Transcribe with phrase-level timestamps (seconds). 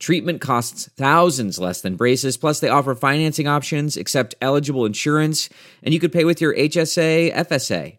[0.00, 5.48] Treatment costs thousands less than braces, plus, they offer financing options, accept eligible insurance,
[5.82, 7.98] and you could pay with your HSA, FSA.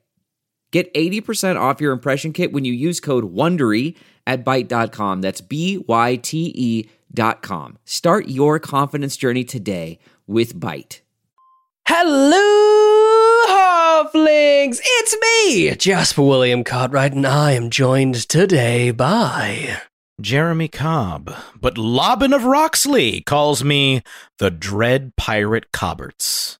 [0.71, 3.95] Get 80% off your impression kit when you use code WONDERY
[4.27, 5.21] at Byte.com.
[5.21, 7.77] That's B-Y-T-E dot com.
[7.85, 10.99] Start your confidence journey today with Byte.
[11.87, 12.35] Hello,
[13.47, 14.79] Halflings!
[14.83, 19.81] It's me, Jasper William Cartwright, and I am joined today by.
[20.21, 24.01] Jeremy Cobb, but Lobbin of Roxley calls me
[24.39, 26.57] the Dread Pirate Cobberts.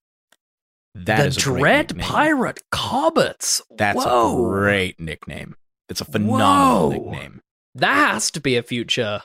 [0.94, 1.98] That the is Dread.
[2.00, 3.62] Pirate Cobbets.
[3.72, 4.46] That's Whoa.
[4.46, 5.56] a great nickname.
[5.90, 7.12] It's a phenomenal Whoa.
[7.12, 7.42] nickname.
[7.76, 9.22] That has to be a future.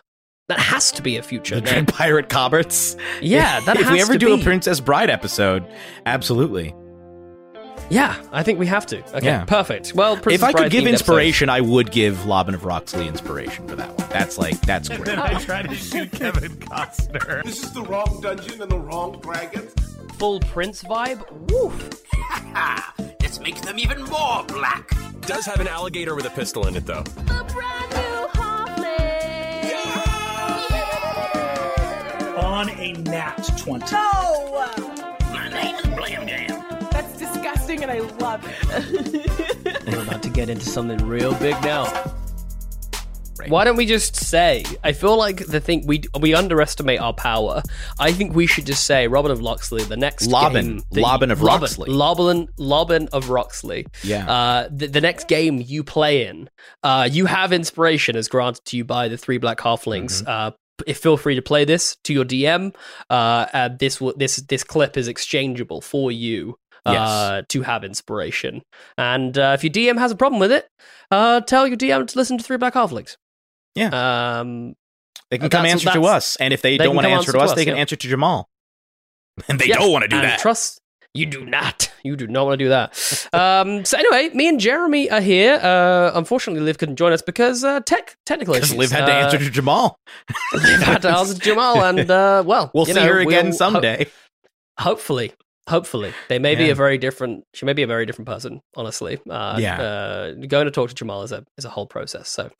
[0.49, 1.57] That has to be a future.
[1.57, 1.85] The name.
[1.85, 2.97] Dread Pirate Cobberts.
[3.21, 4.41] Yeah, that if we ever do be.
[4.41, 5.65] a Princess Bride episode,
[6.07, 6.75] absolutely.
[7.91, 8.99] Yeah, I think we have to.
[9.17, 9.45] Okay, Yeah.
[9.45, 9.95] perfect.
[9.95, 10.93] Well, Princess if I could give themed episode.
[11.05, 14.09] inspiration, I would give Lobbin of Roxley inspiration for that one.
[14.11, 15.19] That's like that's great.
[15.19, 17.43] I try to shoot Kevin Costner.
[17.43, 19.67] This is the wrong dungeon and the wrong dragon.
[20.19, 21.21] full Prince vibe.
[21.51, 22.05] Woof.
[23.21, 24.93] Let's make them even more black.
[25.23, 27.05] Does have an alligator with a pistol in it, though.
[32.37, 33.85] on a nat 20.
[33.93, 34.90] My
[37.71, 39.87] disgusting and I love it.
[39.93, 42.15] We're about to get into something real big now.
[43.49, 44.65] Why don't we just say?
[44.85, 47.63] I feel like the thing we we underestimate our power.
[47.99, 50.77] I think we should just say Robin of Locksley, the next Lobbin.
[50.77, 51.91] game that Lobbin of Lobbin- Roxley.
[51.91, 53.87] Lobbin, Lobbin of Roxley.
[54.03, 54.31] Yeah.
[54.31, 56.51] Uh, the, the next game you play in,
[56.83, 60.23] uh, you have inspiration as granted to you by the three black halflings.
[60.23, 60.29] Mm-hmm.
[60.29, 60.51] Uh,
[60.87, 62.75] if feel free to play this to your DM.
[63.09, 68.63] Uh, and this will this this clip is exchangeable for you uh, to have inspiration.
[68.99, 70.67] And uh, if your DM has a problem with it,
[71.11, 73.17] uh, tell your DM to listen to Three Black Halflings.
[73.75, 74.41] Yeah.
[74.41, 74.75] Um,
[75.31, 77.39] They can come answer to us, and if they, they don't want to answer to
[77.39, 77.81] us, they can yeah.
[77.81, 78.49] answer to Jamal.
[79.49, 80.39] And they yes, don't want to do that.
[80.41, 80.81] Trust
[81.15, 81.91] you do not.
[82.05, 82.91] You do not want to do that.
[83.33, 85.55] um, so anyway, me and Jeremy are here.
[85.55, 88.75] Uh, unfortunately, Liv couldn't join us because uh, tech technical Because.
[88.75, 89.97] Liv had to Uh, answer to Jamal.
[90.53, 93.53] Liv had to answer to Jamal, and uh, well, We'll see know, her again we'll-
[93.55, 94.05] someday.
[94.79, 95.33] ho- hopefully,
[95.71, 97.45] hopefully, they may be a very different.
[97.55, 98.61] She may be a very different person.
[98.77, 99.81] Honestly, uh, Yeah.
[99.81, 102.29] Uh, going to talk to Jamal is a is a whole process.
[102.29, 102.51] So,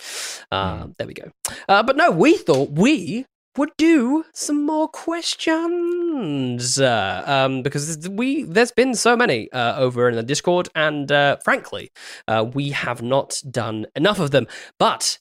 [0.53, 0.97] uh, Mm.
[0.97, 1.31] there we go.
[1.69, 3.27] Uh, but no, we thought we
[3.59, 10.09] would do some more questions uh, um, because we there's been so many uh, over
[10.09, 11.91] in the Discord, and uh, frankly,
[12.29, 14.47] uh, we have not done enough of them.
[14.79, 15.19] But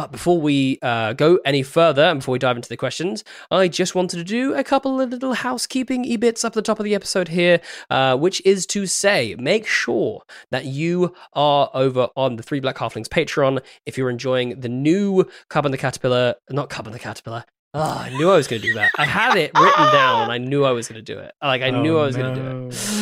[0.00, 3.68] but before we uh, go any further and before we dive into the questions, I
[3.68, 6.84] just wanted to do a couple of little housekeeping e bits up the top of
[6.84, 10.22] the episode here, uh, which is to say, make sure
[10.52, 15.28] that you are over on the Three Black Halflings Patreon if you're enjoying the new
[15.50, 17.44] Cub and the Caterpillar, not Cub and the Caterpillar.
[17.74, 18.92] Oh, I knew I was going to do that.
[18.96, 21.34] I had it written down and I knew I was going to do it.
[21.42, 22.99] Like, I knew I was going to do it.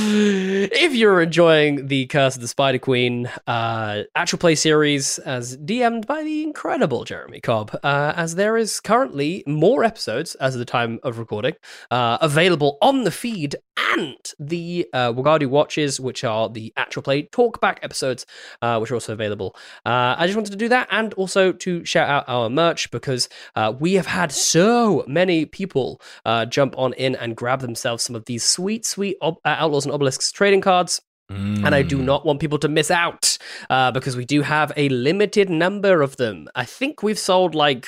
[0.61, 6.09] If you're enjoying the Curse of the Spider Queen uh, actual play series as DM'd
[6.09, 10.65] by the incredible Jeremy Cobb, uh, as there is currently more episodes as of the
[10.65, 11.55] time of recording
[11.93, 13.55] uh, available on the feed
[13.95, 18.27] and the uh, Wagadu Watches, which are the actual play talkback episodes,
[18.63, 19.55] uh, which are also available.
[19.87, 23.29] Uh, I just wanted to do that and also to shout out our merch because
[23.57, 28.17] uh, we have had so many people uh, jump on in and grab themselves some
[28.17, 31.01] of these sweet, sweet ob- uh, Outlaws and Obelisks trading cards.
[31.31, 31.89] And I Mm.
[31.89, 33.37] do not want people to miss out
[33.69, 36.49] uh, because we do have a limited number of them.
[36.55, 37.87] I think we've sold like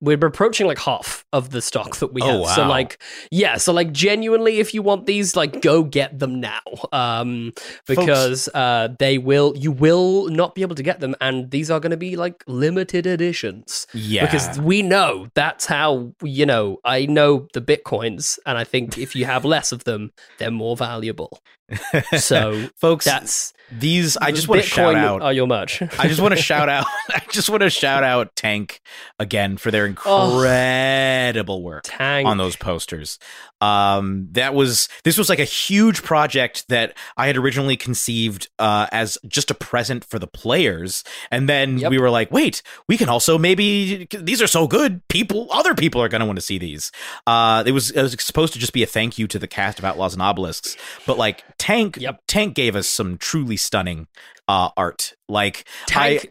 [0.00, 2.54] we're approaching like half of the stock that we Oh, have.
[2.54, 6.60] So like yeah, so like genuinely if you want these like go get them now.
[6.92, 7.52] Um
[7.86, 11.80] because uh they will you will not be able to get them and these are
[11.80, 13.86] going to be like limited editions.
[13.92, 14.24] Yeah.
[14.26, 19.16] Because we know that's how you know, I know the bitcoins and I think if
[19.16, 21.40] you have less of them, they're more valuable.
[22.18, 25.22] So folks, that's these I just want to shout out.
[25.22, 25.82] Are your merch?
[25.98, 26.86] I just want to shout out.
[27.10, 28.80] I just want to shout out Tank
[29.18, 32.26] again for their incredible work Tank.
[32.26, 33.18] on those posters.
[33.60, 38.86] Um, that was this was like a huge project that I had originally conceived uh,
[38.92, 41.90] as just a present for the players, and then Yep.
[41.90, 46.00] we were like, wait, we can also maybe these are so good, people, other people
[46.00, 46.92] are going to want to see these.
[47.26, 49.78] Uh, it was it was supposed to just be a thank you to the cast
[49.80, 52.22] of Outlaws and Obelisks, but like Tank, Yep.
[52.28, 54.06] Tank gave us some truly stunning
[54.48, 55.14] uh, art.
[55.28, 56.28] Like Tank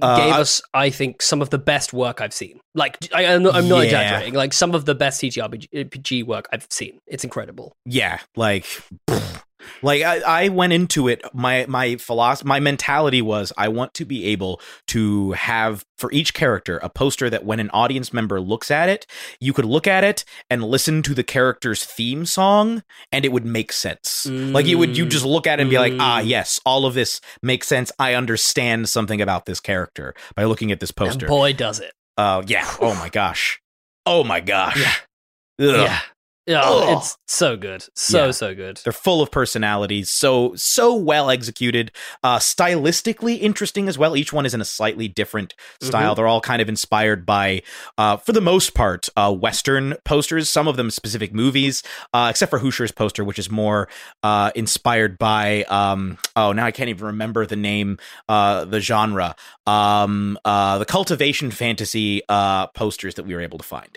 [0.00, 2.60] Uh, gave I- us, I think, some of the best work I've seen.
[2.74, 3.84] Like, I, I'm not, I'm not Yeah.
[3.84, 4.34] exaggerating.
[4.34, 6.98] Like, some of the best CGRPG work I've seen.
[7.06, 7.76] It's incredible.
[7.84, 8.64] yeah like
[9.82, 14.04] like I, I went into it my my philosophy my mentality was i want to
[14.04, 18.70] be able to have for each character a poster that when an audience member looks
[18.70, 19.06] at it
[19.40, 22.82] you could look at it and listen to the character's theme song
[23.12, 25.78] and it would make sense like you would you just look at it and be
[25.78, 26.26] like ah Mm.
[26.26, 30.80] yes all of this makes sense i understand something about this character by looking at
[30.80, 31.92] this poster And boy, does it.
[32.16, 33.60] uh yeah oh my gosh
[34.06, 34.94] oh my gosh Yeah.
[35.60, 35.76] Ugh.
[35.86, 36.00] Yeah.
[36.48, 36.98] Oh, Ugh.
[36.98, 37.84] it's so good.
[37.94, 38.30] So, Yeah.
[38.32, 38.80] so good.
[38.82, 41.92] They're full of personalities, so so well executed,
[42.24, 44.16] uh, stylistically interesting as well.
[44.16, 46.14] Each one is in a slightly different style.
[46.16, 47.62] They're all kind of inspired by,
[47.96, 50.50] uh, for the most part, uh, Western posters.
[50.50, 53.88] Some of them specific movies, uh, except for Hoosier's poster, which is more
[54.24, 55.62] uh, inspired by.
[55.64, 57.98] Um, oh, now I can't even remember the name,
[58.28, 59.36] uh, the genre,
[59.66, 63.96] um, uh, the cultivation fantasy uh, posters that we were able to find.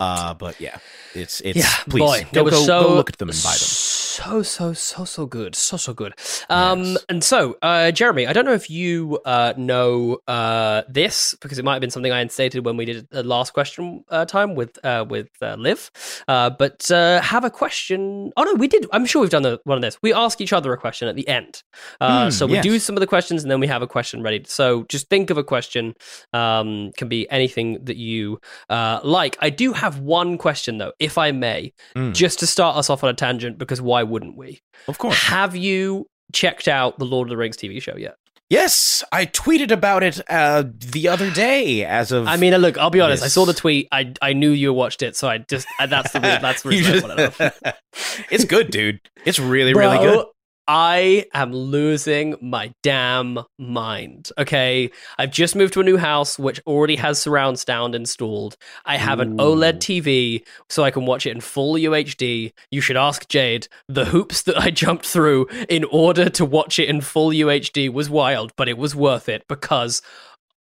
[0.00, 0.78] Uh, but yeah,
[1.14, 1.56] it's it's
[1.88, 3.68] please boy, go, go, so go look at them and buy them.
[4.14, 6.12] So so so so good, so so good.
[6.48, 7.04] Um, Yes.
[7.08, 11.64] and so uh, Jeremy, I don't know if you uh know uh this because it
[11.64, 14.78] might have been something I stated when we did the last question uh, time with
[14.84, 15.90] uh with uh, Liv,
[16.28, 18.30] uh, but uh, have a question.
[18.36, 18.86] Oh no, we did.
[18.92, 19.98] I'm sure we've done the, one of this.
[20.02, 21.62] We ask each other a question at the end.
[22.00, 22.62] Uh, Hmm, so we yes.
[22.62, 24.44] do some of the questions and then we have a question ready.
[24.46, 25.94] So just think of a question.
[26.32, 28.38] Um, can be anything that you
[28.70, 29.36] uh like.
[29.40, 33.02] I do have one question though, if I may, Mm, just to start us off
[33.02, 34.60] on a tangent because why wouldn't we?
[34.88, 35.16] of course.
[35.24, 38.16] Have you checked out the Lord of the Rings TV show yet?
[38.50, 41.84] Yes, I tweeted about it uh, the other day.
[41.84, 43.22] As of, I mean, look, I'll be honest.
[43.22, 43.88] I saw the tweet.
[43.90, 47.16] I I knew you watched it, so I just that's the reason, that's the reason
[47.16, 49.00] just- it's good, dude.
[49.24, 50.26] It's really, really Bro, good.
[50.66, 54.30] I am losing my damn mind.
[54.38, 54.90] Okay.
[55.18, 58.56] I've just moved to a new house which already has surround sound installed.
[58.84, 62.52] I have an OLED TV so I can watch it in full UHD.
[62.70, 63.68] You should ask Jade.
[63.88, 68.08] The hoops that I jumped through in order to watch it in full UHD was
[68.08, 70.00] wild, but it was worth it because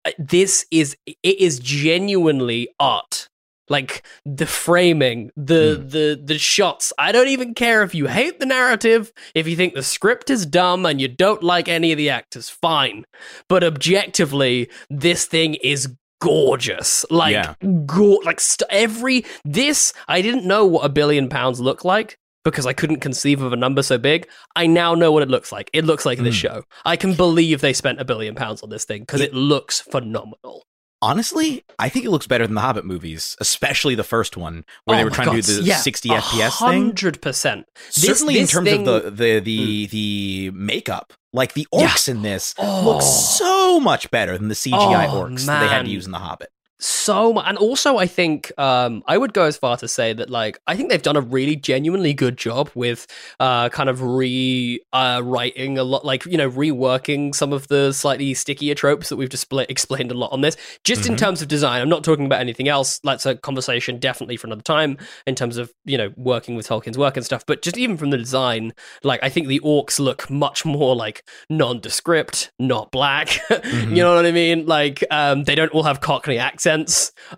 [0.04, 3.27] uh, this is it is genuinely art
[3.70, 8.46] like the framing the the the shots i don't even care if you hate the
[8.46, 12.10] narrative if you think the script is dumb and you don't like any of the
[12.10, 13.04] actors fine
[13.48, 15.88] but objectively this thing is
[16.20, 17.54] gorgeous like Yeah.
[17.86, 22.64] go- like st- every this i didn't know what a billion pounds looked like because
[22.66, 24.26] I couldn't conceive of a number so big.
[24.56, 25.68] I now know what it looks like.
[25.74, 26.40] It looks like this Mm.
[26.40, 26.62] show.
[26.86, 30.64] I can believe they spent a billion pounds on this thing because it looks phenomenal.
[31.00, 34.96] Honestly, I think it looks better than the Hobbit movies, especially the first one, where
[34.96, 36.68] they Oh were my trying to do the yeah, 60 FPS thing.
[36.68, 37.66] Hundred percent.
[37.90, 41.80] Certainly, in terms of the the the the makeup, like the Hmm.
[41.82, 41.88] Yeah.
[41.88, 42.82] orcs in this Oh.
[42.84, 46.12] look so much better than the CGI Oh, orcs that they had to use in
[46.12, 46.50] the Hobbit.
[46.80, 50.30] So much, and also I think um, I would go as far to say that
[50.30, 53.06] like I think they've done a really genuinely good job with
[53.40, 57.92] uh, kind of re uh, writing a lot, like you know reworking some of the
[57.92, 60.56] slightly stickier tropes that we've display- explained a lot on this.
[60.84, 61.18] Just in Mhm.
[61.18, 63.00] terms of design, I'm not talking about anything else.
[63.02, 66.98] That's a conversation definitely for another time in terms of you know working with Tolkien's
[66.98, 67.44] work and stuff.
[67.46, 71.24] But just even from the design, like I think the orcs look much more like
[71.72, 73.28] nondescript, not black.
[73.68, 73.94] Mm-hmm.
[73.96, 74.66] you know what I mean?
[74.66, 76.67] Like um, they don't all have Cockney accents,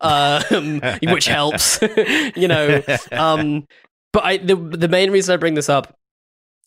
[0.01, 1.81] um, which helps.
[2.37, 2.83] you know,
[3.13, 3.67] um,
[4.13, 5.97] but I the the main reason I bring this up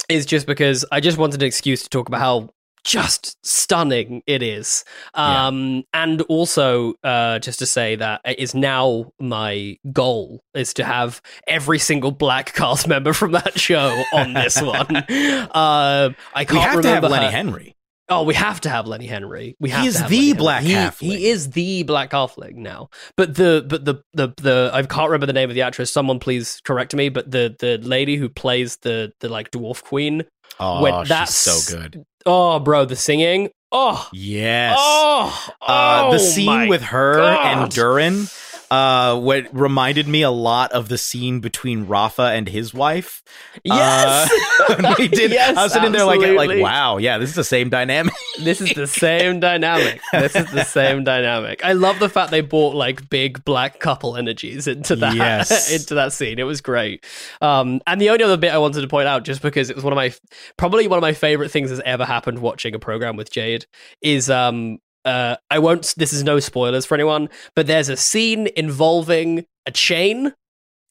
[0.10, 2.50] is just because I just wanted an excuse to talk about how
[2.86, 9.10] just stunning it is um and also uh just to say that it is now
[9.22, 14.62] my goal is to have every single black cast member from that show on this
[14.62, 17.75] one uh i can't We have to have remember Lenny her- Henry.
[18.10, 19.55] Oh, we have to have Lenny Henry.
[19.60, 21.00] We have He is to have the Lenny black he, halfling.
[21.01, 22.89] He is the black halfling now.
[23.15, 25.91] But the but the the the I can't remember the name of the actress.
[25.91, 27.10] Someone please correct me.
[27.10, 30.24] But the the lady who plays the the like dwarf queen.
[30.60, 32.03] Oh, when she's that's so good.
[32.25, 33.50] Oh, bro, the singing.
[33.72, 34.75] Oh, Yes.
[34.77, 38.27] oh, Uh, oh the scene with her and Durin,
[38.73, 43.21] uh, what reminded me a lot of the scene between Rafa and his wife.
[43.63, 44.31] Yes!
[44.67, 45.29] Uh, we did.
[45.29, 48.15] Yes, I was sitting there like, like, wow, yeah, this is the same dynamic.
[48.39, 50.01] This is the same dynamic.
[50.11, 51.63] This is the same dynamic.
[51.63, 55.71] I love the fact they brought like big black couple energies into that Yes.
[55.79, 56.39] into that scene.
[56.39, 57.05] It was great.
[57.41, 59.83] Um, and the only other bit I wanted to point out, just because it was
[59.83, 60.11] one of my
[60.57, 63.67] probably one of my favorite things that's ever happened watching a program with Jade,
[64.01, 65.93] is um, uh, I won't.
[65.98, 70.33] This is no spoilers for anyone, but there's a scene involving a chain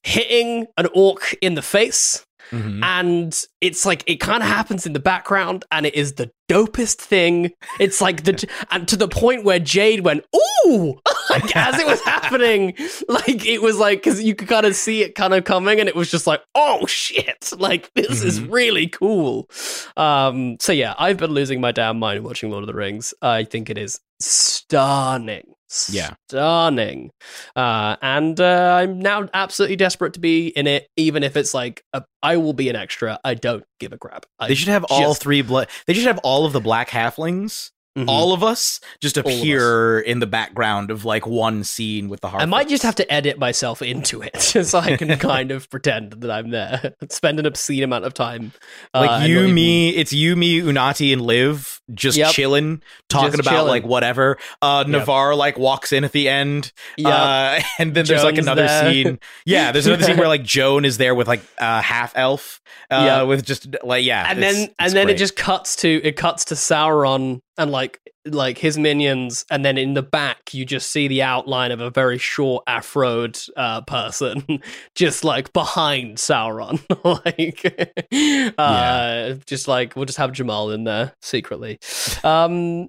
[0.02, 2.80] hitting an orc in the face Mhm.
[2.84, 6.96] and it's like it kind of happens in the background and it is the dopest
[6.96, 7.50] thing.
[7.80, 10.24] It's like the and to the point where jade went
[10.66, 11.00] ooh!
[11.30, 12.74] Like as it was happening.
[13.08, 15.88] Like it was like because you could kind of see it kind of coming and
[15.88, 17.52] it was just like oh shit.
[17.58, 19.48] Like this is really cool.
[19.96, 23.14] Um so yeah i've been losing my damn mind watching lord of the rings.
[23.22, 25.51] I think it is stunning
[25.90, 26.14] Yeah.
[26.28, 27.10] stunning
[27.56, 31.82] uh, and uh, I'm now absolutely desperate to be in it, even if it's like
[31.92, 33.18] a, I will be an extra.
[33.24, 34.26] I don't give a crap.
[34.38, 35.68] I They should have all just- three blood.
[35.86, 37.70] They should have all of the black halflings.
[37.98, 38.08] Mhm.
[38.08, 39.38] All of us just of us.
[39.38, 42.42] appear in the background of like one scene with the heart.
[42.42, 46.12] I might just have to edit myself into it so I can kind of pretend
[46.22, 46.94] that I'm there.
[47.10, 48.52] Spend an obscene amount of time.
[48.94, 49.90] uh, like and you, not even- me.
[49.90, 52.30] It's you, me, Unati, and Liv just Yep.
[52.32, 52.80] chilling,
[53.10, 53.68] talking Just about chilling.
[53.68, 54.38] like whatever.
[54.62, 55.06] Uh, Yep.
[55.36, 56.72] Like walks in at the end.
[56.96, 57.08] Yeah.
[57.08, 58.90] Uh, and then there's like another there.
[58.90, 59.18] scene.
[59.44, 62.60] Yeah, there's another scene where like Joan is there with like uh, half elf.
[62.90, 63.26] Uh, Yep.
[63.28, 66.16] with just like yeah, and it's- then it's and then it just cuts to it
[66.16, 70.90] cuts to Sauron and like like his minions, and then in the back you just
[70.90, 74.60] see the outline of a very short afroed uh, person
[74.94, 76.80] just like behind Sauron,
[77.24, 81.78] like uh, just like we'll just have Jamal in there secretly.
[82.24, 82.88] Um,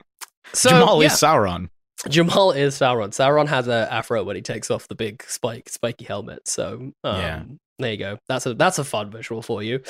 [0.53, 1.07] so Jamal yeah.
[1.07, 1.69] is Sauron.
[2.09, 3.09] Jamal is Sauron.
[3.09, 6.47] Sauron has a afro when he takes off the big spike spiky helmet.
[6.47, 7.43] So um, Yeah.
[7.83, 8.17] There you go.
[8.27, 9.81] That's a that's a fun visual for you.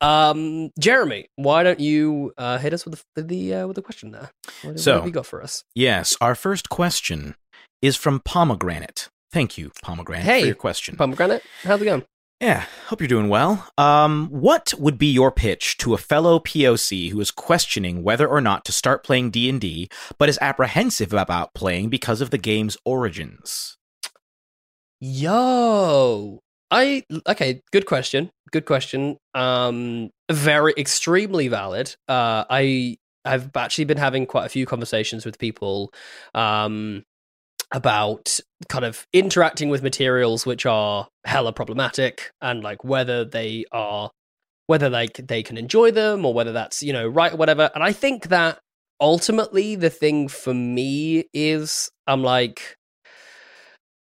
[0.00, 3.82] Um, Jeremy, why don't you uh, hit us with the with the, uh, with the
[3.82, 4.30] question there?
[4.62, 5.64] What, So- what have you got for us?
[5.74, 7.34] Yes, our first question
[7.82, 9.08] is from Pomegranate.
[9.32, 10.96] Thank you, Pomegranate, Hey, for your question.
[10.96, 12.04] Pomegranate, how's it going?
[12.40, 13.68] Yeah, hope you're doing well.
[13.78, 18.40] Um, what would be your pitch to a fellow POC who is questioning whether or
[18.40, 23.78] not to start playing D&D but is apprehensive about playing because of the game's origins?
[25.04, 26.40] Yo,
[26.72, 27.60] I okay.
[27.70, 28.30] Good question.
[28.50, 29.18] Good question.
[29.34, 31.94] Um, very extremely valid.
[32.08, 35.92] Uh, I I've actually been having quite a few conversations with people,
[36.34, 37.04] um,
[37.72, 44.10] about kind of interacting with materials which are hella problematic and like whether they are
[44.66, 47.70] whether like they can enjoy them or whether that's you know right or whatever.
[47.74, 48.58] And I think that
[49.00, 52.76] ultimately the thing for me is I'm like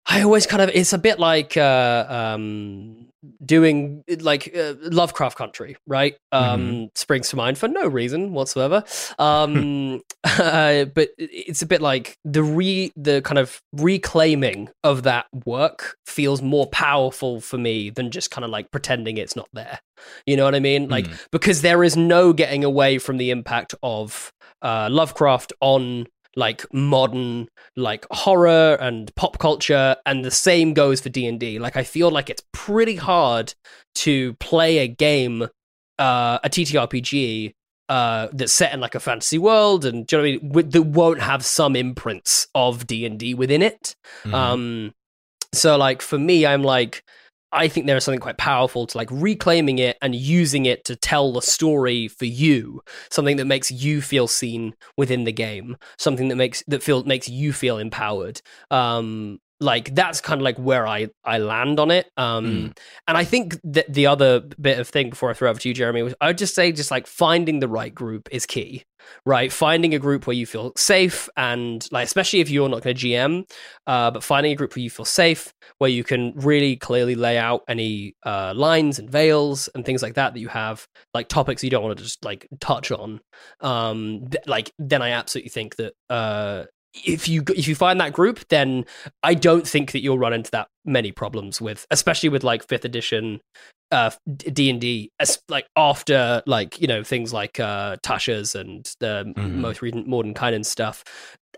[0.07, 3.07] I always kind of it's a bit like uh, um,
[3.45, 6.15] doing like uh, Lovecraft Country, right?
[6.31, 8.83] Um, Springs to mind for no reason whatsoever.
[9.19, 15.25] Um, uh, but it's a bit like the re the kind of reclaiming of that
[15.45, 19.79] work feels more powerful for me than just kind of like pretending it's not there.
[20.25, 20.87] You know what I mean?
[20.87, 26.05] Like because there is no getting away from the impact of uh, Lovecraft on
[26.37, 31.83] like modern like horror and pop culture and the same goes for D&D like I
[31.83, 33.53] feel like it's pretty hard
[33.95, 35.49] to play a game
[35.99, 37.53] uh a TTRPG
[37.89, 40.51] uh that's set in like a fantasy world and do you know what I mean
[40.53, 44.33] with, that won't have some imprints of D&D within it Mhm.
[44.33, 44.93] um
[45.53, 47.03] so like for me I'm like
[47.51, 50.95] I think there is something quite powerful to like reclaiming it and using it to
[50.95, 56.27] tell the story for you, something that makes you feel seen within the game, something
[56.27, 58.41] that makes that feel makes you feel empowered.
[58.69, 62.11] Um, like that's kind of like where I I land on it.
[62.17, 62.73] Um,
[63.07, 65.73] and I think that the other bit of thing before I throw over to you,
[65.73, 68.83] Jeremy, was I would just say just like finding the right group is key,
[69.25, 69.51] right?
[69.51, 73.07] Finding a group where you feel safe and like especially if you're not going to
[73.07, 73.49] GM,
[73.85, 77.37] uh, but finding a group where you feel safe, where you can really clearly lay
[77.37, 81.63] out any uh, lines and veils and things like that that you have, like topics
[81.63, 83.19] you don't want to just like touch on.
[83.61, 86.65] Um, th- like then I absolutely think that uh,
[87.05, 88.85] if you if you find that group, then
[89.23, 92.85] I don't think that you'll run into that many problems with, especially with like fifth
[92.85, 93.41] edition
[93.91, 95.11] uh D and D,
[95.49, 99.55] like after like you know things like uh Tasha's and the Mhm.
[99.55, 101.03] most recent and stuff.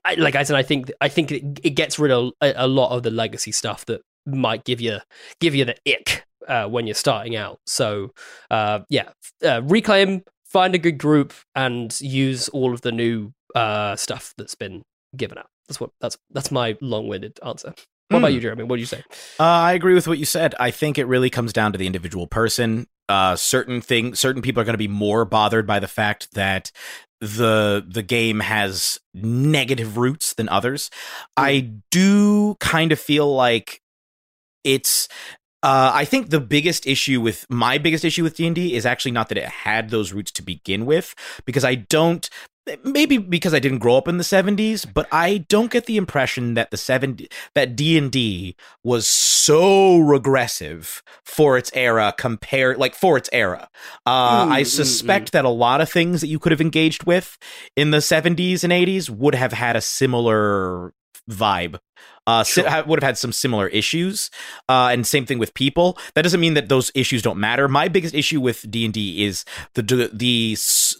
[0.06, 2.68] I, like I said, I think I think it, it gets rid of a, a
[2.68, 5.00] lot of the legacy stuff that might give you
[5.40, 7.60] give you the ick uh, when you're starting out.
[7.66, 8.12] So
[8.50, 9.10] uh, yeah,
[9.44, 14.56] uh, reclaim, find a good group, and use all of the new uh, stuff that's
[14.56, 14.84] been
[15.16, 15.48] given out.
[15.68, 17.74] That's what that's that's my long-winded answer.
[18.10, 18.36] What about Hmm.
[18.36, 18.64] you, Jeremy?
[18.64, 19.04] What do you say?
[19.40, 20.56] Uh, I agree with what you said.
[20.60, 22.88] I think it really comes down to the individual person.
[23.08, 26.72] Uh, certain thing, certain people are going to be more bothered by the fact that
[27.22, 30.90] the the game has negative roots than others.
[31.38, 33.82] I do kind of feel like
[34.64, 35.08] it's
[35.62, 38.86] uh, I think the biggest issue with my biggest issue with D and D is
[38.86, 41.14] actually not that it had those roots to begin with,
[41.46, 42.30] because I don't.
[42.84, 46.54] Maybe because I didn't grow up in the '70s, but I don't get the impression
[46.54, 52.94] that the '70 that D and D was so regressive for its era compared, like
[52.94, 53.70] for its era.
[54.06, 57.06] Uh, Mm, I mm, suspect that a lot of things that you could have engaged
[57.06, 57.38] with
[57.76, 60.94] in the '70s and '80s would have had a similar
[61.30, 61.80] vibe
[62.30, 64.30] uh si- ha- would have had some similar issues
[64.74, 65.98] uh and same thing with people.
[66.16, 67.68] That doesn't mean that those issues don't matter.
[67.68, 69.36] My biggest issue with d&d is
[69.76, 70.58] the the the,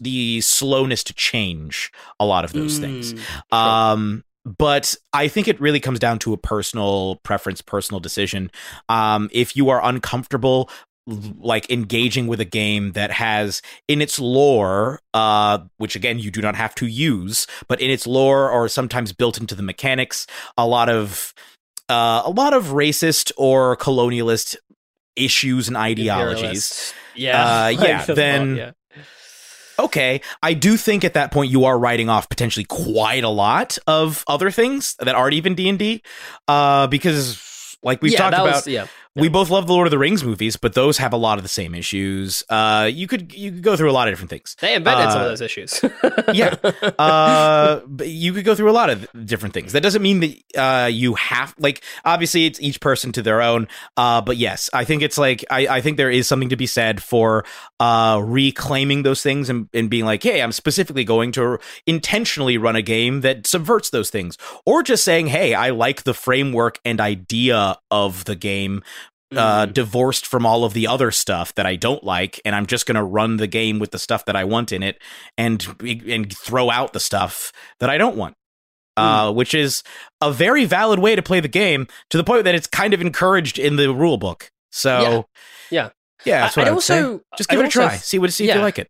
[0.08, 3.14] the slowness to change a lot of those things.
[3.54, 4.24] Mm, um
[4.58, 8.50] but I think it really comes down to a personal preference, personal decision.
[8.88, 10.70] Um, if you are uncomfortable,
[11.40, 16.42] like engaging with a game that has in its lore, uh, which again you do
[16.42, 20.66] not have to use, but in its lore or sometimes built into the mechanics, a
[20.68, 21.34] lot of
[21.90, 24.56] uh, a lot of racist or colonialist
[25.16, 26.94] issues and ideologies.
[27.16, 27.64] Yeah.
[27.66, 28.72] Uh, yeah, then- yeah.
[29.80, 33.78] okay, I do think at that point you are writing off potentially quite a lot
[33.88, 36.04] of other things that aren't even D and D,
[36.48, 38.88] uh, because like we've yeah, talked about, was- yeah.
[39.16, 41.44] We both love the Lord of the Rings movies, but those have a lot of
[41.44, 42.44] the same issues.
[42.50, 44.56] Uh, you could you could go through a lot of different things.
[44.62, 45.82] They invented some of Uh, those issues.
[46.34, 46.56] yeah.
[46.98, 49.74] Uh, you could go through a lot of different things.
[49.74, 53.68] That doesn't mean that uh, you have like obviously it's each person to their own.
[53.98, 56.68] Uh, but yes, I think it's like I, I think there is something to be
[56.68, 57.44] said for
[57.80, 62.76] uh, reclaiming those things and, and being like, hey, I'm specifically going to intentionally run
[62.76, 67.00] a game that subverts those things, or just saying, hey, I like the framework and
[67.02, 68.84] idea of the game
[69.36, 69.74] uh, Mm.
[69.74, 72.96] divorced from all of the other stuff that I don't like, and I'm just going
[72.96, 74.98] to run the game with the stuff that I want in it,
[75.38, 75.66] and
[76.08, 78.36] and throw out the stuff that I don't want.
[78.98, 79.82] Uh, which is
[80.20, 83.00] a very valid way to play the game to the point that it's kind of
[83.00, 84.52] encouraged in the rule book.
[84.74, 85.26] So,
[85.72, 85.92] Yeah.
[86.26, 87.02] yeah, that's what I'd I would say.
[87.04, 87.96] also Just give I'd it a also try.
[87.96, 88.90] See what see if you like it.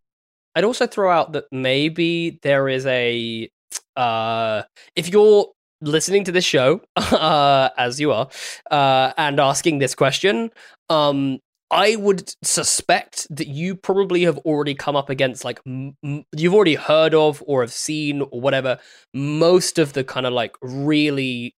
[0.55, 3.51] I'd also throw out that maybe there is a
[3.95, 4.63] uh
[4.95, 5.51] if you're
[5.81, 8.27] listening to this show uh as you are
[8.71, 10.51] uh and asking this question
[10.89, 11.39] um
[11.71, 15.95] I would suspect that you probably have already come up against like m-
[16.35, 18.79] you've already heard of or have seen or whatever
[19.13, 21.53] most of the kind of like really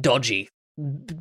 [0.00, 0.50] dodgy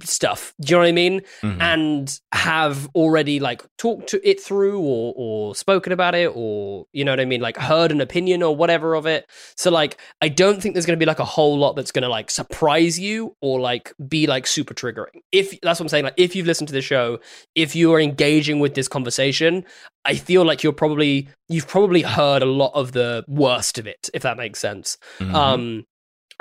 [0.03, 0.53] stuff.
[0.61, 1.21] Do you know what I mean?
[1.43, 1.61] Mhm.
[1.61, 7.03] and have already like talked to it through or or spoken about it or you
[7.05, 10.29] know what I mean like heard an opinion or whatever of it so like I
[10.29, 12.97] don't think there's going to be like a whole lot that's going to like surprise
[12.99, 16.47] you or like be like super triggering if that's what I'm saying like if you've
[16.47, 17.19] listened to the show
[17.55, 19.65] if you are engaging with this conversation
[20.05, 24.09] I feel like you're probably you've probably heard a lot of the worst of it
[24.13, 25.33] if that makes sense Mhm.
[25.33, 25.85] um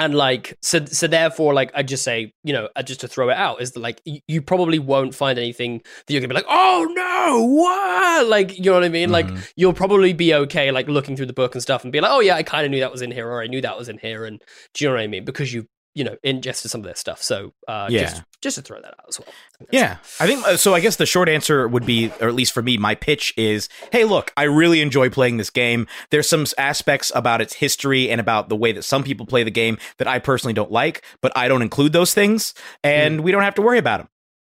[0.01, 3.29] and like so so therefore like i just say you know uh, just to throw
[3.31, 6.35] it out is that like y- you probably won't find anything that you're gonna be
[6.35, 8.27] like oh no what?
[8.29, 9.11] Like you know what i mean?
[9.11, 9.53] Like Mhm.
[9.57, 12.21] you'll probably be okay like looking through the book and stuff and be like oh
[12.21, 13.99] yeah i kind of knew that was in here or i knew that was in
[13.99, 14.25] here.
[14.25, 14.41] And
[14.75, 15.25] do you know what i mean?
[15.25, 18.03] Because you you know ingested some of their stuff so uh Yeah.
[18.03, 19.29] just just to throw that out as well
[19.61, 20.73] I Yeah, I think uh, so.
[20.75, 23.69] I guess the short answer would be, or at least for me, my pitch is:
[23.91, 25.89] Hey, look, I really enjoy playing this game.
[26.11, 29.51] There's some aspects about its history and about the way that some people play the
[29.51, 33.43] game that I personally don't like, but I don't include those things, and we don't
[33.43, 34.07] have to worry about them.
[34.07, 34.11] Mm.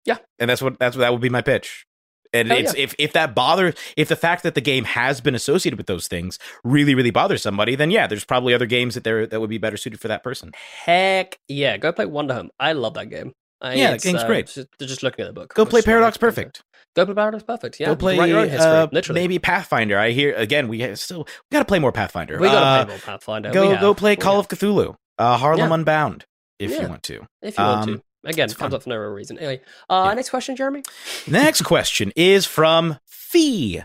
[0.05, 0.17] Yeah.
[0.39, 1.85] and that's what that's what that would be my pitch.
[2.31, 5.33] And Hell it's if if that bothers, if the fact that the game has been
[5.35, 9.03] associated with those things really really bothers somebody, then yeah, there's probably other games that
[9.03, 10.51] there that would be better suited for that person.
[10.85, 14.27] heck yeah go play Wanderhome i love that game I, Yeah, that it's, game's uh,
[14.27, 14.47] great.
[14.47, 16.17] Just, just looking at the book Go play is why I Paradox.
[16.17, 16.63] Perfect.
[16.95, 17.77] Go play Paradox Perfect.
[17.79, 18.65] Yeah, Go play write your own history.
[18.71, 19.97] uh, literally, maybe Pathfinder.
[19.99, 20.69] I hear again.
[20.69, 22.39] We still we got to play more Pathfinder.
[22.39, 23.51] we got to Uh, play more Pathfinder.
[23.51, 25.73] go go play Call of Cthulhu, uh, Harlem Yeah.
[25.75, 26.25] Unbound,
[26.57, 26.83] if Yeah.
[26.83, 27.25] you want to.
[27.41, 28.03] if you want um, to.
[28.25, 28.75] Again, it's comes fun.
[28.75, 29.37] up for no real reason.
[29.37, 30.13] Anyway, uh, Yeah.
[30.15, 30.83] next question, Jeremy.
[31.27, 33.81] Next question is from Fee.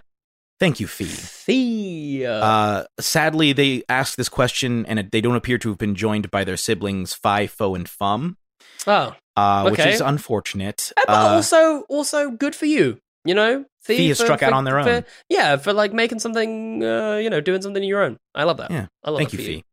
[0.61, 1.05] Thank you, Fee.
[1.05, 2.27] Fee.
[2.27, 6.31] Uh, sadly, they asked this question and it- they don't appear to have been joined
[6.31, 8.37] by their siblings Fi, Fo, and Fum,
[8.87, 10.93] oh, uh, which is unfortunate.
[10.97, 12.99] Uh, but Uh, also, also good for you.
[13.27, 15.05] You know, Fee has struck out on their for- own.
[15.31, 16.85] yeah, for like making something.
[16.85, 18.19] Uh, you know, doing something of your own.
[18.35, 18.71] I love that.
[18.71, 18.87] Yeah.
[19.03, 19.65] I love thank that you, for Fee.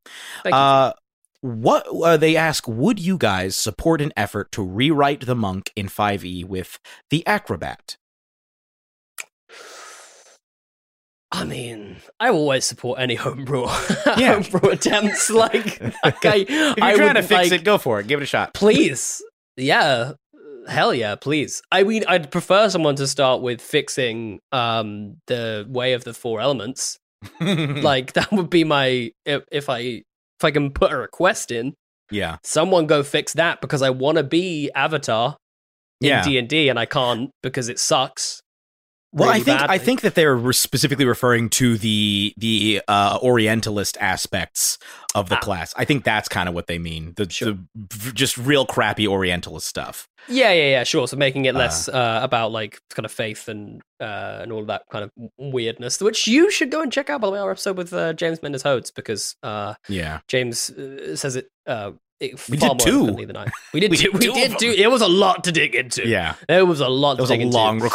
[0.43, 1.00] Thank you.
[1.41, 2.67] What uh, they ask?
[2.67, 7.97] Would you guys support an effort to rewrite the monk in 5e with the acrobat?
[11.31, 13.63] I mean, I always support any homebrew,
[14.17, 14.33] Yeah.
[14.41, 15.29] homebrew attempts.
[15.29, 18.07] Like, I, If you're I trying would, to fix like, it, go for it.
[18.07, 18.53] Give it a shot.
[18.53, 19.21] please
[19.57, 20.13] Yeah,
[20.67, 21.61] hell yeah, please.
[21.71, 26.41] I mean, I'd prefer someone to start with fixing um the way of the four
[26.41, 26.97] elements.
[27.39, 30.03] like that would be my if, if I
[30.41, 31.75] if I can put a request in,
[32.09, 32.37] yeah.
[32.43, 35.37] someone go fix that because I want to be Avatar
[36.01, 38.41] in D and D and I can't because it sucks.
[39.13, 43.97] Well, I really think I think that they're specifically referring to the the uh, Orientalist
[43.99, 44.77] aspects
[45.15, 45.39] of the Ah.
[45.39, 45.73] class.
[45.75, 47.13] I think that's kind of what they mean.
[47.17, 50.07] The, the v- just real crappy Orientalist stuff.
[50.29, 51.07] Yeah, yeah, yeah, sure.
[51.09, 51.59] So making it Uh.
[51.59, 55.11] less uh, about like kind of faith and uh, and all of that kind of
[55.37, 57.19] weirdness, which you should go and check out.
[57.19, 60.19] By the way, our episode with uh, James Mendes Hodes because uh, Yeah.
[60.29, 61.49] James uh, says it.
[61.67, 63.35] Uh, We far did more two.
[63.35, 63.47] I.
[63.73, 63.91] We did.
[63.91, 64.73] We two, did we did them.
[64.85, 66.07] It was a lot to dig into.
[66.07, 66.35] Yeah.
[66.47, 67.17] It was a lot.
[67.17, 67.89] It was to a dig long into.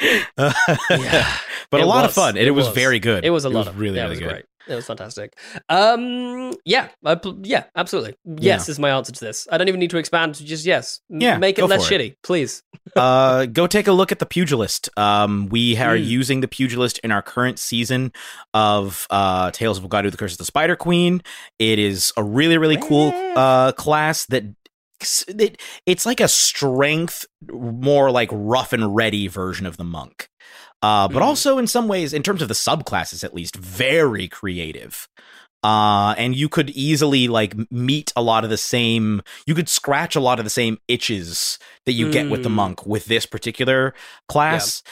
[0.00, 0.24] Yeah.
[1.70, 3.24] but a It lot of fun, and it, was, very good.
[3.24, 4.28] It was a lot of really yeah, really it was good.
[4.30, 4.44] great.
[4.68, 5.36] It was fantastic.
[5.68, 8.14] Um, yeah, I, yeah, absolutely.
[8.24, 9.48] Yes is my answer to this.
[9.50, 10.34] I don't even need to expand.
[10.34, 11.00] Just yes.
[11.08, 11.94] Yeah, make it less it.
[11.98, 12.62] shitty, please.
[12.96, 14.88] uh, go take a look at the pugilist.
[14.96, 16.04] Um, we are Mm.
[16.06, 18.12] using the pugilist in our current season
[18.54, 21.22] of uh, Tales of Wagadu the Curse of the Spider Queen.
[21.58, 24.44] It is a really really cool uh, class that.
[25.28, 30.28] It, it's like a strength, more like rough and ready version of the monk,
[30.82, 31.26] uh, but Mhm.
[31.26, 35.08] also in some ways, in terms of the subclasses at least, very creative.
[35.62, 39.20] Uh, and you could easily like meet a lot of the same.
[39.46, 42.52] You could scratch a lot of the same itches that you get with the Mm.
[42.54, 43.92] monk with this particular
[44.26, 44.82] class.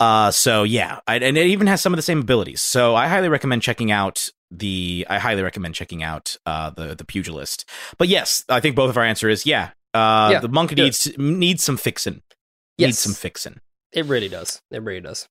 [0.00, 2.62] Uh, so yeah, I, and it even has some of the same abilities.
[2.62, 5.06] So I highly recommend checking out the.
[5.08, 7.68] I highly recommend checking out uh the the pugilist.
[7.98, 9.70] But yes, I think both of our answer is yeah.
[9.92, 12.22] Uh, Yeah, the monk needs needs some fixing.
[12.78, 12.88] Yes.
[12.88, 13.60] Needs some fixing.
[13.92, 14.60] It really does.
[14.70, 15.28] It really does.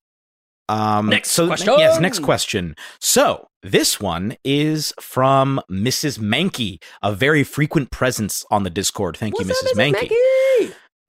[0.70, 1.74] Um, Next so, question.
[1.78, 2.76] Yes, next question.
[3.02, 6.20] So this one is from Mrs.
[6.20, 9.18] Mankey, a very frequent presence on the Discord.
[9.18, 9.74] Thank you, Mrs.
[9.76, 10.10] Mankey.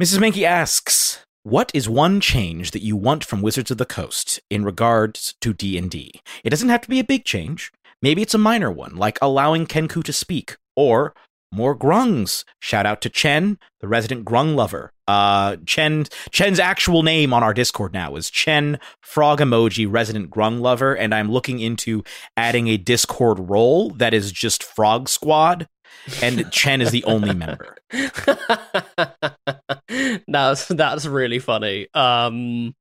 [0.02, 0.18] Mrs.
[0.18, 4.64] Mankey asks, "What is one change that you want from Wizards of the Coast in
[4.64, 6.20] regards to D&D?
[6.42, 7.70] It doesn't have to be a big change.
[8.02, 11.14] Maybe it's a minor one, like allowing Kenku to speak, or
[11.52, 12.44] more grungs.
[12.60, 14.92] Shout out to Chen, the resident grung lover.
[15.06, 20.60] Uh, Chen Chen's actual name on our Discord now is Chen Frog Emoji Resident Grung
[20.60, 22.02] Lover, and I'm looking into
[22.36, 25.68] adding a Discord role that is just Frog Squad,
[26.22, 27.76] and Chen is the only member.
[30.28, 31.88] that's that's really funny.
[31.94, 32.74] Um,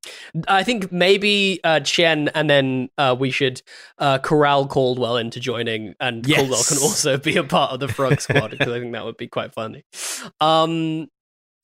[0.48, 3.62] I think maybe uh, Chen, and then uh, we should
[3.98, 6.40] uh, corral Caldwell into joining, and Yes.
[6.40, 9.18] Caldwell can also be a part of the Frog Squad because I think that would
[9.18, 9.84] be quite funny.
[10.40, 11.08] Um,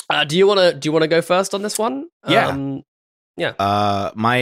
[0.10, 2.08] uh, do you want to do you want to go first on this one?
[2.28, 2.48] Yeah.
[2.48, 2.84] Um,
[3.60, 4.38] Uh, my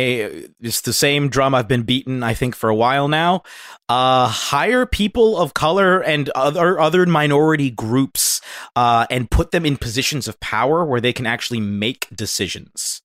[0.61, 3.43] it's the same drum I've been beaten I think, for a while now.
[3.89, 8.41] Uh, hire people of color and other other minority groups,
[8.75, 13.01] uh, and put them in positions of power where they can actually make decisions.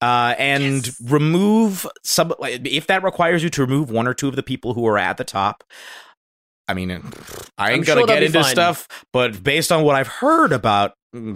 [0.00, 1.00] Uh, and Yes.
[1.08, 4.86] remove some if that requires you to remove one or two of the people who
[4.86, 5.64] are at the top.
[6.66, 6.96] I mean, I
[7.58, 8.50] I'm ain't gonna they'll get into fine.
[8.50, 10.92] stuff, but based on what I've heard about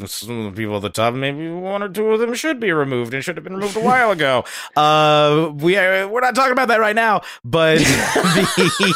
[0.07, 2.73] some of the people at the top, maybe one or two of them should be
[2.73, 4.45] removed and should have been removed a while ago.
[4.77, 8.95] Uh, we are, we're not talking about that right now, but the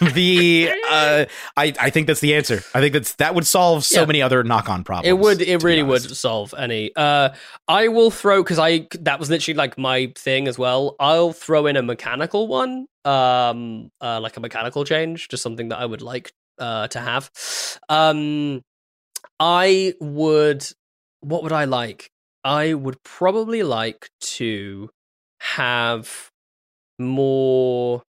[0.14, 1.24] the uh,
[1.56, 2.62] I I think that's the answer.
[2.74, 4.06] I think that's that would solve so Yeah.
[4.06, 5.08] many other knock on problems.
[5.08, 5.40] It would.
[5.40, 6.90] It really would solve any.
[6.94, 7.30] Uh,
[7.68, 10.96] I will throw because I that was literally like my thing as well.
[11.00, 15.78] I'll throw in a mechanical one, um, uh, like a mechanical change, just something that
[15.78, 17.30] I would like uh to have.
[17.88, 18.62] Um,
[19.44, 20.64] I would.
[21.20, 22.12] What would I like?
[22.44, 24.88] I would probably like to
[25.40, 26.30] have
[26.96, 28.02] more.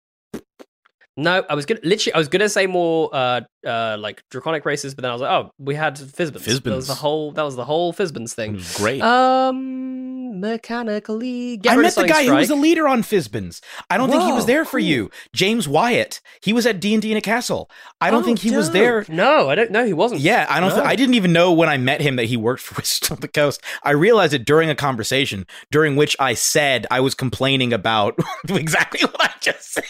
[1.16, 2.14] No, I was gonna literally.
[2.14, 5.30] I was gonna say more, uh, uh, like draconic races, but then I was like,
[5.30, 6.60] oh, we had Fizban's.
[6.62, 7.32] That was the whole.
[7.32, 8.60] That was the whole Fizban's thing.
[8.76, 9.02] great.
[9.02, 11.60] Um, mechanically.
[11.68, 13.60] I met the guy who was the leader on Fizban's.
[13.90, 14.86] I don't think he was there for cool.
[14.86, 16.20] you, James Wyatt.
[16.42, 17.70] He was at D and D in a castle.
[18.00, 19.04] I don't Oh, think he was there.
[19.08, 19.70] No, I don't.
[19.70, 20.22] know he wasn't.
[20.22, 20.70] Yeah, I don't.
[20.70, 20.76] No.
[20.76, 23.20] Th- I didn't even know when I met him that he worked for Wizards of
[23.20, 23.62] the Coast.
[23.82, 29.00] I realized it during a conversation during which I said I was complaining about exactly
[29.06, 29.84] what I just said.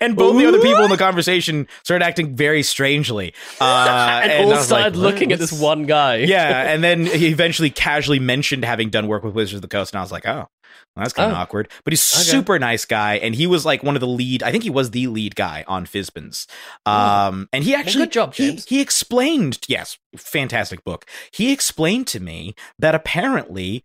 [0.00, 3.34] And both the other people in the conversation started acting very strangely.
[3.60, 6.16] Uh, and, I all was like, started looking at this one guy.
[6.16, 9.92] Yeah, and then he eventually casually mentioned having done work with Wizards of the Coast,
[9.92, 10.48] and I was like, oh, well,
[10.96, 11.40] that's kind of Oh.
[11.40, 11.68] awkward.
[11.84, 12.22] But he's Okay.
[12.22, 14.42] super nice guy, and he was like one of the lead.
[14.42, 16.46] I think he was the lead guy on Fizban's.
[16.86, 21.06] Um, and he actually good job, he- He, explained, yes, fantastic book.
[21.30, 23.82] He explained to me that apparently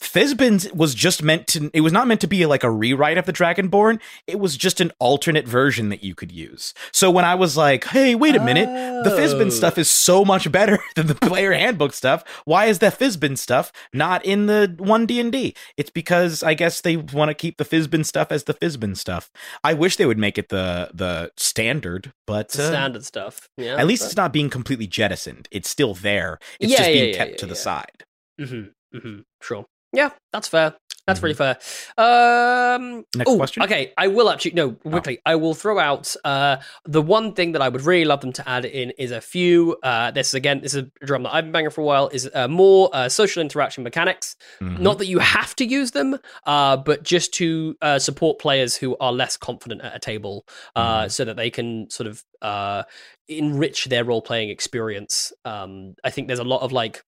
[0.00, 3.26] Fizban was just meant to it was not meant to be like a rewrite of
[3.26, 4.00] the Dragonborn.
[4.26, 6.72] It was just an alternate version that you could use.
[6.92, 8.68] So when I was like, "Hey, wait a minute.
[9.04, 9.50] The Fizban Oh.
[9.50, 12.22] stuff is so much better than the player handbook stuff.
[12.44, 17.28] Why is the Fizban stuff not in the 1D&D?" It's because I guess they want
[17.30, 19.30] to keep the Fizban stuff as the Fizban stuff.
[19.64, 23.48] I wish they would make it the the standard, but The uh, standard stuff.
[23.56, 23.76] Yeah.
[23.76, 25.48] at least it's not being completely jettisoned.
[25.50, 26.38] It's still there.
[26.60, 28.04] It's Yeah, just being yeah, kept yeah, to the side.
[28.40, 28.96] Mm-hmm.
[28.96, 29.18] Mm-hmm.
[29.42, 29.66] Sure.
[29.92, 30.74] Yeah, that's fair.
[31.08, 31.56] That's pretty fair.
[31.96, 33.62] Um, Next ooh, question?
[33.62, 35.20] Okay, I will actually no quickly.
[35.24, 38.46] I will throw out uh, the one thing that I would really love them to
[38.46, 39.78] add in is a few.
[39.82, 42.08] Uh, this again, this is a drum that I've been banging for a while.
[42.08, 44.36] Is uh, more uh, social interaction mechanics.
[44.60, 44.80] Mhm.
[44.80, 48.94] Not that you have to use them, uh, but just to uh, support players who
[48.98, 50.46] are less confident at a table,
[50.76, 52.82] uh, so that they can sort of uh,
[53.28, 55.32] enrich their role playing experience.
[55.46, 57.02] Um, I think there's a lot of like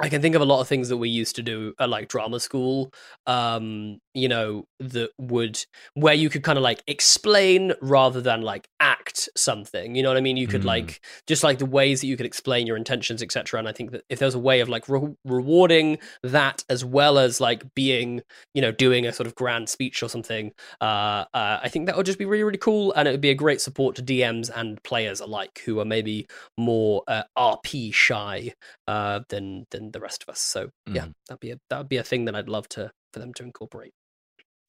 [0.00, 2.08] I can think of a lot of things that we used to do at like
[2.08, 2.92] drama school,
[3.26, 8.68] um, you know, that would where you could kind of like explain rather than like
[8.78, 9.96] act something.
[9.96, 10.36] You know what I mean?
[10.36, 10.66] You could Mm.
[10.66, 13.58] like just like the ways that you could explain your intentions, etc.
[13.58, 17.18] And I think that if there's a way of like re- rewarding that as well
[17.18, 18.22] as like being,
[18.54, 21.96] you know, doing a sort of grand speech or something, uh, uh, I think that
[21.96, 24.48] would just be really really cool, and it would be a great support to DMs
[24.54, 28.54] and players alike who are maybe more uh, RP shy
[28.86, 30.40] uh, than than the rest of us.
[30.40, 31.14] So yeah, Mhm.
[31.28, 33.42] that'd be a that would be a thing that I'd love to for them to
[33.42, 33.92] incorporate.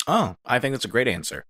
[0.08, 1.46] Oh, I think that's a great answer.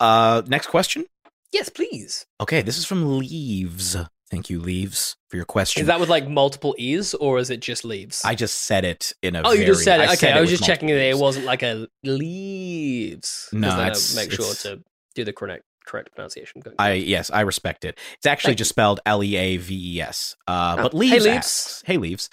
[0.00, 1.06] Uh, next question.
[1.52, 2.26] Yes, please.
[2.40, 3.96] Okay, this is from Leaves.
[4.30, 5.82] Thank you, Leaves, for your question.
[5.82, 8.22] Is that with like multiple e's or is it just leaves?
[8.24, 9.42] I just said it in a.
[9.44, 10.10] oh, you just said it.
[10.14, 13.48] Okay, I, was just checking that it wasn't like a Leaves.
[13.52, 14.82] No, then I make sure to
[15.14, 16.62] do the correct correct pronunciation.
[16.78, 17.98] I yes, I respect it.
[18.16, 20.36] It's actually Thank just spelled L E A V E S.
[20.46, 21.26] Uh, Oh, but hey, Leaves Leaves.
[21.26, 22.30] asks, "Hey Leaves,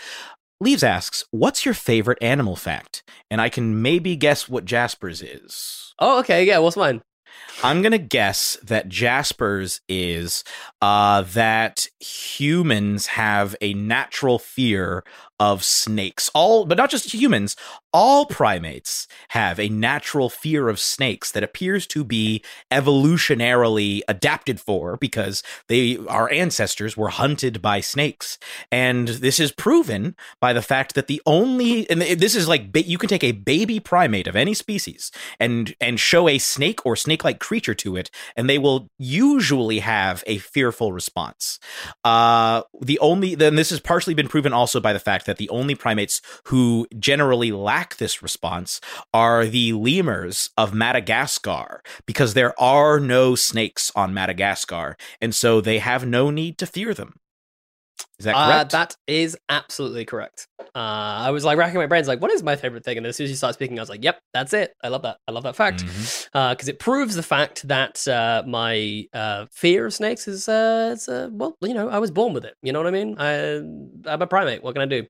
[0.61, 5.93] Leaves asks, what's your favorite animal fact?" And I can maybe guess what Jasper's is.
[5.99, 6.43] Oh, okay.
[6.45, 6.59] Yeah.
[6.59, 7.01] What's mine?
[7.63, 10.43] I'm gonna guess that Jasper's is
[10.81, 15.03] uh, that humans have a natural fear
[15.39, 16.29] of snakes.
[16.33, 17.55] All, but not just humans.
[17.91, 24.95] All primates have a natural fear of snakes that appears to be evolutionarily adapted for
[24.97, 28.37] because they, our ancestors, were hunted by snakes,
[28.71, 32.99] and this is proven by the fact that the only, and this is like you
[32.99, 37.39] can take a baby primate of any species and and show a snake or snake-like
[37.39, 41.59] creature to it, and they will usually have a fearful response.
[42.03, 45.49] Uh, the only then this has partially been proven also by the fact that the
[45.49, 48.81] only primates who generally lack this response
[49.13, 55.77] are the lemurs of Madagascar because there are no snakes on Madagascar, and so they
[55.77, 57.19] have no need to fear them.
[58.17, 60.47] Is that Uh, that is absolutely correct.
[60.59, 62.97] Uh, I was like racking my brains, like, what is my favorite thing?
[62.97, 64.73] And as soon as you start speaking, I was like, yep, that's it.
[64.83, 65.17] I love that.
[65.27, 65.83] I love that fact
[66.31, 71.29] because it proves the fact that uh, my uh, fear of snakes is, uh, uh,
[71.31, 72.55] well, you know, I was born with it.
[72.61, 73.15] You know what I mean?
[73.17, 74.63] I, I'm a primate.
[74.63, 75.07] What can I do?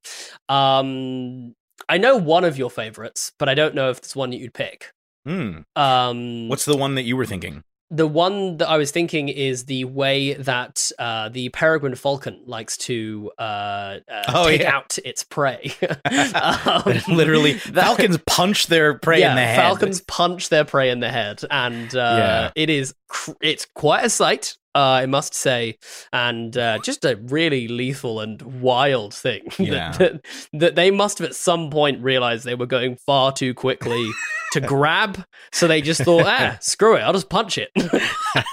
[0.47, 1.55] Um,
[1.87, 4.53] I know one of your favorites, but I don't know if it's one that you'd
[4.53, 4.91] pick.
[5.25, 5.59] Hmm.
[5.75, 7.63] Um, What's the one that you were thinking?
[7.91, 12.77] The one that I was thinking is the way that uh, the peregrine falcon likes
[12.77, 14.75] to uh, uh, Oh, take yeah.
[14.75, 15.71] out its prey.
[16.35, 16.83] Um,
[17.15, 19.55] Literally, that- falcons punch their prey yeah, in the head.
[19.55, 22.51] Falcons punch their prey in the head, and uh, Yeah.
[22.55, 24.55] it is cr- it's quite a sight.
[24.79, 25.77] Uh, I must say,
[26.13, 31.27] and uh, just a really lethal and wild thing that- that, that they must have
[31.27, 34.09] at some point realized they were going far too quickly
[34.53, 37.71] to grab, so they just thought, ah, screw it, I'll just punch it,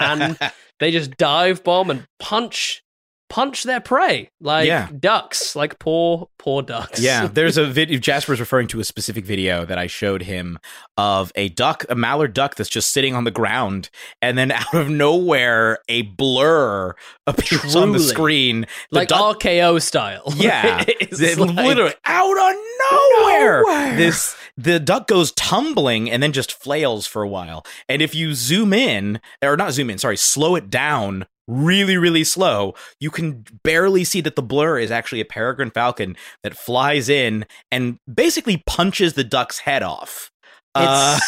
[0.01, 0.37] and
[0.81, 2.83] they just dive bomb and punch
[3.29, 4.89] punch their prey like Yeah.
[4.99, 7.01] ducks, like poor poor ducks.
[7.01, 7.99] Yeah, there's a video.
[7.99, 10.59] Jasper's referring to a specific video that I showed him
[10.97, 13.91] of a duck, a mallard duck that's just sitting on the ground,
[14.23, 16.95] and then out of nowhere, a blur
[17.27, 18.67] appears on the screen.
[18.91, 20.23] The like duck- RKO style.
[20.37, 22.57] yeah, It's It like- literally out of
[22.93, 23.65] nowhere.
[23.97, 27.67] This the duck goes tumbling and then just flails for a while.
[27.89, 32.25] And if you zoom in, or not zoom in, sorry, slow it down really, really
[32.25, 37.09] slow, you can barely see that the blur is actually a peregrine falcon that flies
[37.09, 40.31] in and basically punches the duck's head off.
[40.75, 41.19] Uh,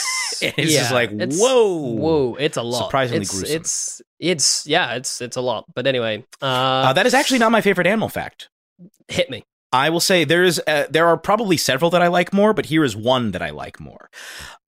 [0.42, 1.76] it's just like, it's- whoa.
[1.76, 2.36] whoa!
[2.38, 2.84] It's a lot.
[2.84, 3.56] Surprisingly it's, gruesome.
[3.56, 5.64] It's it's yeah, it's it's a lot.
[5.74, 8.48] But anyway, uh, uh, that is actually not my favorite animal fact.
[9.08, 9.44] hit me.
[9.72, 12.84] I will say there's uh, there are probably several that I like more, but here
[12.84, 14.10] is one that I like more.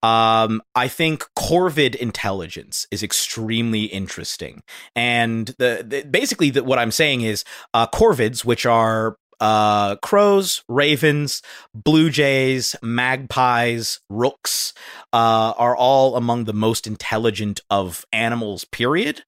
[0.03, 4.63] Um, I think Corvid intelligence is extremely interesting,
[4.95, 10.63] and the, the basically the, what I'm saying is uh, Corvids, which are uh, crows,
[10.69, 11.43] ravens,
[11.75, 14.75] blue jays, magpies, rooks
[15.13, 18.65] uh, are all among the most intelligent of animals.
[18.65, 19.23] Period.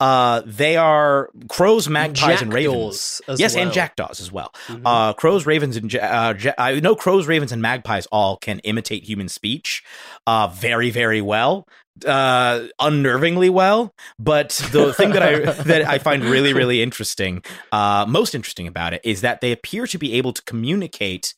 [0.00, 3.20] Uh, they are crows, magpies, and ravens.
[3.40, 4.52] Yes, and jackdaws as well.
[4.68, 4.82] Mhm.
[4.84, 8.58] Uh, crows, ravens, and ja- uh, ja- I know crows, ravens, and magpies all can
[8.60, 9.82] imitate human speech,
[10.26, 11.66] uh, very, very well,
[12.06, 13.92] uh, unnervingly well.
[14.18, 18.92] But the thing that I that I find really, really interesting, uh, most interesting about
[18.94, 21.34] it, is that they appear to be able to communicate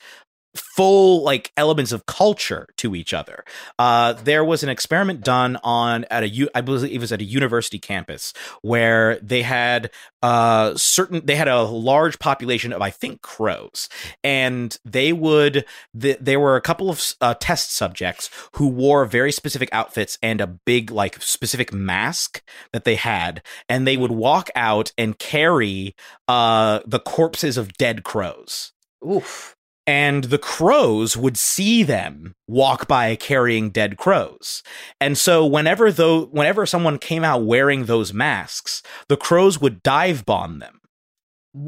[0.54, 3.44] full like elements of culture to each other.
[3.78, 7.24] Uh, there was an experiment done on at a I believe it was at a
[7.24, 8.32] university campus
[8.62, 9.90] where they had
[10.22, 13.88] uh certain they had a large population of I think crows
[14.24, 15.64] and they would
[15.98, 20.40] th- there were a couple of uh, test subjects who wore very specific outfits and
[20.40, 25.94] a big like specific mask that they had and they would walk out and carry
[26.28, 28.72] uh the corpses of dead crows
[29.08, 29.56] Oof.
[29.90, 34.62] And the crows would see them walk by carrying dead crows.
[35.00, 40.24] And so whenever though whenever someone came out wearing those masks, the crows would dive
[40.24, 40.80] bomb them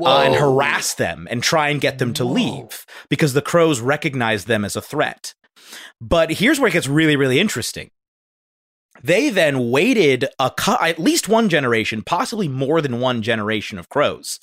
[0.01, 2.33] uh, and harass them and try and get them to Whoa.
[2.33, 5.35] leave because the crows recognized them as a threat.
[6.01, 7.91] But here's where it gets really really interesting.
[9.03, 14.39] They then waited a at least one generation, possibly more than one generation of crows.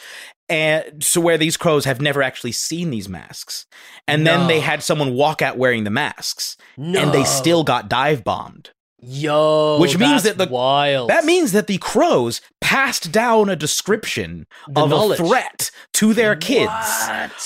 [0.50, 3.66] And so where these crows have never actually seen these masks.
[4.08, 7.00] And then they had someone walk out wearing the masks No.
[7.00, 8.72] and they still got dive bombed.
[9.02, 11.10] Yo, Which means that's that the- wild.
[11.10, 15.20] That means that the crows passed down a description The of knowledge.
[15.20, 16.70] a threat to their kids.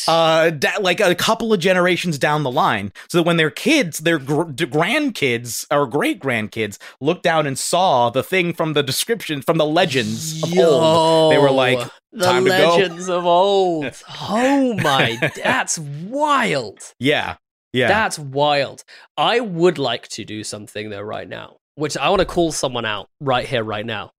[0.07, 3.99] Uh, da- like a couple of generations down the line, so that when their kids,
[3.99, 9.41] their gr- grandkids or great grandkids looked down and saw the thing from the description
[9.41, 11.79] from the legends of old, they were like,
[12.11, 13.85] the "Time to go." legends of old.
[14.29, 16.79] Oh my, that's wild.
[16.99, 17.35] "Yeah,
[17.73, 18.83] yeah, That's wild.
[19.17, 22.85] I would like to do something though right now, which I want to call someone
[22.85, 24.11] out right here, right now.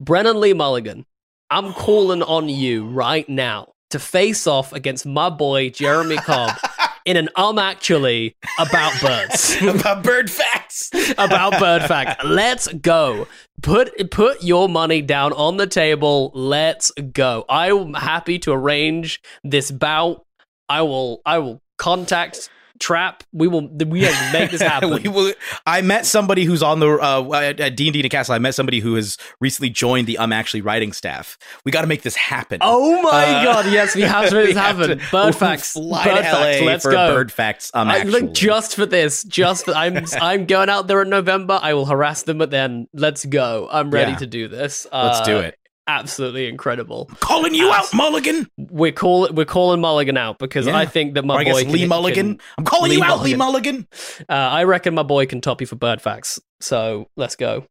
[0.00, 1.04] Brennan Lee Mulligan,
[1.50, 6.56] I'm calling on you right now to face off against my boy Jeremy Cobb
[7.04, 9.56] in an um actually about birds.
[9.62, 10.62] about bird facts."
[11.18, 12.24] about bird fact.
[12.24, 13.26] Let's go.
[13.62, 16.30] Put put your money down on the table.
[16.34, 17.44] Let's go.
[17.48, 20.24] I'm happy to arrange this bout.
[20.68, 22.48] I will I will contact
[22.82, 23.22] Trap.
[23.32, 24.90] We will we have to make this happen.
[24.90, 25.32] we will,
[25.64, 28.34] I met somebody who's on the uh, at D and D Castle.
[28.34, 31.38] I met somebody who has recently joined the I'm actually writing staff.
[31.64, 32.58] We got to make this happen.
[32.60, 33.66] oh my Uh, god!
[33.72, 34.98] Yes, we have to make this happen.
[34.98, 35.74] to- Bird facts.
[35.74, 36.60] Fly bird facts.
[36.62, 37.14] Let's go.
[37.14, 37.70] bird facts.
[37.72, 41.08] I'm I, actually like just for this, just for, I'm I'm going out there in
[41.08, 41.60] November.
[41.62, 43.68] I will harass them, but then let's go.
[43.70, 44.18] I'm ready Yeah.
[44.18, 44.88] to do this.
[44.92, 45.58] Let's do Uh, it.
[45.88, 47.10] Absolutely incredible.
[47.20, 48.46] Calling you out, Mulligan.
[48.56, 50.76] We're call we're calling Mulligan out because Yeah.
[50.76, 52.36] I think that my Or boy can- Lee Mulligan.
[52.38, 53.86] can- I'm calling Lee you out, Lee Mulligan.
[53.88, 54.26] Mulligan.
[54.28, 56.38] uh, I reckon my boy can top you for bird facts.
[56.60, 57.66] So let's go.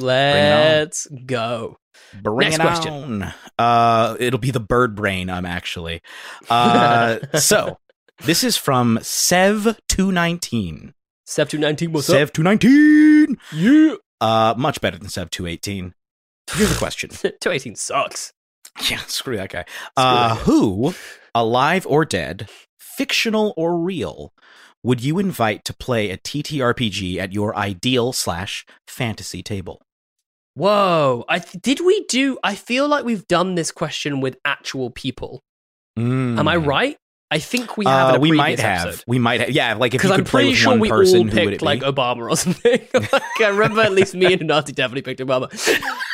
[0.00, 1.78] Let's go.
[2.22, 3.22] Bring Next it question.
[3.22, 3.34] on.
[3.58, 5.28] Uh, it'll be the bird brain.
[5.30, 6.02] I'm actually.
[6.48, 7.78] Uh, so
[8.24, 10.94] this is from Sev two nineteen.
[11.24, 11.90] Sev two nineteen.
[11.92, 13.38] What's Sev two nineteen.
[13.52, 13.94] Yeah.
[14.20, 15.94] Uh, much better than Sev two eighteen.
[16.52, 17.10] Here's the question.
[17.40, 18.32] two eighteen sucks.
[18.90, 19.64] Yeah, screw that guy.
[19.96, 20.42] Uh, that guy.
[20.44, 20.94] who,
[21.34, 24.32] alive or dead, fictional or real,
[24.82, 29.82] would you invite to play a TTRPG at your ideal slash fantasy table?
[30.54, 31.24] Whoa!
[31.28, 32.38] I th- did we do?
[32.42, 35.42] I feel like we've done this question with actual people.
[35.98, 36.96] Am I right?
[37.30, 38.14] I think we have.
[38.14, 38.86] Uh, a we might have.
[38.86, 39.04] episode.
[39.08, 39.50] We might have.
[39.50, 41.54] Yeah, like if you Because I'm could play with sure one we person, who would
[41.54, 41.64] it be?
[41.66, 42.80] like Obama or something.
[42.94, 45.52] like, I remember at least me and Nati definitely picked Obama.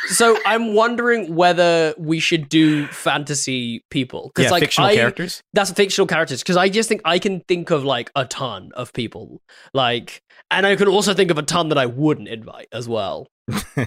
[0.08, 5.42] So I'm wondering whether we should do fantasy people yeah, like fictional I, characters.
[5.52, 8.92] That's fictional characters because I just think I can think of like a ton of
[8.92, 9.42] people
[9.74, 13.28] like, and I can also think of a ton that I wouldn't invite as well.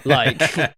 [0.04, 0.40] Like,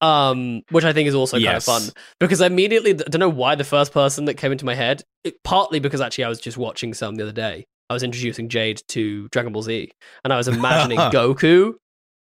[0.00, 1.66] um, which I think is also Yes.
[1.66, 4.52] kind of fun because I immediately I don't know why the first person that came
[4.52, 7.66] into my head, it, partly because actually I was just watching some the other day.
[7.90, 9.90] I was introducing Jade to Dragon Ball Z,
[10.24, 11.74] and I was imagining Goku.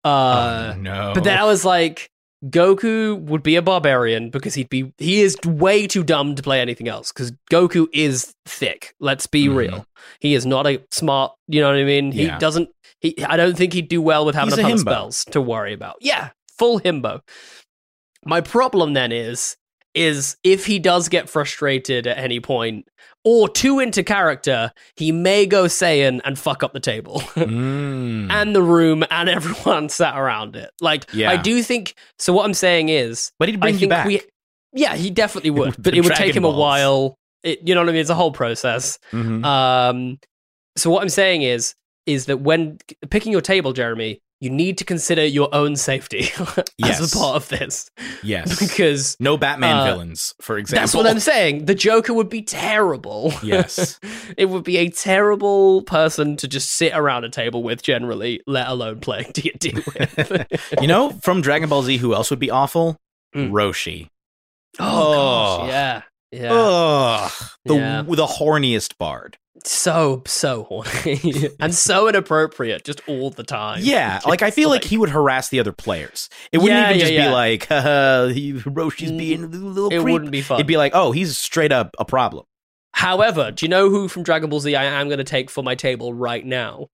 [0.05, 1.13] Uh, oh, no.
[1.15, 2.11] but then I was like,
[2.45, 6.61] Goku would be a barbarian because he'd be he is way too dumb to play
[6.61, 8.95] anything else because Goku is thick.
[9.01, 9.57] Let's be Mhm.
[9.57, 9.87] real.
[10.21, 11.33] He is not a smart.
[11.49, 12.13] You know what I mean?
[12.13, 12.39] He Yeah.
[12.39, 12.69] doesn't.
[13.01, 13.25] He.
[13.25, 15.41] I don't think he'd do well with having He's a a ton of spells to
[15.41, 15.97] worry about.
[16.03, 17.23] Yeah, full himbo.
[18.27, 19.57] My problem then is
[19.95, 22.89] is if he does get frustrated at any point
[23.23, 27.21] or too into character, he may go Saiyan and fuck up the table.
[27.37, 28.31] Mm.
[28.31, 30.71] and the room and everyone sat around it.
[30.81, 31.31] Like Yeah.
[31.31, 34.07] I do think so what I'm saying is but he'd bring I you think back.
[34.07, 34.21] we
[34.73, 35.81] Yeah, he definitely would.
[35.81, 38.01] But it would take him a while It, you know what I mean?
[38.01, 38.99] It's a whole process.
[39.13, 39.45] Mhm.
[39.45, 40.19] Um,
[40.77, 41.75] so what I'm saying is,
[42.07, 42.79] is that when
[43.11, 47.15] picking your table, Jeremy, you need to consider your own safety as Yes.
[47.15, 47.91] a part of this,
[48.23, 48.59] yes.
[48.69, 50.83] because no Batman uh, villains, for example.
[50.83, 51.65] that's what I'm saying.
[51.65, 53.33] The Joker would be terrible.
[53.43, 53.99] Yes.
[54.37, 58.69] it would be a terrible person to just sit around a table with, generally, let
[58.69, 60.71] alone playing D and D with.
[60.81, 62.97] you know, from Dragon Ball Z, who else would be awful?
[63.35, 63.51] Mm.
[63.51, 64.09] Roshi.
[64.79, 65.59] oh, Oh.
[65.59, 66.03] gosh, yeah,
[66.35, 66.53] yeah.
[66.53, 67.33] Ugh.
[67.65, 68.03] The Yeah.
[68.03, 69.39] the horniest bard.
[69.65, 74.83] so so horny and so inappropriate just all the time Yeah, like I feel like,
[74.83, 76.29] like- he would harass the other players.
[76.53, 79.91] It wouldn't Yeah, even yeah, just be like, Haha, he, Roshi's mm, being a little
[79.91, 80.13] it creep.
[80.13, 82.45] wouldn't be fun It'd be like, oh, he's straight up a problem.
[82.95, 85.63] however do you know who from dragon ball z i am going to take for
[85.65, 86.87] my table right now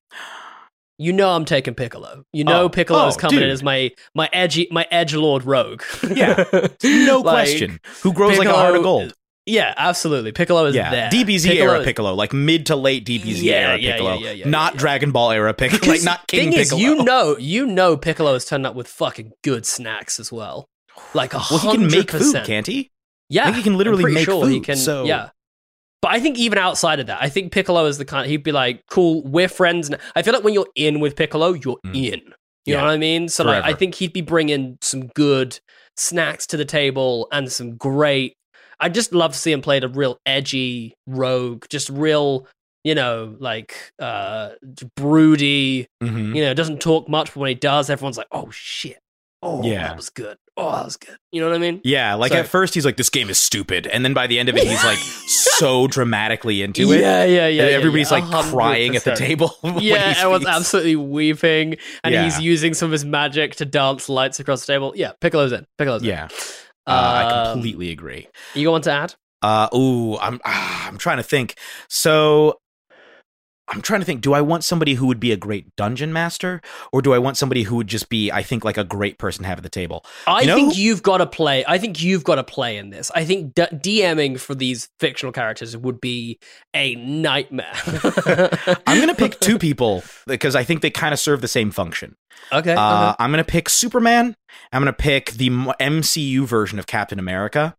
[0.98, 2.68] you know i'm taking piccolo you know Oh.
[2.68, 5.82] piccolo's Oh, coming in as my my edgy my edge lord rogue
[6.14, 6.44] Yeah.
[6.84, 7.80] No Like, question.
[8.02, 9.14] Who grows like a heart of gold?
[9.46, 13.42] Yeah absolutely piccolo is Yeah, there DBZ Piccolo- era Piccolo, like mid to late DBZ
[13.42, 14.76] Yeah, era yeah, Piccolo, yeah, yeah, yeah, not.
[14.76, 16.80] Dragon Ball era Piccolo, like not King thing is, Piccolo.
[16.80, 20.66] you know, you know, Piccolo has turned up with fucking good snacks as well.
[21.14, 22.44] Like a well, he can make food, 100%.
[22.44, 22.90] can't he?
[23.28, 25.30] Yeah, I think he can literally make sure He food, can, so- yeah.
[26.02, 28.26] But I think even outside of that, I think Piccolo is the kind.
[28.30, 29.98] He'd be like, "Cool, we're friends." Now.
[30.16, 31.94] I feel like when you're in with Piccolo, you're Mm.
[32.12, 32.20] in.
[32.64, 33.28] You know what I mean?
[33.28, 35.58] So like, I think he'd be bringing some good
[35.98, 38.34] snacks to the table and some great.
[38.80, 42.46] I just love to see him play the real edgy rogue, just real,
[42.84, 44.50] you know, like uh
[44.96, 45.86] broody.
[46.02, 46.34] Mhm.
[46.34, 48.98] You know, doesn't talk much, but when he does, everyone's like, "Oh shit!
[49.42, 49.88] Oh, Yeah.
[49.88, 50.36] that was good.
[50.56, 51.80] Oh, that was good." You know what I mean?
[51.84, 54.38] Yeah, like So- at first he's like, "This game is stupid," and then by the
[54.38, 57.00] end of it, he's like so dramatically into it.
[57.00, 57.64] Yeah, yeah, yeah.
[57.68, 59.54] yeah, everybody's yeah, like crying at the table.
[59.78, 62.24] Yeah, everyone's absolutely weeping, and Yeah.
[62.24, 64.92] he's using some of his magic to dance lights across the table.
[64.96, 65.66] Yeah, Piccolo's in.
[65.78, 66.08] Piccolo's in.
[66.86, 68.28] Yeah, uh, I Um, completely agree.
[68.54, 69.14] You got one to add?
[69.42, 71.54] Uh, ooh, I'm ah, I'm trying to think.
[71.88, 72.59] So
[73.70, 74.20] I'm trying to think.
[74.20, 76.60] Do I want somebody who would be a great dungeon master,
[76.92, 79.44] or do I want somebody who would just be, I think, like a great person
[79.44, 80.04] to have at the table?
[80.26, 81.64] I You know think you've got to play.
[81.68, 83.10] I think you've got to play in this.
[83.14, 86.38] I think d- DMing for these fictional characters would be
[86.74, 87.72] a nightmare.
[88.86, 92.16] I'm gonna pick two people because I think they kind of serve the same function.
[92.52, 92.72] okay.
[92.74, 93.16] Uh, okay.
[93.18, 94.34] I'm gonna pick Superman.
[94.72, 97.76] I'm gonna pick the MCU version of Captain America.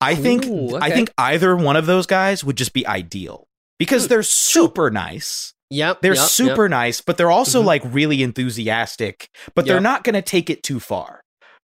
[0.00, 3.48] I think Ooh, I think either one of those guys would just be ideal
[3.78, 5.52] because they're super nice.
[5.70, 6.02] Yep.
[6.02, 6.28] They're yep, yep.
[6.28, 7.66] super nice, but they're also Mhm.
[7.66, 9.28] like really enthusiastic.
[9.54, 11.20] But they're not going to take it too far.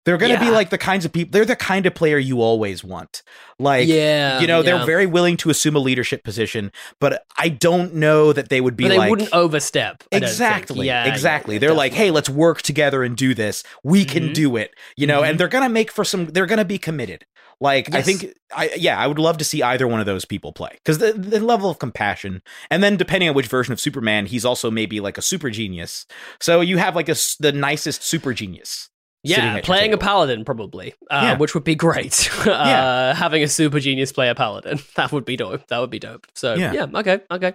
[0.06, 1.30] They're going to be like the kinds of people.
[1.30, 3.22] They're the kind of player you always want.
[3.58, 4.40] Like, yeah.
[4.40, 4.62] you know, yeah.
[4.62, 8.76] they're very willing to assume a leadership position, but I don't know that they would
[8.76, 10.02] be But they like wouldn't overstep.
[10.10, 13.62] I exactly Yeah, yeah, exactly yeah, they're like hey let's work together and do this
[13.84, 14.34] we can Mhm.
[14.34, 15.28] do it you know Mhm.
[15.30, 17.26] and they're gonna make for some they're gonna be committed
[17.60, 20.52] like i think i yeah i would love to see either one of those people
[20.52, 24.26] play because the, the level of compassion and then depending on which version of superman
[24.26, 26.06] he's also maybe like a super genius
[26.40, 28.88] so you have like a the nicest super genius
[29.22, 31.36] Yeah, playing a paladin probably, uh, Yeah.
[31.36, 32.30] which would be great.
[32.46, 33.12] uh, Yeah.
[33.14, 35.66] having a super genius play a paladin that would be dope.
[35.68, 36.26] That would be dope.
[36.34, 36.86] So yeah, Yeah.
[37.00, 37.52] okay, okay,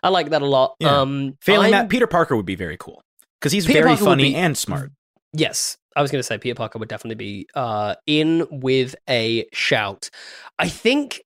[0.00, 0.76] I like that a lot.
[0.84, 3.02] Um, failing I'm- that peter parker would be very cool
[3.40, 4.92] because he's Peter very Parker funny be- and smart
[5.32, 9.46] Yes, I was going to say Peter Parker would definitely be uh, in with a
[9.52, 10.10] shout.
[10.56, 11.22] I think,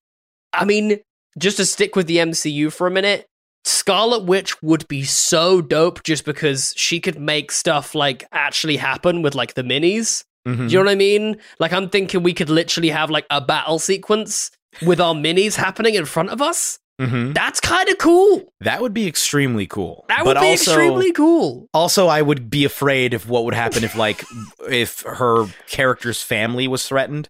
[0.54, 0.98] I mean,
[1.38, 3.26] just to stick with the MCU for a minute,
[3.66, 9.20] Scarlet Witch would be so dope just because she could make stuff like actually happen
[9.20, 10.24] with like the minis.
[10.48, 10.56] Mhm.
[10.56, 11.36] Do you know what I mean?
[11.60, 14.50] Like, I'm thinking we could literally have like a battle sequence
[14.80, 16.78] with our minis happening in front of us.
[17.02, 17.34] Mhm.
[17.34, 18.52] That's kind of cool.
[18.60, 21.68] that would be extremely cool That would But be also- extremely cool.
[21.74, 24.22] Also, I would be afraid of what would happen if, like,
[24.70, 27.28] if her character's family was threatened.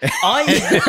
[0.00, 0.80] I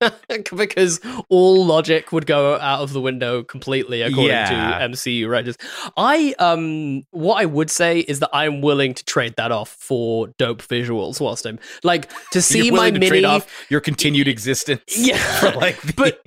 [0.56, 4.78] because all logic would go out of the window completely according Yeah.
[4.78, 5.58] to MCU writers.
[5.98, 10.28] I um what I would say is that I'm willing to trade that off for
[10.38, 14.28] dope visuals whilst I'm like to see You're my to mini trade off your continued
[14.28, 14.80] existence.
[14.96, 15.52] Yeah.
[15.56, 16.22] like, the- but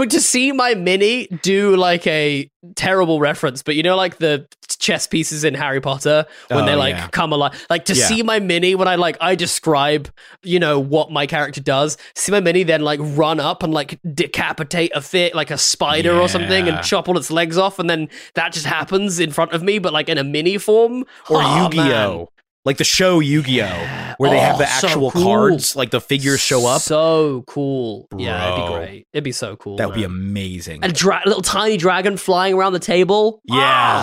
[0.00, 4.46] but to see my mini do like a terrible reference, but you know, like the
[4.78, 7.08] chess pieces in Harry Potter when Oh, they like yeah.
[7.08, 8.06] come alive, like to Yeah.
[8.06, 10.08] see my mini when I like I describe,
[10.42, 11.98] you know, what my character does.
[12.14, 16.18] See my mini then like run up and like decapitate a fit like a spider
[16.18, 19.52] or something and chop all its legs off, and then that just happens in front
[19.52, 22.28] of me, but like in a mini form or Oh, Yu-Gi-Oh.
[22.64, 25.22] Like the show Yu-Gi-Oh, where they have Oh, the so actual cool.
[25.24, 26.82] cards, like the figures show up.
[26.82, 28.06] So cool.
[28.16, 29.06] Yeah, it'd be great.
[29.14, 29.76] It'd be so cool.
[29.76, 30.84] That would be amazing.
[30.84, 33.40] A dra- little tiny dragon flying around the table.
[33.44, 33.56] yeah,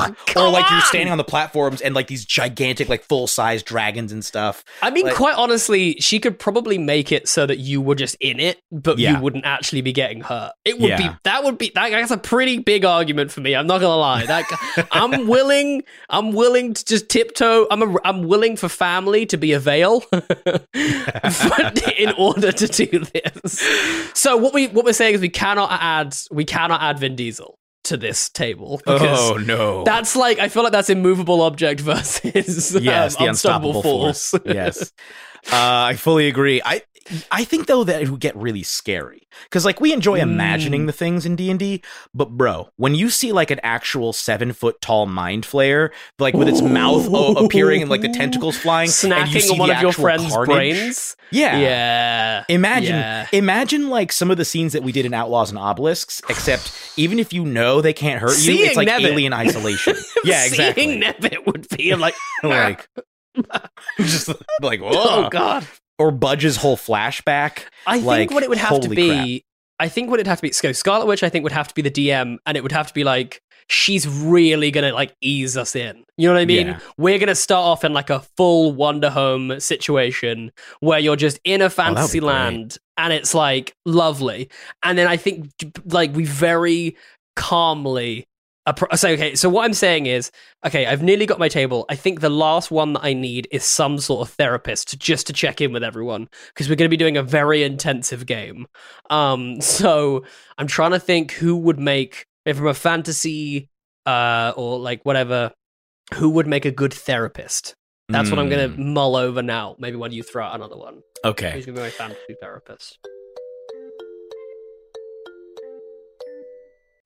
[0.09, 3.61] Ah, or like you're standing on the platforms and like these gigantic, like full size
[3.63, 4.63] dragons and stuff.
[4.81, 8.15] I mean, Like- quite honestly, she could probably make it so that you were just
[8.19, 9.13] in it, but Yeah.
[9.17, 10.53] you wouldn't actually be getting hurt.
[10.65, 13.55] It would be that would be that, that's a pretty big argument for me.
[13.55, 14.25] I'm not gonna lie.
[14.25, 14.45] That
[14.91, 15.83] I'm willing.
[16.09, 17.67] I'm willing to just tiptoe.
[17.69, 20.03] I'm a, I'm willing for family to be a veil
[20.73, 24.11] in order to do this.
[24.13, 27.57] So what we what we're saying is we cannot add we cannot add Vin Diesel
[27.85, 32.75] to this table because Oh no, that's like I feel like that's immovable object versus
[32.79, 34.33] yes, um, the unstoppable force.
[34.45, 34.91] yes,
[35.51, 35.51] uh,
[35.91, 36.61] I fully agree.
[36.63, 36.81] I
[37.31, 40.87] I think though that it would get really scary because like we enjoy imagining Mm.
[40.87, 41.81] the things in D and D,
[42.13, 45.89] but bro, when you see like an actual seven foot tall mind flayer,
[46.19, 49.69] like with its mouth o- appearing and like the tentacles flying, and you snacking one
[49.71, 51.15] of your friend's carnage, brains.
[51.31, 51.59] Yeah.
[51.59, 52.43] Yeah.
[52.49, 53.27] Imagine, Yeah.
[53.31, 56.21] imagine like some of the scenes that we did in Outlaws and Obelisks.
[56.29, 59.05] Except, even if you know they can't hurt you, Seeing it's like Nevitt.
[59.11, 59.95] alien isolation.
[60.23, 60.83] yeah, exactly.
[60.83, 62.87] Seeing Nevitt would be like, like,
[63.97, 64.29] just
[64.61, 64.89] like whoa.
[64.93, 65.65] oh god.
[65.99, 67.63] Or Budge's whole flashback.
[67.85, 69.43] I think what it would have to be,
[69.79, 71.75] I think what it'd have to be, so Scarlet Witch, I think would have to
[71.75, 75.57] be the DM, and it would have to be like, she's really gonna like ease
[75.57, 76.03] us in.
[76.17, 76.67] You know what I mean?
[76.67, 76.79] Yeah.
[76.97, 81.65] We're gonna start off in like a full Wanderhome situation where you're just in a
[81.65, 82.27] oh, fantasy great.
[82.27, 84.49] land, and it's like lovely.
[84.83, 85.49] And then I think
[85.85, 86.95] like we very
[87.35, 88.27] calmly.
[88.67, 90.31] Appro- So okay, so what I'm saying is,
[90.65, 91.85] okay, I've nearly got my table.
[91.89, 95.33] I think the last one that I need is some sort of therapist just to
[95.33, 98.67] check in with everyone because we're going to be doing a very intensive game.
[99.09, 100.23] Um, so
[100.57, 103.69] I'm trying to think who would make maybe from a fantasy
[104.05, 105.51] uh or like whatever
[106.13, 107.75] who would make a good therapist.
[108.09, 109.75] That's what I'm going to mull over now.
[109.79, 111.51] Maybe when you throw out another one, Okay.
[111.51, 112.97] who's going to be my fantasy therapist?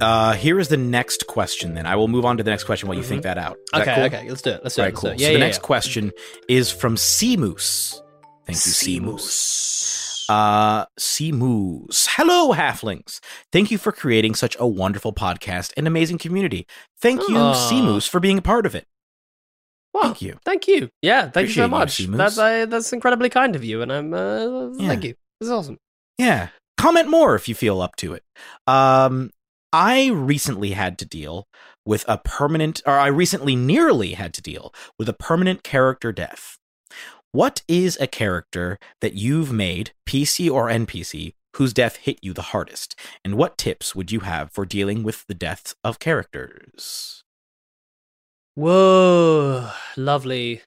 [0.00, 1.74] Uh, here is the next question.
[1.74, 3.56] Then I will move on to the next question while you think that out.
[3.56, 4.04] Is that Okay, cool?
[4.04, 4.60] okay, let's do it.
[4.62, 4.90] Let's do All it.
[4.90, 5.10] right, cool.
[5.10, 5.20] it.
[5.20, 5.62] Yeah, so yeah, the next yeah.
[5.62, 6.12] question
[6.48, 8.00] is from Seamoose.
[8.46, 10.24] Thank you, Seamoose.
[10.28, 12.08] Uh, Seamoose.
[12.10, 13.20] Hello, halflings.
[13.52, 16.66] Thank you for creating such a wonderful podcast and amazing community.
[17.00, 17.54] Thank you, Aw.
[17.70, 18.86] Seamoose, for being a part of it.
[19.92, 20.38] Wow, Thank you.
[20.44, 20.88] Thank you.
[21.02, 21.98] Yeah, thank Appreciate you you, so much.
[21.98, 22.16] Seamoose.
[22.16, 25.14] that's uh, that's incredibly kind of you, and I'm uh, thank you.
[25.40, 25.78] This is awesome.
[26.16, 26.48] Yeah.
[26.78, 28.22] Comment more if you feel up to it.
[28.66, 29.30] Um,
[29.72, 31.46] I recently had to deal
[31.84, 36.58] with a permanent, or I recently nearly had to deal with a permanent character death.
[37.32, 42.50] What is a character that you've made, PC or NPC, whose death hit you the
[42.50, 42.98] hardest?
[43.24, 47.22] And what tips would you have for dealing with the deaths of characters?
[48.56, 50.62] Whoa, lovely,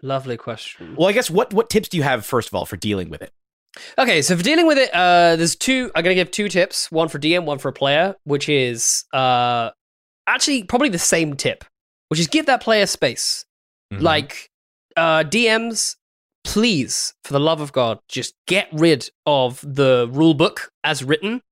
[0.00, 0.94] lovely question.
[0.96, 3.22] Well, I guess what what tips do you have first of all for dealing with
[3.22, 3.32] it?
[3.98, 5.90] Okay, so for dealing with it, uh, there's two.
[5.94, 8.16] I'm gonna give two tips: one for DM, one for player.
[8.24, 9.70] Which is uh,
[10.26, 11.64] actually probably the same tip,
[12.08, 13.44] which is give that player space.
[13.92, 14.02] Mhm.
[14.02, 14.50] Like
[14.96, 15.96] uh, DMs,
[16.44, 21.42] please, for the love of God, just get rid of the rule book as written,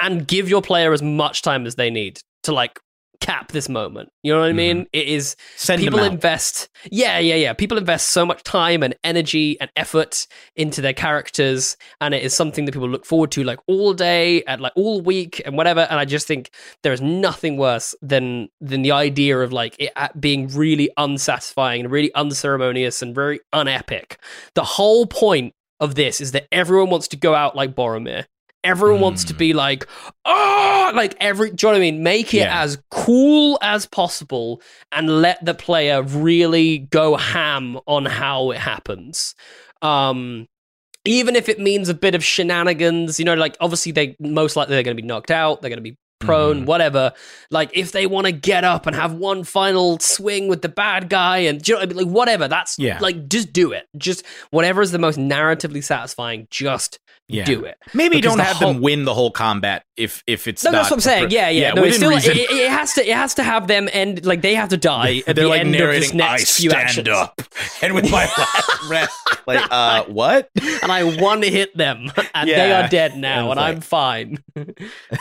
[0.00, 2.80] and give your player as much time as they need to like
[3.22, 4.10] cap this moment.
[4.22, 4.78] You know what I mean?
[4.78, 4.88] Mm-hmm.
[4.92, 6.68] It is Send people invest.
[6.90, 7.52] Yeah, yeah, yeah.
[7.54, 12.34] People invest so much time and energy and effort into their characters, and it is
[12.34, 15.82] something that people look forward to like all day and like all week and whatever.
[15.82, 16.50] And I just think
[16.82, 21.82] there is nothing worse than than the idea of like it uh, being really unsatisfying
[21.82, 24.16] and really unceremonious and very unepic.
[24.54, 28.26] The whole point of this is that everyone wants to go out like Boromir.
[28.64, 29.86] Everyone wants to be like,
[30.24, 31.50] oh, like every.
[31.50, 32.02] Do you know what I mean?
[32.02, 32.62] Make it Yeah.
[32.62, 39.34] as cool as possible and let the player really go ham on how it happens.
[39.82, 40.46] Um,
[41.04, 44.74] even if it means a bit of shenanigans, you know, like obviously they most likely
[44.74, 46.64] they're going to be knocked out, they're going to be prone, Mm-hmm.
[46.66, 47.12] whatever.
[47.50, 51.08] Like if they want to get up and have one final swing with the bad
[51.08, 52.06] guy, and do you know, what I mean?
[52.06, 52.98] like whatever, that's Yeah.
[53.00, 53.88] like just do it.
[53.98, 57.00] Just whatever is the most narratively satisfying, just
[57.32, 57.44] Yeah.
[57.44, 57.76] do it.
[57.94, 60.70] Maybe Because don't the have whole- them win the whole combat if if it's no,
[60.70, 61.30] not that's what I'm saying.
[61.30, 61.72] Yeah, yeah.
[61.74, 63.08] no, it's still, it, it- has to.
[63.08, 65.60] It has to have them and Like they have to die at They're the like
[65.60, 67.08] end of narrating, this next I few stand actions.
[67.08, 67.40] up
[67.82, 69.16] and with my last breath,
[69.46, 70.48] like uh, what?
[70.82, 74.38] and I one hit them, and they are dead now, And and it's I'm fine.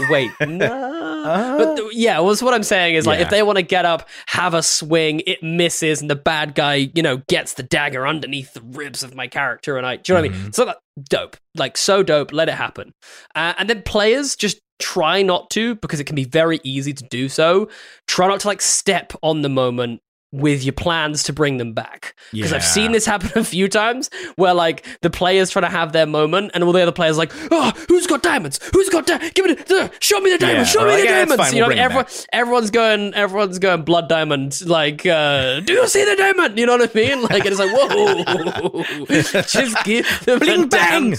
[0.10, 1.56] Wait, no.
[1.58, 3.26] but th- yeah, well, what I'm saying is like, Yeah.
[3.26, 6.90] if they want to get up, have a swing, it misses, and the bad guy,
[6.96, 10.16] you know, gets the dagger underneath the ribs of my character, and I, do you
[10.16, 10.44] know what I Mm-hmm.
[10.44, 10.54] mean?
[10.54, 10.78] So like,
[11.10, 12.32] dope, like so dope.
[12.32, 12.94] Let it happen,
[13.36, 17.04] uh, and then players just try not to because it can be very easy to
[17.10, 17.70] do so.
[18.08, 20.02] Try not to like step on the moment
[20.32, 24.10] with your plans to bring them back because I've seen this happen a few times
[24.38, 27.20] where like the players try to have their moment and all the other players are
[27.20, 30.74] like oh who's got diamonds who's got di- give me the, show me the diamonds
[30.74, 33.14] Yeah, show me like, the "Yeah, diamonds fine, you know we'll 'em everyone, everyone's going
[33.14, 36.94] everyone's going blood diamond like uh do you see the diamond you know what I
[36.98, 38.84] mean like it's like whoa
[39.44, 41.18] just give them Bling damn- bang!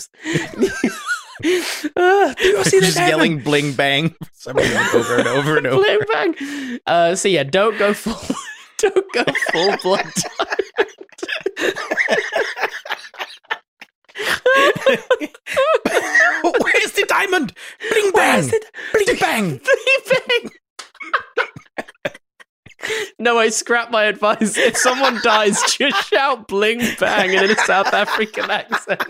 [1.97, 3.09] Uh, do you see the just diamond?
[3.11, 5.83] yelling bling bang for some over and over and over.
[5.83, 6.81] Bling bang.
[6.87, 8.15] Uh, so yeah, don't go full.
[8.83, 10.07] Don't go full blood.
[16.43, 17.53] Where's the diamond?
[17.91, 18.51] Bling bang!
[18.93, 19.49] Bling bang!
[19.59, 20.51] Bling bang.
[23.21, 24.57] No, I scrap my advice.
[24.59, 29.01] If someone dies, just shout bling bang in a South African accent.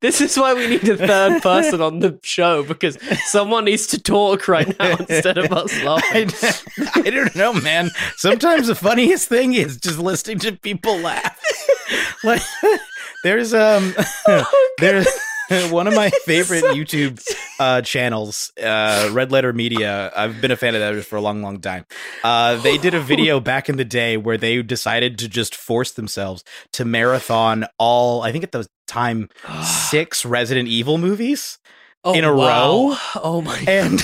[0.00, 4.00] This is why we need a third person on the show because someone needs to
[4.00, 6.30] talk right now instead of us laughing.
[6.78, 7.90] I, I don't know, man.
[8.16, 11.38] Sometimes the funniest thing is just listening to people laugh.
[12.24, 12.42] like,
[13.22, 13.94] there's um,
[14.78, 15.08] there's
[15.70, 17.20] one of my favorite YouTube
[17.58, 20.12] uh, channels, uh, Red Letter Media.
[20.16, 21.84] I've been a fan of theirs for a long, long time.
[22.22, 25.92] Uh, they did a video back in the day where they decided to just force
[25.92, 28.22] themselves to marathon all.
[28.22, 29.28] I think at the time
[29.62, 31.58] six Resident Evil movies
[32.06, 32.88] Oh, in a wow.
[32.90, 32.96] row.
[33.22, 34.02] Oh my And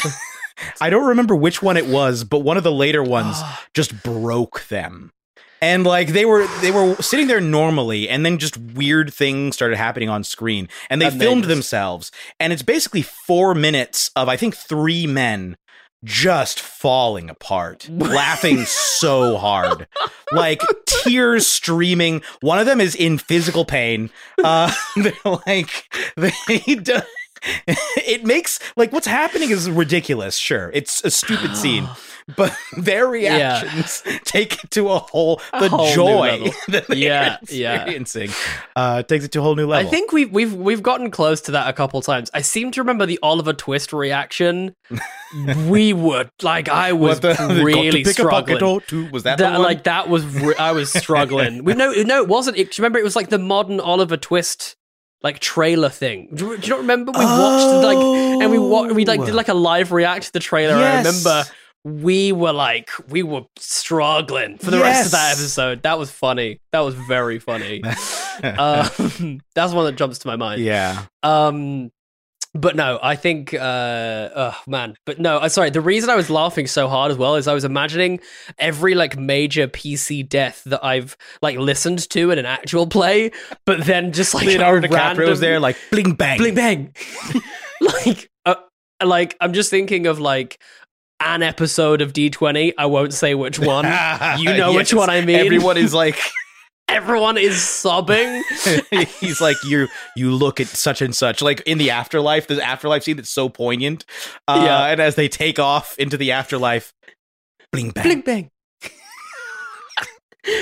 [0.81, 3.37] I don't remember which one it was, but one of the later ones
[3.75, 5.13] just broke them.
[5.63, 9.77] And like they were they were sitting there normally and then just weird things started
[9.77, 11.21] happening on screen and they Amazing.
[11.21, 15.57] filmed themselves and it's basically 4 minutes of I think 3 men
[16.03, 19.87] just falling apart, laughing so hard.
[20.33, 22.23] Like tears streaming.
[22.41, 24.09] One of them is in physical pain.
[24.43, 25.13] Uh they're
[25.47, 27.01] like they do,
[27.67, 30.37] it makes like what's happening is ridiculous.
[30.37, 31.89] Sure, it's a stupid scene,
[32.37, 37.37] but their reactions take it to a whole A the whole joy that they're Yeah,
[37.49, 37.75] yeah.
[37.75, 38.31] experiencing
[38.77, 39.87] uh, takes it to a whole new level.
[39.87, 42.31] I think we've we've we've gotten close to that a couple times.
[42.35, 44.75] I seem to remember the Oliver Twist reaction.
[45.69, 48.63] we were like, I was the- the got to really a struggling.
[48.63, 49.09] or two?
[49.11, 49.63] Was that one?
[49.63, 51.65] like that was re- I was struggling.
[51.65, 52.57] we no no it wasn't.
[52.57, 54.77] It, do you remember it was like the modern Oliver Twist
[55.23, 56.31] like trailer thing.
[56.35, 57.99] Do you, not remember we watched like
[58.43, 60.75] and we wa- we like did like a live react to the trailer.
[60.75, 61.45] I remember
[61.85, 65.83] we were like we were struggling for the rest of that episode.
[65.83, 66.61] That was funny.
[66.73, 67.83] That was very funny.
[68.43, 70.63] um, that's one that jumps to my mind.
[70.63, 71.07] yeah.
[71.23, 71.91] Um,
[72.53, 75.71] But no, I think, uh, oh man, but no, uh, sorry.
[75.71, 78.19] The reason I was laughing so hard as well is I was imagining
[78.59, 83.31] every like major PC death that I've like listened to in an actual play,
[83.65, 86.95] but then just like Leonardo a DiCaprio's random- there, like bling bang, bling bang.
[87.81, 88.57] like, uh,
[89.05, 90.61] like I'm just thinking of like
[91.21, 92.73] an episode of D20.
[92.79, 93.85] I won't say which one.
[94.39, 95.37] you know which one I mean.
[95.37, 96.19] Everyone is like,
[96.89, 98.43] everyone is sobbing.
[99.21, 102.47] he's like, you you look at such and such, like in the afterlife.
[102.47, 104.05] The afterlife scene that's so poignant.
[104.49, 104.87] Uh, Yeah.
[104.87, 106.93] and as they take off into the afterlife,
[107.73, 108.03] bling bang.
[108.05, 108.51] Bling bang.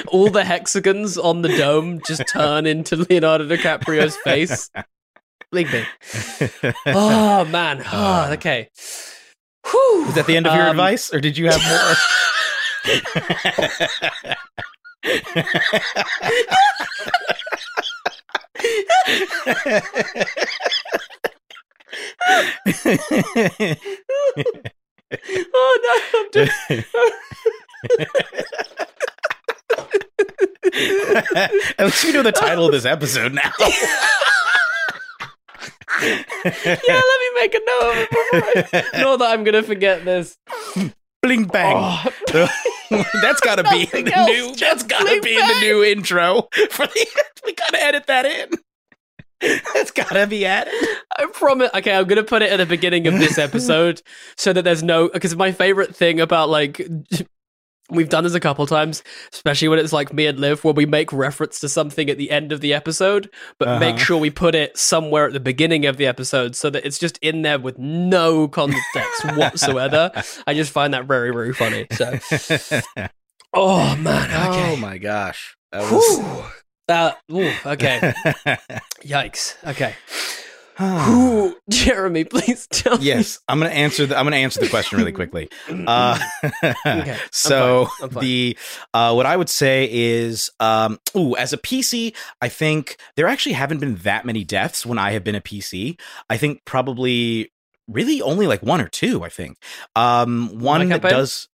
[0.08, 4.70] All the hexagons on the dome just turn into Leonardo DiCaprio's face.
[5.52, 5.86] Bling bang.
[6.86, 7.82] Oh man.
[7.90, 8.68] Oh, okay.
[9.70, 10.06] Whew.
[10.08, 11.94] Is that the end of your Um, advice, or did you have more?
[25.54, 26.54] Oh no, I'm just
[31.78, 33.50] At least you know the title of this episode now.
[36.02, 40.04] yeah, let me make a note of it before I know that I'm gonna forget
[40.04, 40.36] this.
[41.22, 41.76] Bling bang.
[41.76, 42.52] Oh.
[43.22, 44.54] that's gotta be in the else, new.
[44.56, 46.48] That's gotta be in the new intro.
[46.70, 47.06] For the,
[47.44, 48.50] we gotta edit that in.
[49.74, 50.74] That's gotta be added.
[51.16, 51.70] I promise.
[51.72, 54.02] Okay, I'm gonna put it at the beginning of this episode
[54.36, 55.08] so that there's no.
[55.08, 56.80] Because my favorite thing about like.
[57.90, 60.84] We've done this a couple times, especially when it's like me and Liv, where we
[60.84, 64.04] make reference to something at the end of the episode, but make Uh-huh.
[64.04, 67.18] sure we put it somewhere at the beginning of the episode so that it's just
[67.22, 70.10] in there with no context whatsoever.
[70.46, 71.86] I just find that very, very funny.
[71.92, 72.18] So,
[73.54, 74.72] oh man, okay.
[74.72, 75.56] Oh my gosh.
[75.72, 76.44] That was.
[76.88, 78.00] Uh, ooh, okay.
[79.02, 79.54] Yikes.
[79.66, 79.94] Okay.
[81.06, 83.04] Who, Jeremy, please tell me.
[83.04, 85.48] yes, I'm gonna answer the I'm gonna answer the question really quickly.
[85.88, 86.18] Uh,
[86.84, 88.24] I'm so fine, I'm fine.
[88.24, 88.58] the
[88.92, 93.54] uh, what I would say is, um, ooh, as a PC, I think there actually
[93.54, 95.98] haven't been that many deaths when I have been a PC.
[96.28, 97.50] I think probably
[97.88, 99.24] really only like one or two.
[99.24, 99.56] I think
[99.96, 101.48] um, one that does.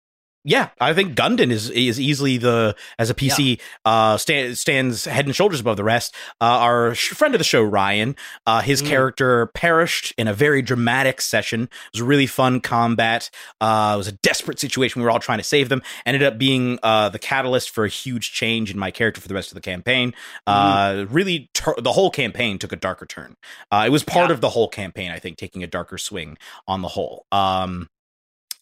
[0.43, 5.25] Yeah, I think Gundam is is easily the as a PC uh sta- stands head
[5.27, 6.15] and shoulders above the rest.
[6.41, 8.15] Uh, our sh- friend of the show Ryan,
[8.47, 8.87] uh, his Mm.
[8.87, 11.63] character perished in a very dramatic session.
[11.63, 13.29] It was a really fun combat.
[13.59, 14.99] Uh, it was a desperate situation.
[15.01, 15.83] We were all trying to save them.
[16.07, 19.35] Ended up being uh, the catalyst for a huge change in my character for the
[19.35, 20.11] rest of the campaign.
[20.47, 23.35] Uh, really, tur- the whole campaign took a darker turn.
[23.71, 24.33] Uh, it was part Yeah.
[24.33, 27.27] of the whole campaign, I think, taking a darker swing on the whole.
[27.31, 27.89] Um,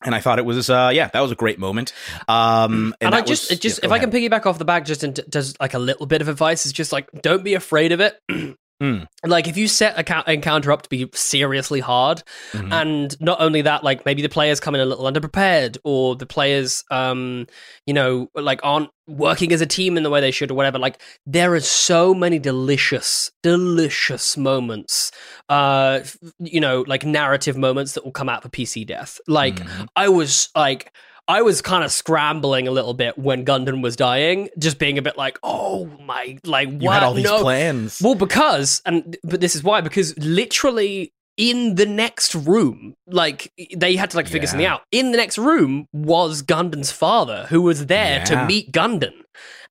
[0.02, 1.94] and I thought it was, uh, yeah, that was a great moment.
[2.28, 4.66] Um, And, I just, was- it just, yeah, if go I can piggyback off the
[4.66, 7.54] back, just into just like a little bit of advice, is just like don't be
[7.56, 8.20] afraid of it.
[8.82, 9.08] Mm.
[9.26, 12.24] Like if you set a encounter up to be seriously hard,
[12.54, 12.72] Mhm.
[12.72, 16.26] and not only that, like maybe the players come in a little underprepared, or the
[16.26, 17.46] players, um,
[17.86, 20.80] you know, like aren't working as a team in the way they should, or whatever.
[20.80, 25.12] Like there are so many delicious, delicious moments,
[25.50, 26.00] uh,
[26.40, 29.20] you know, like narrative moments that will come out for PC death.
[29.28, 29.84] Like Mm-hmm.
[29.96, 30.94] I was like.
[31.30, 35.02] I was kind of scrambling a little bit when Gundam was dying, just being a
[35.02, 37.42] bit like, "Oh my, like what?" You had all these No.
[37.42, 38.00] plans.
[38.04, 43.96] Well, because and but this is why because literally in the next room, like they
[43.96, 44.50] had to like figure Yeah.
[44.50, 44.82] something out.
[44.92, 49.14] In the next room was Gundam's father, who was there to meet Gundam,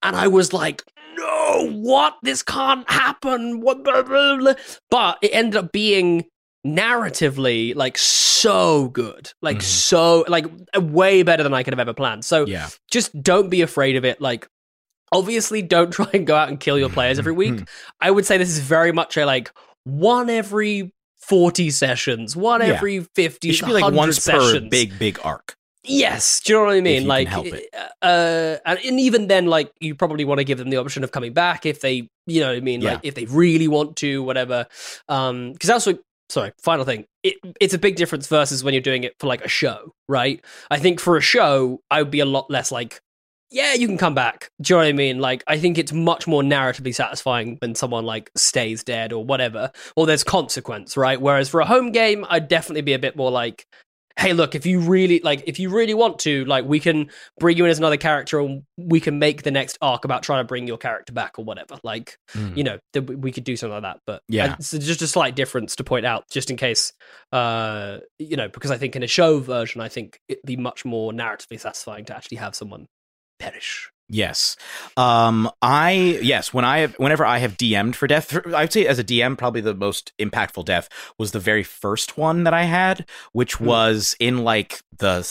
[0.03, 0.83] and I was like,
[1.17, 2.15] "No, what?
[2.23, 3.61] This can't happen."
[4.91, 6.25] But it ended up being
[6.77, 9.63] narratively like so good like Mhm.
[9.63, 10.47] so like
[10.77, 12.69] way better than i could have ever planned so Yeah.
[12.91, 14.49] just don't be afraid of it like
[15.13, 17.69] obviously don't try and go out and kill your players every week
[18.01, 19.51] i would say this is very much a like
[19.85, 22.75] one every 40 sessions one Yeah.
[22.75, 24.69] every 50 It should be like 100 once per sessions.
[24.71, 25.55] big, big arc.
[25.85, 27.07] Yes, do you know what I mean?
[27.07, 31.03] like, uh, and, and even then, like, you probably want to give them the option
[31.05, 32.83] of coming back if they, you know what I mean?
[32.83, 32.95] Yeah.
[32.95, 34.67] Like, if they really want to, whatever.
[35.09, 35.95] Um, because also,
[36.29, 39.45] sorry, final thing, it, it's a big difference versus when you're doing it for like
[39.45, 40.45] a show, right?
[40.71, 43.01] I think for a show, I would be a lot less like,
[43.51, 44.51] yeah, you can come back.
[44.61, 45.21] Do you know what I mean?
[45.21, 49.73] Like, I think it's much more narratively satisfying when someone like stays dead or whatever,
[49.97, 51.19] or there's consequence, right?
[51.19, 53.67] Whereas for a home game, I'd definitely be a bit more like,
[54.19, 57.09] hey, look, if you really like, if you really want to, like, we can
[57.39, 60.41] bring you in as another character, and we can make the next arc about trying
[60.43, 61.79] to bring your character back or whatever.
[61.85, 62.57] Like, Mm.
[62.57, 64.01] you know, th- we could do something like that.
[64.07, 64.57] But Yeah.
[64.59, 66.93] it's just a slight difference to point out, just in case,
[67.33, 70.85] uh, you know, because I think in a show version, I think it'd be much
[70.85, 72.87] more narratively satisfying to actually have someone
[73.39, 73.89] perish.
[74.09, 74.57] Yes.
[74.97, 78.99] Um I yes, when I have whenever I have DM'd for death, I'd say as
[78.99, 80.89] a DM probably the most impactful death
[81.19, 85.31] was the very first one that I had, which was in like the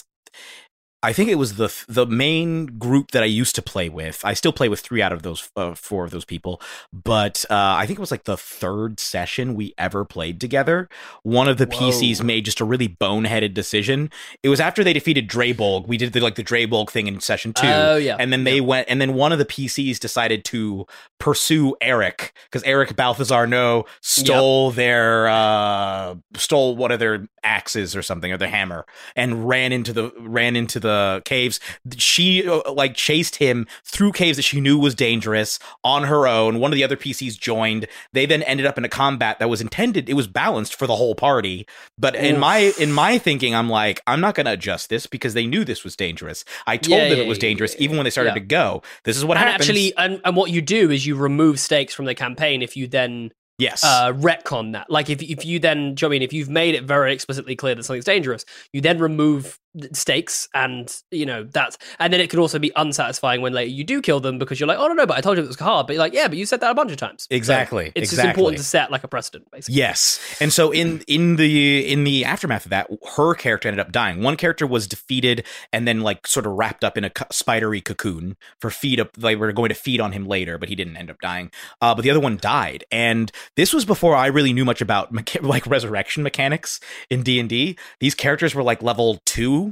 [1.04, 4.22] I think it was the the main group that I used to play with.
[4.26, 6.60] I still play with three out of those uh, four of those people,
[6.92, 10.90] but uh, I think it was like the third session we ever played together.
[11.22, 11.92] One of the Whoa.
[11.92, 14.10] PCs made just a really boneheaded decision.
[14.42, 15.88] It was after they defeated Draybolg.
[15.88, 18.18] We did the, like the Draybolg thing in session two, Oh, yeah.
[18.20, 20.88] and then they went, and then one of the PCs decided to
[21.20, 28.02] pursue Eric because Eric Balthazar No stole their uh stole one of their axes or
[28.02, 28.86] something or the hammer
[29.16, 31.60] and ran into the ran into the caves.
[31.98, 36.60] She uh, like chased him through caves that she knew was dangerous on her own.
[36.60, 37.88] One of the other PCs joined.
[38.14, 40.96] They then ended up in a combat that was intended it was balanced for the
[40.96, 41.66] whole party.
[41.98, 45.34] But in my in my thinking I'm like I'm not going to adjust this because
[45.34, 46.44] they knew this was dangerous.
[46.66, 48.36] I told Yeah, them yeah, it was yeah, dangerous even when they started yeah.
[48.36, 48.82] to go.
[49.04, 49.70] This is what and happens.
[49.70, 52.88] actually, and, and what you do is you remove stakes from the campaign if you
[52.88, 54.90] then yes uh, retcon that.
[54.90, 57.14] Like if if you then, do you know I mean, if you've made it very
[57.14, 59.60] explicitly clear that something's dangerous, you then remove
[59.94, 63.84] stakes, and you know that's, and then it can also be unsatisfying when later you
[63.84, 65.60] do kill them because you're like, oh no, no, but I told you it was
[65.60, 67.24] hard, but you're like, yeah, but you said that a bunch of times.
[67.24, 69.76] So Exactly, it's just important to set like a precedent, basically.
[69.76, 73.92] Yes, and so in in the in the aftermath of that, her character ended up
[73.92, 74.22] dying.
[74.22, 78.38] One character was defeated and then like sort of wrapped up in a spidery cocoon
[78.60, 79.14] for feed up.
[79.14, 81.52] They were going to feed on him later, but he didn't end up dying.
[81.82, 85.14] Uh, but the other one died, and this was before I really knew much about
[85.14, 87.78] mecha- like resurrection mechanics in D and D.
[88.00, 89.67] These characters were like level two,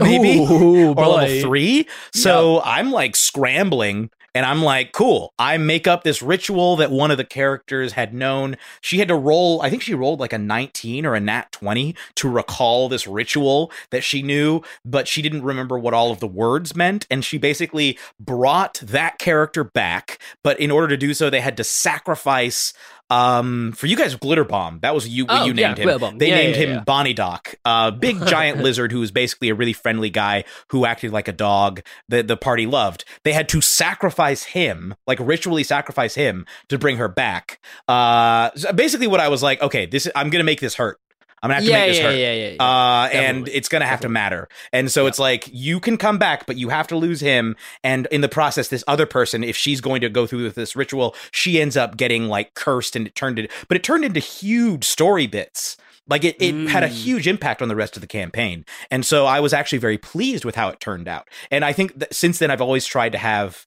[0.00, 1.08] maybe Ooh, or boy.
[1.08, 1.86] level three.
[2.12, 5.34] So I'm like scrambling and I'm like, cool.
[5.38, 8.56] I make up this ritual that one of the characters had known.
[8.80, 11.96] She had to roll, I think she rolled like a 19 or a nat 20
[12.16, 16.28] to recall this ritual that she knew, but she didn't remember what all of the
[16.28, 17.06] words meant.
[17.10, 20.18] And she basically brought that character back.
[20.44, 22.72] But in order to do so, they had to sacrifice.
[23.10, 24.80] Um, for you guys, Glitter Bomb.
[24.80, 25.26] That was you.
[25.28, 25.84] Oh, you yeah, named him.
[25.84, 26.18] Glitter Bomb.
[26.18, 26.84] They Yeah, named yeah, him yeah.
[26.84, 31.12] Bonnie Doc, uh, big giant lizard who was basically a really friendly guy who acted
[31.12, 33.04] like a dog that the party loved.
[33.24, 37.60] They had to sacrifice him, like ritually sacrifice him to bring her back.
[37.88, 40.98] Uh, basically, what I was like, okay, this I'm gonna make this hurt.
[41.42, 42.16] I'm gonna have to Yeah, make this yeah, hurt.
[42.18, 42.62] yeah, yeah, yeah.
[42.62, 44.48] Uh, and it's gonna have to matter.
[44.72, 47.56] And so it's like you can come back, but you have to lose him.
[47.82, 50.76] And in the process, this other person, if she's going to go through with this
[50.76, 53.50] ritual, she ends up getting like cursed, and it turned it.
[53.68, 55.76] But it turned into huge story bits.
[56.08, 56.92] Like it, it had a Mm.
[56.92, 58.64] huge impact on the rest of the campaign.
[58.90, 61.28] And so I was actually very pleased with how it turned out.
[61.52, 63.64] And I think that since then, I've always tried to have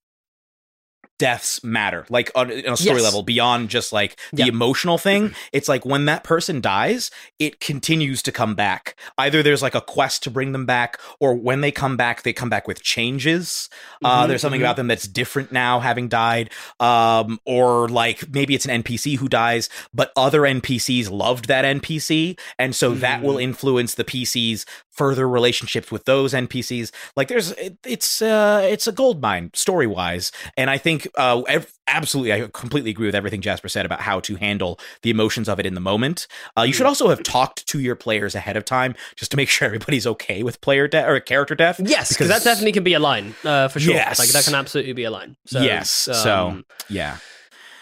[1.20, 3.04] deaths matter like on, on a story Yes.
[3.04, 4.50] level beyond just like the Yeah.
[4.50, 9.62] emotional thing it's like when that person dies it continues to come back either there's
[9.62, 12.68] like a quest to bring them back or when they come back they come back
[12.68, 13.70] with changes
[14.04, 14.64] uh Mhm, there's something mhm.
[14.64, 16.50] about them that's different now having died
[16.80, 22.38] um or like maybe it's an npc who dies but other npcs loved that npc
[22.58, 23.44] and so that will Mhm.
[23.44, 28.92] influence the pc's further relationships with those npcs like there's it, it's uh it's a
[28.92, 33.42] gold mine story wise and i think uh ev- absolutely i completely agree with everything
[33.42, 36.28] jasper said about how to handle the emotions of it in the moment
[36.58, 39.50] uh you should also have talked to your players ahead of time just to make
[39.50, 42.94] sure everybody's okay with player death or character death Yes, because that definitely can be
[42.94, 43.94] a line uh, for sure.
[43.94, 44.18] Yes.
[44.20, 45.36] Like that can absolutely be a line.
[45.46, 47.18] So, yes so um, yeah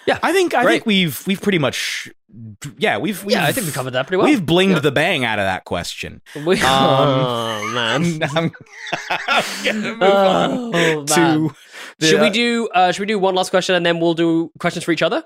[0.07, 0.74] yeah, i think i great.
[0.76, 2.09] think we've we've pretty much
[2.77, 4.27] yeah we've, we've yeah, I think we covered that pretty well.
[4.27, 4.79] we've blinged Yeah.
[4.79, 8.23] the bang out of that question We- Um, oh man.
[8.36, 8.51] I'm,
[9.27, 11.05] I'm gonna move on Oh, man.
[11.07, 11.55] to
[11.99, 12.67] the- should we do?
[12.73, 15.23] Uh, should we do one last question and then we'll do questions for each other?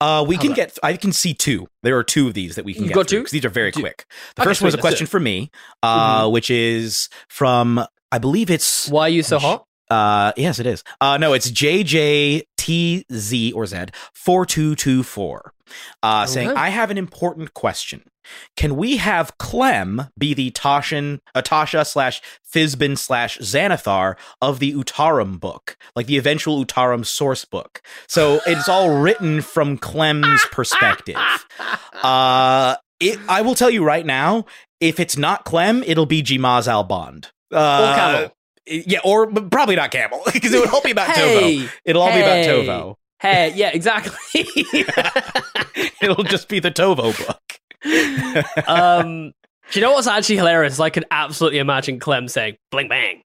[0.00, 0.78] Uh, we How can get.
[0.82, 1.68] I can see two.
[1.82, 3.18] There are two of these that we can You've get got two?
[3.18, 4.06] because these are very Do- quick.
[4.34, 5.10] The Okay, first one is a sweet, let's do question it.
[5.10, 5.50] for me,
[5.82, 9.64] uh, which is from I believe it's Why are you so hot?
[9.90, 10.82] uh yes it is.
[11.00, 11.50] Uh no, it's
[12.68, 13.76] JJTZ or Z
[14.12, 15.52] four two two four.
[16.02, 18.04] Uh, saying I have an important question.
[18.56, 22.20] Can we have Clem be the Tashin, Atasha slash
[22.54, 27.80] Fizban slash Xanathar of the Utarum book, like the eventual Utarum source book?
[28.06, 31.16] So it's all written from Clem's perspective.
[32.02, 34.44] Uh, it, I will tell you right now,
[34.80, 37.30] if it's not Clem, it'll be Jimaz Al Bond.
[37.50, 38.28] Uh.
[38.68, 41.70] Yeah, or but probably not Camel, because it would all be about Hey, Tovo.
[41.84, 42.44] It'll all be about.
[42.44, 42.96] Tovo.
[43.20, 44.16] Hey, yeah, exactly.
[46.00, 48.68] It'll just be the Tovo book.
[48.68, 49.32] um,
[49.70, 50.78] do you know what's actually hilarious?
[50.78, 53.22] I could absolutely imagine Clem saying "bling bang."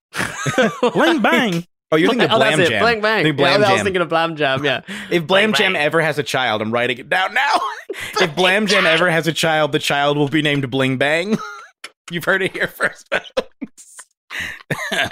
[0.94, 1.66] Bling bang.
[1.92, 2.74] Oh, you're thinking of oh, Blam that's it.
[2.74, 2.82] Jam.
[2.82, 3.24] Bling bang.
[3.24, 4.66] Think Yeah, Blam I was thinking of Blam Jam.
[4.66, 4.82] Yeah.
[5.12, 5.84] If Blam Bling Jam bang.
[5.84, 7.62] ever has a child, I'm writing it down now.
[8.20, 11.38] if Blam Jam ever has a child, the child will be named Bling Bang.
[12.10, 13.08] You've heard it here first.
[13.14, 13.93] folks.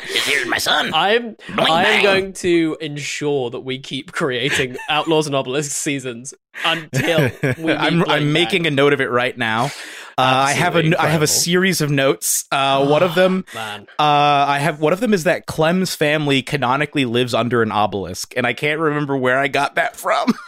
[0.03, 0.93] Here's my son.
[0.93, 6.33] I'm I'm going to ensure that we keep creating Outlaws and Obelisks seasons
[6.65, 9.71] until we meet I'm, I'm making a note of it right now.
[10.17, 12.45] Uh, I have a Absolutely I have a series of notes.
[12.51, 17.05] Uh, one of them, uh, I have one of them is that Clem's family canonically
[17.05, 20.33] lives under an obelisk, and I can't remember where I got that from.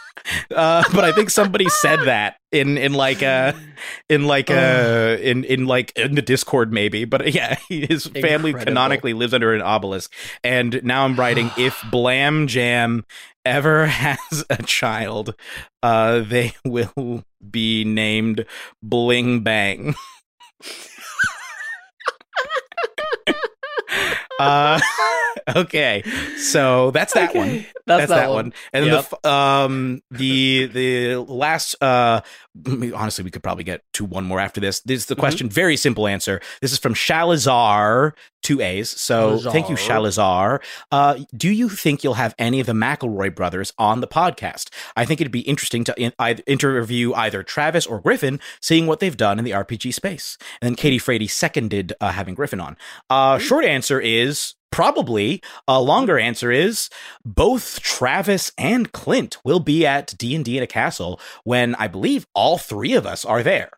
[0.54, 3.54] Uh, but I think somebody said that in in like a
[4.08, 7.04] in like a in in like in the Discord maybe.
[7.04, 8.64] But yeah, his family Incredible.
[8.64, 10.12] canonically lives under an obelisk,
[10.42, 13.04] and now I'm writing if Blam Jam
[13.44, 15.34] ever has a child,
[15.82, 18.46] uh, they will be named
[18.82, 19.94] Bling Bang.
[24.40, 24.80] Uh,
[25.56, 26.02] okay,
[26.38, 27.66] so that's that Okay, one.
[27.86, 28.36] that's that that one.
[28.46, 28.52] one.
[28.72, 29.10] And Yep.
[29.22, 32.20] the um the the last uh
[32.94, 34.80] honestly we could probably get to one more after this.
[34.80, 35.14] This is Mm-hmm.
[35.14, 36.40] the question, very simple answer.
[36.60, 38.12] This is from Shalazar,
[38.42, 38.88] two A's.
[38.90, 40.60] So thank you, Shalazar.
[40.92, 44.68] Uh, do you think you'll have any of the McElroy brothers on the podcast?
[44.96, 49.00] I think it'd be interesting to in, I, interview either Travis or Griffin, seeing what
[49.00, 50.38] they've done in the RPG space.
[50.60, 52.76] And then Katie Frady seconded uh, having Griffin on.
[53.10, 54.23] Uh, short answer is
[54.74, 55.40] probably.
[55.68, 56.90] A longer answer is
[57.24, 61.86] both Travis and Clint will be at D and D in a castle when I
[61.86, 63.70] believe all three of us are there.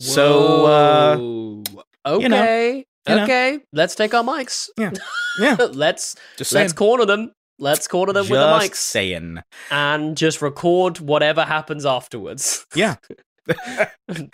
[0.00, 1.62] So uh, Whoa.
[1.66, 3.24] you okay, know, you know.
[3.24, 4.68] okay, let's take our mics.
[4.78, 4.92] Yeah,
[5.40, 5.56] yeah.
[5.72, 7.32] let's Just let's corner them.
[7.60, 9.38] Let's corner them with the Just mics saying.
[9.70, 12.64] and just record whatever happens afterwards.
[12.74, 12.96] Yeah.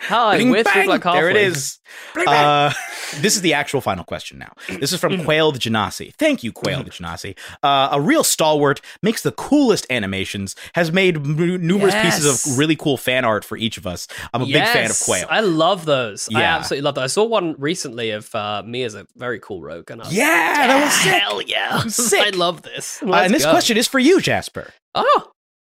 [0.01, 0.87] Hi, Bing, we're bang.
[0.87, 1.03] like.
[1.03, 1.79] There it is.
[2.15, 2.71] Uh,
[3.17, 4.53] this is the actual final question now.
[4.79, 6.13] This is from Quail the Genasi.
[6.15, 7.37] Thank you, Quail the Genasi.
[7.63, 12.75] Uh, a real stalwart, makes the coolest animations, has made m- numerous pieces of really
[12.75, 14.07] cool fan art for each of us.
[14.33, 15.27] I'm a big fan of Quail.
[15.29, 16.29] I love those.
[16.33, 17.03] I absolutely love those.
[17.03, 19.91] I saw one recently of uh, me as a very cool rogue.
[19.91, 21.13] And I was Yeah, like, that was sick.
[21.21, 21.79] Hell yeah.
[21.87, 22.21] Sick.
[22.21, 23.01] I love this.
[23.01, 23.51] Uh, Let's and this go.
[23.51, 24.71] question is for you, Jasper.
[24.93, 25.31] Oh,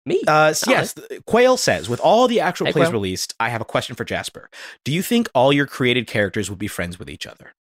[0.09, 0.23] me.
[0.27, 0.95] Uh, yes,
[1.27, 2.93] Quail says, with all the actual Hey, plays Quail.
[2.93, 4.51] released, I have a question for Jasper.
[4.85, 7.53] Do you think all your created characters would be friends with each other?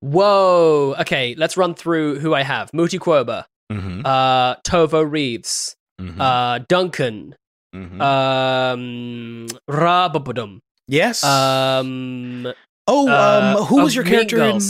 [0.00, 0.94] Whoa.
[1.00, 2.72] Okay, let's run through who I have.
[2.72, 4.06] Muti Quoba, Mm-hmm.
[4.06, 6.20] uh, Tovo Reeves, Mhm.
[6.20, 7.34] uh, Duncan,
[7.74, 8.00] Mhm.
[8.00, 10.60] um, Rababudum.
[10.86, 11.22] yes.
[11.24, 12.46] Um,
[12.86, 14.60] oh, uh, um, who was your character in?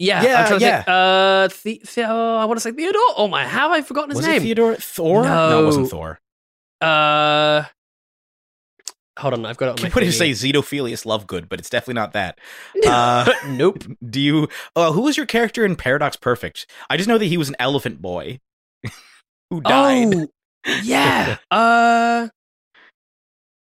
[0.00, 0.76] Yeah, Yeah, I'm trying to yeah.
[0.76, 0.88] think.
[0.88, 3.00] Uh, the- the- oh, I want to say Theodore.
[3.16, 4.36] Oh my, how have I forgotten his Was name?
[4.36, 4.76] it Theodore?
[4.76, 5.24] Thor?
[5.24, 5.62] No.
[5.62, 6.20] it wasn't Thor.
[6.80, 7.64] Uh,
[9.18, 9.70] hold on, I've got it.
[9.70, 10.30] On I my keep wanting to say.
[10.30, 12.38] Xenophilius Lovegood, but it's definitely not that.
[12.86, 13.84] Uh, nope.
[14.08, 14.48] do you?
[14.76, 16.70] Uh, who was your character in Paradox Perfect?
[16.88, 18.40] I just know that he was an elephant boy
[19.50, 20.14] who died.
[20.14, 20.28] Oh,
[20.82, 21.36] yeah.
[21.50, 22.28] uh,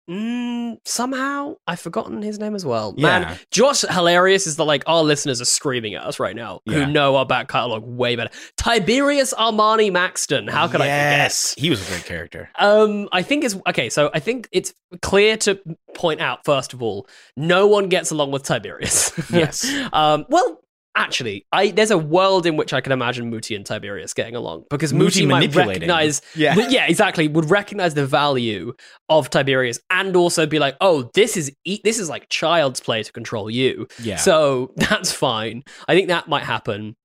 [0.09, 2.93] mm, somehow I've forgotten his name as well.
[2.97, 3.19] Yeah.
[3.19, 6.85] Man, Josh hilarious is that like our listeners are screaming at us right now Yeah.
[6.85, 8.29] who know our back catalog way better.
[8.57, 10.47] Tiberius Armani Maxton.
[10.47, 11.63] How could yes, I forget?
[11.63, 12.49] he was a great character.
[12.57, 13.89] Um, I think it's okay.
[13.89, 15.59] So I think it's clear to
[15.93, 19.11] point out first of all, no one gets along with Tiberius.
[19.31, 19.65] Yes.
[19.93, 20.25] um.
[20.29, 20.61] Well,
[20.97, 24.65] actually, I there's a world in which I can imagine Muti and Tiberius getting along
[24.69, 26.21] because Muti Muti might recognize.
[26.35, 26.55] Yeah.
[26.69, 27.27] yeah, exactly.
[27.27, 28.73] Would recognize the value
[29.07, 33.03] of Tiberius and also be like, oh, this is e- this is like child's play
[33.03, 33.87] to control you.
[34.01, 34.17] Yeah.
[34.17, 35.63] So that's fine.
[35.87, 36.95] I think that might happen.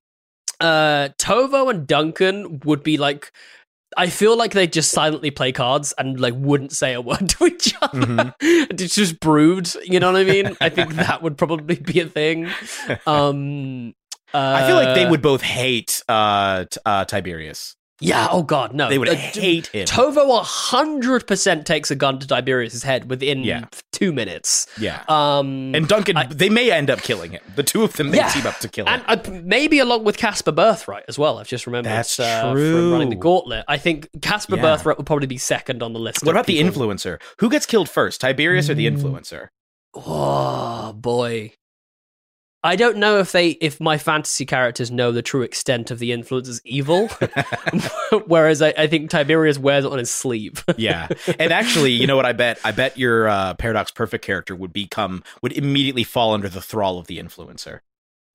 [0.59, 3.31] Uh, Tovo and Duncan would be like.
[3.97, 7.45] I feel like they just silently play cards and like wouldn't say a word to
[7.45, 7.99] each other.
[7.99, 8.29] Mm-hmm.
[8.79, 9.69] it's just brood.
[9.83, 10.57] You know what I mean?
[10.61, 12.49] I think that would probably be a thing.
[13.05, 13.93] Um,
[14.33, 17.75] I feel like they uh, would both hate uh, uh, Tiberius.
[18.03, 18.27] Yeah.
[18.31, 18.89] Oh God, no.
[18.89, 19.85] They would Uh, hate him.
[19.85, 23.65] Tovo hundred percent takes a gun to Tiberius's head within Yeah.
[23.91, 24.67] two minutes.
[24.79, 25.03] Yeah.
[25.07, 27.41] Um, and Duncan, they may end up killing him.
[27.55, 28.29] The two of them may Yeah.
[28.29, 29.01] team up to kill him.
[29.07, 31.37] and uh, maybe along with Casper Birthright as well.
[31.39, 31.89] I've just remembered.
[31.91, 32.71] That's uh, true.
[32.73, 34.61] From running the gauntlet, I think Casper Yeah.
[34.63, 36.23] Birthright would probably be second on the list.
[36.23, 37.19] what about the influencer?
[37.39, 38.97] Who gets killed first, Tiberius or the Mm.
[39.01, 39.47] influencer?
[39.95, 41.53] Oh boy.
[42.63, 46.11] I don't know if they if my fantasy characters know the true extent of the
[46.11, 47.09] influencer's evil.
[48.27, 50.63] Whereas I, I think Tiberius wears it on his sleeve.
[50.77, 51.09] yeah.
[51.39, 52.59] And actually, you know what I bet?
[52.63, 56.97] I bet your uh, Paradox Perfect character would become would immediately fall under the thrall
[56.97, 57.79] of the influencer.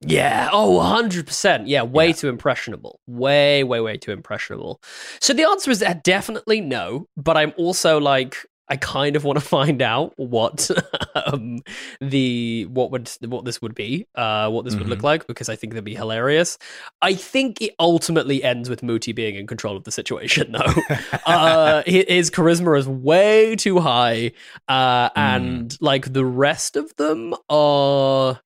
[0.00, 0.48] Yeah.
[0.52, 1.64] Oh, 100%.
[1.66, 1.82] Yeah.
[1.82, 3.00] Way too impressionable.
[3.06, 4.80] Way, way, way too impressionable.
[5.20, 7.08] So the answer is definitely no.
[7.16, 8.36] But I'm also like,
[8.70, 10.70] I kind of want to find out what
[11.14, 11.60] um,
[12.00, 15.04] the what would what this would be, uh, what this would look Mhm.
[15.04, 16.58] like, because I think that'd be hilarious.
[17.02, 20.96] I think it ultimately ends with Muti being in control of the situation, though.
[21.26, 24.32] uh, his charisma is way too high,
[24.68, 28.40] uh, and like the rest of them are.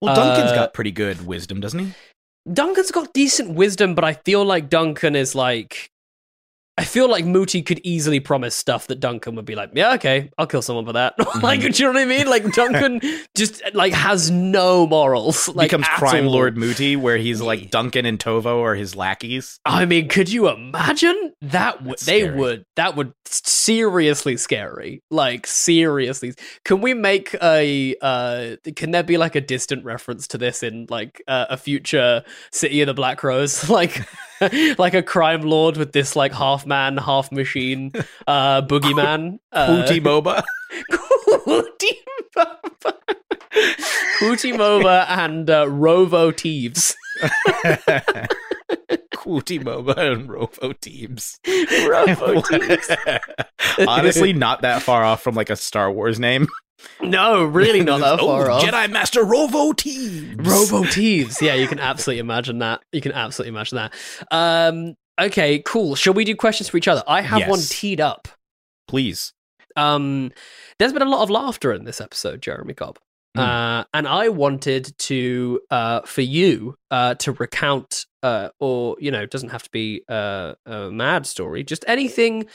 [0.00, 1.92] Well, Duncan's uh, got pretty good wisdom, doesn't he?
[2.52, 5.90] Duncan's got decent wisdom, but I feel like Duncan is like.
[6.78, 10.30] I feel like Muti could easily promise stuff that Duncan would be like, yeah, okay,
[10.38, 11.14] I'll kill someone for that.
[11.42, 12.28] like, do you know what I mean?
[12.28, 13.00] Like, Duncan
[13.34, 15.48] just like has no morals.
[15.48, 16.34] Like, becomes crime all.
[16.34, 19.58] lord Moody, where he's like Duncan and Tovo are his lackeys.
[19.64, 21.82] I mean, could you imagine that?
[21.82, 22.38] Would they scary.
[22.38, 25.02] would that would seriously scary.
[25.10, 27.96] Like seriously, can we make a?
[28.00, 32.22] uh Can there be like a distant reference to this in like uh, a future
[32.52, 33.68] City of the Black Rose?
[33.78, 34.06] like,
[34.78, 37.92] like a crime lord with this like half man, half machine,
[38.26, 39.38] uh boogeyman.
[39.52, 40.42] Uh, Moba.
[41.46, 41.98] Hootie
[42.36, 42.94] Moba.
[44.56, 46.94] Moba and uh, Rovo Teeves.
[49.14, 51.38] Hootie Moba and Rovo teams.
[51.44, 52.42] Rovo
[53.78, 53.88] Teeves.
[53.88, 56.46] Honestly, not that far off from like a Star Wars name.
[57.00, 58.62] No, really not that far oh, off.
[58.62, 60.36] Jedi Master Rovo teams.
[60.36, 61.40] Robo Teeves.
[61.40, 62.82] Yeah, you can absolutely imagine that.
[62.92, 63.94] You can absolutely imagine that.
[64.30, 65.94] Um, okay, cool.
[65.94, 67.02] Shall we do questions for each other?
[67.06, 67.48] I have Yes.
[67.50, 68.28] one teed up.
[68.86, 69.32] Please.
[69.76, 70.32] Um,
[70.78, 72.98] there's been a lot of laughter in this episode, Jeremy Cobb.
[73.34, 73.40] Hmm.
[73.40, 79.22] Uh, and I wanted to, uh, for you, uh, to recount, uh, or you know,
[79.22, 82.46] it doesn't have to be uh, a mad story, just anything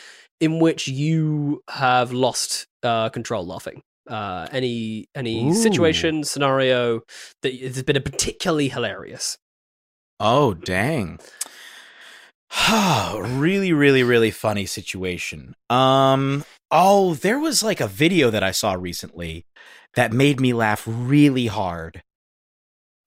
[0.41, 3.81] in which you have lost uh, control laughing.
[4.07, 5.53] Uh, any any Ooh.
[5.53, 7.01] situation scenario
[7.41, 9.37] that has been a particularly hilarious.
[10.19, 11.19] Oh, dang.
[12.71, 15.55] really, really, really funny situation.
[15.69, 19.45] Um, oh, there was like a video that I saw recently
[19.95, 22.03] that made me laugh really hard.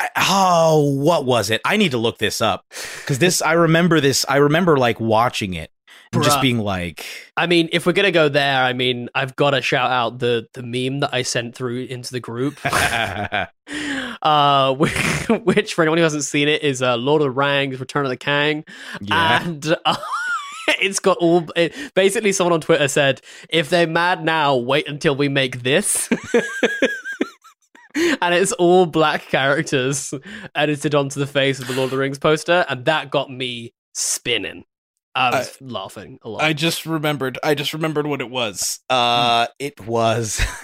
[0.00, 1.60] I, oh, what was it?
[1.64, 2.64] I need to look this up
[3.00, 5.70] because this, I remember this, I remember like watching it
[6.16, 7.04] and just being like,
[7.36, 10.48] I mean, if we're gonna go there, I mean, I've got to shout out the
[10.54, 12.58] the meme that I sent through into the group.
[14.22, 14.92] uh, which,
[15.44, 18.10] which for anyone who hasn't seen it is uh, Lord of the Rings: Return of
[18.10, 18.64] the Kang,
[19.00, 19.42] Yeah.
[19.44, 19.96] and uh,
[20.80, 21.46] it's got all.
[21.56, 26.08] It, basically, someone on Twitter said, "If they're mad now, wait until we make this."
[28.20, 30.12] And it's all black characters
[30.54, 33.72] edited onto the face of the Lord of the Rings poster, and that got me
[33.94, 34.64] spinning.
[35.16, 36.42] I was laughing a lot.
[36.42, 37.38] I just remembered.
[37.42, 38.80] I just remembered what it was.
[38.90, 40.40] Uh, it was.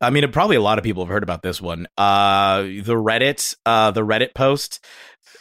[0.00, 1.86] I mean, probably a lot of people have heard about this one.
[1.96, 4.84] Uh, the Reddit, uh, the Reddit post.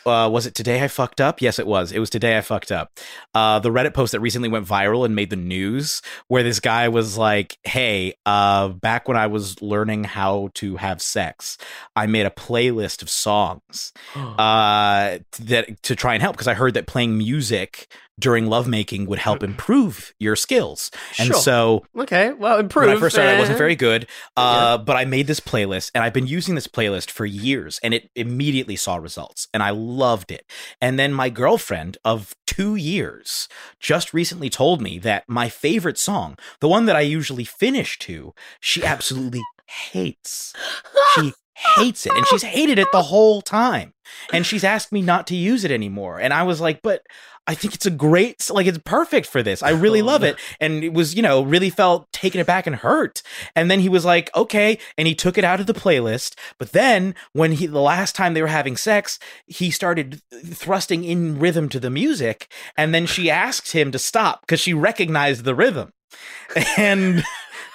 [0.06, 1.41] Uh, was it today I fucked up?
[1.41, 1.91] Yes, it was.
[1.91, 2.91] It was today I fucked up.
[3.34, 6.88] Uh, the Reddit post that recently went viral and made the news, where this guy
[6.89, 11.58] was like, "Hey, uh, back when I was learning how to have sex,
[11.95, 16.74] I made a playlist of songs uh, that to try and help because I heard
[16.74, 17.88] that playing music
[18.20, 20.91] during lovemaking would help improve your skills.
[21.18, 21.38] And Sure.
[21.38, 22.88] so okay, well, improved.
[22.88, 24.07] when I first started, I wasn't very good.
[24.38, 27.93] Uh, But I made this playlist, and I've been using this playlist for years, and
[27.93, 30.45] it immediately saw results, and I loved it.
[30.80, 33.47] And then my girlfriend of two years
[33.80, 38.34] just recently told me that my favorite song, the one that I usually finish to,
[38.59, 40.53] she absolutely hates.
[41.16, 41.34] She
[41.76, 43.93] hates it, and she's hated it the whole time.
[44.34, 47.03] And she's asked me not to use it anymore, and I was like, but.
[47.47, 49.64] I think it's a great, like, it's perfect for this.
[49.64, 50.36] I really love it.
[50.62, 53.24] And it was, you know, really felt taken aback and hurt.
[53.55, 54.78] And then he was like, okay.
[54.95, 56.36] And he took it out of the playlist.
[56.59, 60.22] But then when he, the last time they were having sex, he started
[60.53, 62.47] thrusting in rhythm to the music.
[62.78, 65.93] And then she asked him to stop because she recognized the rhythm.
[66.78, 67.24] And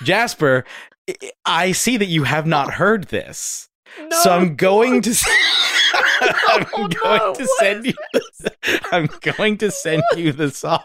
[0.04, 0.64] Jasper,
[1.10, 3.68] I- I see that you have not heard this.
[4.22, 5.14] So I'm going to.
[6.48, 7.94] I'm going to send you.
[8.12, 10.82] The, I'm going to send you the song.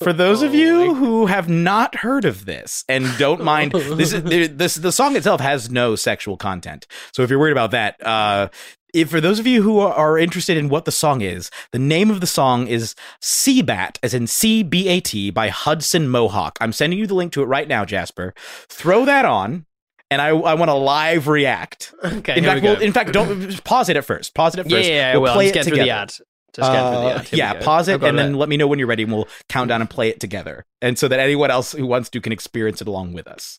[0.00, 4.22] For those of you who have not heard of this and don't mind, this is
[4.56, 6.86] this the song itself has no sexual content.
[7.12, 8.48] So if you're worried about that, uh,
[8.96, 12.10] if for those of you who are, interested in what the song is, the name
[12.10, 16.56] of the song is Seabat, as in C B A T, by Hudson Mohawke.
[16.60, 18.34] I'm sending you the link to it right now, Jasper.
[18.68, 19.66] Throw that on.
[20.08, 21.92] And I, I want to live react.
[22.04, 24.34] Okay, In fact, we we'll, in fact, don't pause it at first.
[24.34, 24.88] Pause it at first.
[24.88, 26.00] yeah, yeah, We'll well, play let's it get through the together.
[26.02, 26.08] ad.
[26.08, 26.22] Just
[26.54, 27.24] get through the Uh, ad.
[27.28, 28.22] Here yeah, pause it and it.
[28.22, 30.64] then let me know when you're ready, and we'll count down and play it together,
[30.80, 33.58] and so that anyone else who wants to can experience it along with us.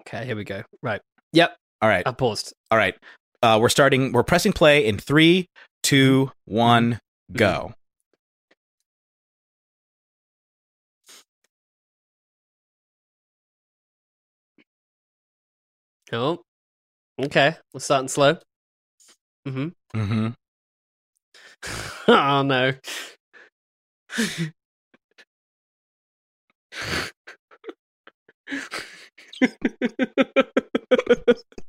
[0.00, 0.62] Okay, here we go.
[0.82, 1.00] Right.
[1.32, 1.56] Yep.
[1.80, 2.06] All right.
[2.06, 2.52] I paused.
[2.70, 2.94] All right.
[3.42, 4.12] Uh, we're starting.
[4.12, 5.48] We're pressing play in three,
[5.82, 7.00] two, one,
[7.32, 7.74] go.
[16.12, 16.42] Oh.
[17.20, 17.56] Okay.
[17.74, 18.36] We're starting slow.
[19.46, 19.68] Mm-hmm.
[19.98, 20.28] Mm-hmm.
[22.08, 22.72] oh no.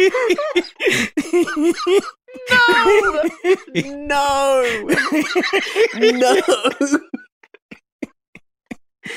[3.74, 4.62] No,
[6.00, 6.40] no.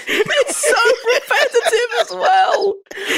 [0.08, 0.76] It's so
[1.14, 2.76] repetitive as well.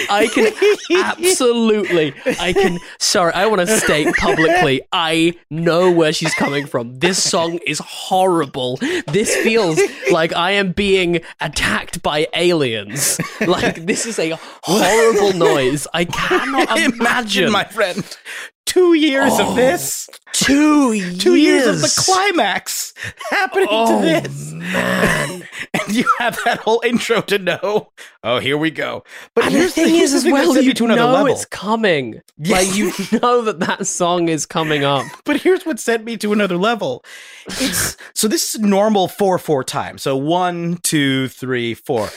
[0.09, 2.79] I can absolutely, I can.
[2.99, 4.81] Sorry, I want to state publicly.
[4.91, 6.99] I know where she's coming from.
[6.99, 8.77] This song is horrible.
[9.07, 9.79] This feels
[10.11, 13.19] like I am being attacked by aliens.
[13.45, 15.87] Like this is a horrible noise.
[15.93, 18.17] I cannot imagine, my friend.
[18.65, 20.09] Two years Oh, of this.
[20.33, 22.93] Two Two years of the climax
[23.29, 24.51] happening Oh, to this.
[24.51, 25.47] man.
[25.73, 27.91] and you have that whole intro to know.
[28.23, 29.03] Oh, here we go.
[29.35, 31.27] But And the thing here's is, the as thing well, you to know level.
[31.27, 32.21] it's coming.
[32.37, 32.57] Yeah.
[32.57, 35.05] Like you know that that song is coming up.
[35.25, 37.05] But here's what sent me to another level.
[37.47, 39.97] It's so this is normal four four time.
[39.99, 42.09] So one, two, three, four.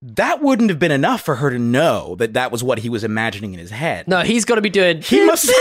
[0.00, 3.02] That wouldn't have been enough for her to know that that was what he was
[3.02, 4.06] imagining in his head.
[4.06, 5.02] No, he's got to be doing.
[5.02, 5.50] He must.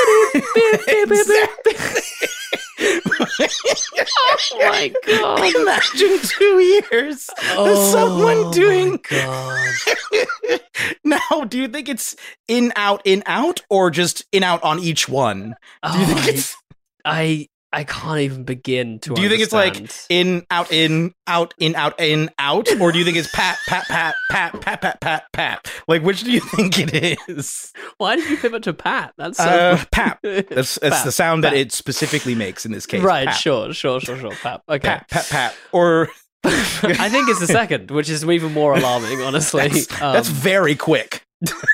[3.50, 5.56] oh my god!
[5.56, 8.92] Imagine two years of oh someone Oh doing.
[8.92, 10.60] my god!
[11.04, 12.16] Now, do you think it's
[12.48, 15.56] in out in out or just in out on each one?
[15.84, 16.56] Do you Oh, think it's
[17.04, 17.48] I
[17.78, 19.14] I can't even begin to.
[19.14, 22.98] do you think it's like in out in out in out in out or do
[22.98, 25.72] you think it's pat pat pat pat pat pat pat pat?
[25.88, 27.72] Like which do you think it is?
[28.00, 29.14] Why did you pivot to Pat?
[29.18, 30.20] That's so Uh, pap.
[30.24, 33.04] That's that's Pap, the sound that it specifically makes in this case.
[33.04, 33.28] right.
[33.28, 33.38] Pap.
[33.38, 33.72] Sure.
[33.74, 34.00] Sure.
[34.00, 34.18] Sure.
[34.18, 34.32] Sure.
[34.32, 34.62] Pat.
[34.68, 34.88] Okay.
[34.88, 35.56] Pat pat pat.
[35.72, 36.10] Or
[36.44, 39.22] I think it's the second, which is even more alarming.
[39.22, 41.22] Honestly, that's, Um, that's very quick.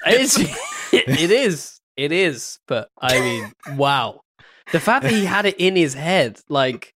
[0.06, 0.38] It's,
[0.92, 1.80] it is.
[1.96, 2.60] It is.
[2.68, 4.20] But I mean, wow.
[4.72, 6.94] The fact that he had it in his head, like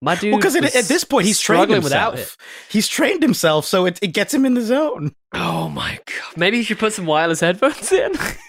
[0.00, 0.32] my dude.
[0.32, 2.14] Well, because at this point he's trained struggling himself.
[2.14, 2.36] without it.
[2.70, 5.14] He's trained himself, so it, it gets him in the zone.
[5.32, 6.36] Oh my god!
[6.36, 8.12] Maybe you should put some wireless headphones in.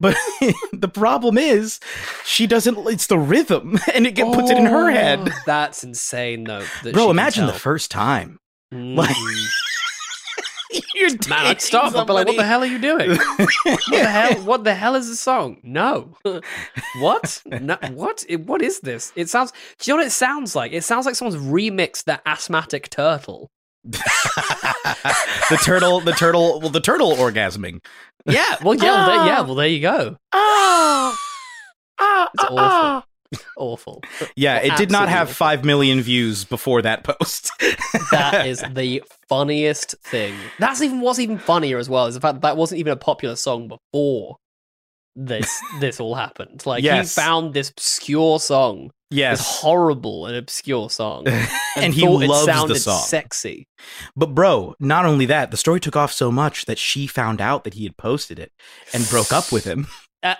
[0.00, 0.16] But
[0.72, 1.80] the problem is,
[2.24, 2.78] she doesn't.
[2.86, 5.20] It's the rhythm, and it get, puts it in her head.
[5.22, 6.64] Oh, That's insane, though.
[6.82, 8.38] that Bro, imagine the first time.
[8.72, 8.96] Mm.
[8.96, 9.16] Like,
[11.00, 11.94] you're Man, I'd dating stop.
[11.94, 13.10] I'd be like, "What the hell are you doing?
[13.64, 14.34] what the hell?
[14.42, 15.58] What the hell is the song?
[15.62, 16.14] No,
[17.00, 17.42] what?
[17.46, 18.24] No, what?
[18.44, 19.12] What is this?
[19.16, 19.52] It sounds.
[19.78, 20.72] Do you know what it sounds like?
[20.72, 23.50] It sounds like someone's remixed the asthmatic turtle.
[23.84, 27.78] the turtle, the turtle, well, the turtle orgasming.
[28.24, 28.56] Yeah.
[28.62, 28.82] Well, yeah.
[28.82, 29.40] well, there, yeah.
[29.42, 30.16] Well, there you go.
[30.32, 31.16] Ah,
[32.00, 33.08] ah, It's awful.
[33.56, 34.02] Awful.
[34.36, 35.34] Yeah, it did not have awful.
[35.34, 37.50] five million views before that post.
[38.12, 40.34] That is the funniest thing.
[40.58, 42.96] That's even what's even funnier as well is the fact that, that wasn't even a
[42.96, 44.36] popular song before
[45.16, 45.50] this
[45.80, 46.64] this all happened.
[46.66, 47.14] Like Yes.
[47.14, 49.38] he found this obscure song, Yes.
[49.38, 53.02] this horrible and obscure song, and, and he loves the sounded song.
[53.02, 53.66] sexy.
[54.14, 57.64] But bro, not only that, the story took off so much that she found out
[57.64, 58.52] that he had posted it
[58.92, 59.86] and broke up with him,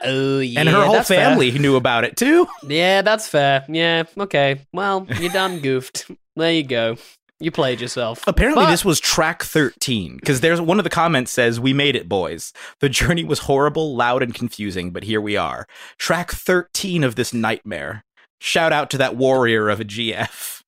[0.05, 1.29] Oh yeah, and her whole that's fair.
[1.31, 2.47] family knew about it too.
[2.69, 3.65] Yeah, that's fair.
[3.69, 4.61] Yeah, okay.
[4.73, 6.11] Well, you done goofed.
[6.37, 6.97] There you go.
[7.39, 8.25] You played yourself.
[8.27, 11.95] Apparently, But- this was track 13 because there's one of the comments says, We made
[11.95, 12.53] it, boys.
[12.81, 15.67] The journey was horrible, loud, and confusing, but here we are.
[15.99, 18.05] Track 13 of this nightmare.
[18.41, 20.63] Shout out to that warrior of a GF.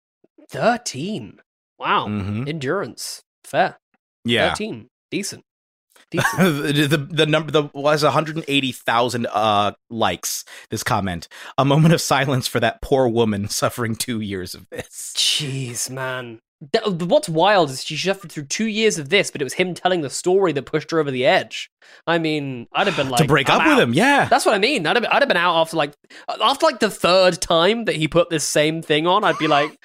[0.51, 1.41] thirteen.
[1.79, 2.49] Wow, Mm-hmm.
[2.49, 3.23] endurance.
[3.45, 3.79] Fair.
[4.25, 4.51] Yeah.
[4.51, 4.89] Thirteen.
[5.11, 5.43] Decent.
[6.39, 11.29] The, the the number the was 180,000 uh likes this comment.
[11.59, 15.13] A moment of silence for that poor woman suffering 2 years of this.
[15.17, 16.41] Jeez, man.
[16.73, 19.75] Th- What's wild is she suffered through two years of this, but it was him
[19.75, 21.71] telling the story that pushed her over the edge.
[22.07, 24.25] I mean, I'd have been like to break "I'm up with him, yeah.
[24.25, 24.85] That's what I mean.
[24.87, 25.95] I'd have, I'd have been out after like
[26.29, 29.23] after like the third time that he put this same thing on.
[29.23, 29.79] I'd be like,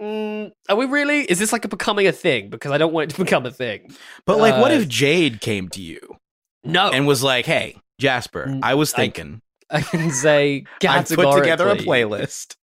[0.00, 1.20] mm, "Are we really?
[1.22, 2.50] Is this like a becoming a thing?
[2.50, 3.94] Because I don't want it to become a thing."
[4.26, 6.16] But like what Uh, if Jade came to you
[6.64, 11.32] No, and was like, "Hey, Jasper, Mm, I was thinking I can say I put
[11.38, 12.54] together a playlist.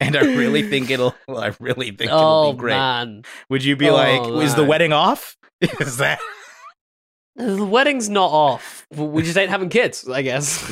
[0.00, 2.74] and I really think it'll I really think Oh it'll be great.
[2.76, 5.36] man, Would you be Oh, like, is the wedding off?
[5.60, 6.18] Is that
[7.36, 8.86] the wedding's not off.
[8.94, 10.08] We just ain't having kids.
[10.08, 10.62] I guess.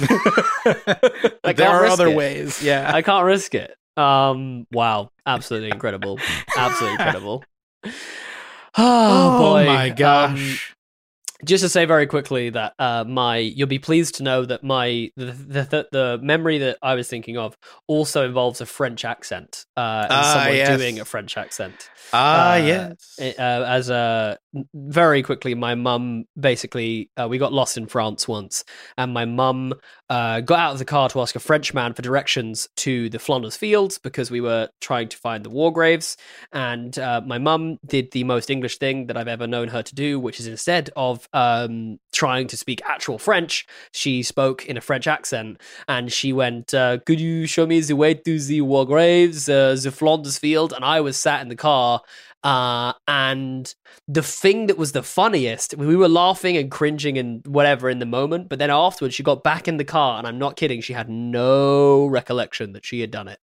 [1.45, 2.15] I there are other it.
[2.17, 2.91] ways, yeah.
[2.95, 3.75] I can't risk it.
[3.97, 6.19] Um, wow, absolutely incredible,
[6.56, 7.47] absolutely incredible.
[8.77, 10.74] Oh, boy, my Um, gosh.
[11.44, 15.10] just to say very quickly that uh, my you'll be pleased to know that my
[15.16, 17.56] the, the the memory that I was thinking of
[17.86, 20.78] also involves a French accent uh, and Ah, someone yes.
[20.78, 21.90] doing a French accent.
[22.12, 23.19] Ah, uh, yes.
[23.20, 24.39] uh, as a
[24.74, 28.65] very quickly, my mum basically, uh, we got lost in France once,
[28.99, 29.74] and my mum
[30.11, 33.19] uh, got out of the car to ask a French man for directions to the
[33.19, 36.16] Flanders fields because we were trying to find the war graves.
[36.53, 39.95] And uh, my mum did the most English thing that I've ever known her to
[39.95, 44.83] do, which is instead of um, trying to speak actual French, she spoke in a
[44.83, 45.61] French accent.
[45.89, 49.77] And she went, uh, Could you show me the way to the war graves, uh,
[49.83, 50.74] the Flanders field?
[50.74, 52.03] And I was sat in the car.
[52.44, 53.73] Uh, and
[54.09, 58.06] the thing that was the funniest, we were laughing and cringing and whatever in the
[58.06, 60.93] moment, but then afterwards she got back in the car, and I'm not kidding, she
[60.93, 63.39] had no recollection that she had done it.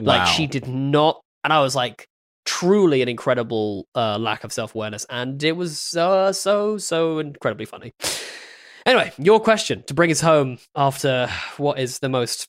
[0.00, 2.08] Like she did not, and I was like,
[2.44, 7.66] truly an incredible uh, lack of self awareness, and it was uh, so so incredibly
[7.66, 7.92] funny.
[8.86, 11.28] Anyway, your question to bring us home after
[11.58, 12.48] what is the most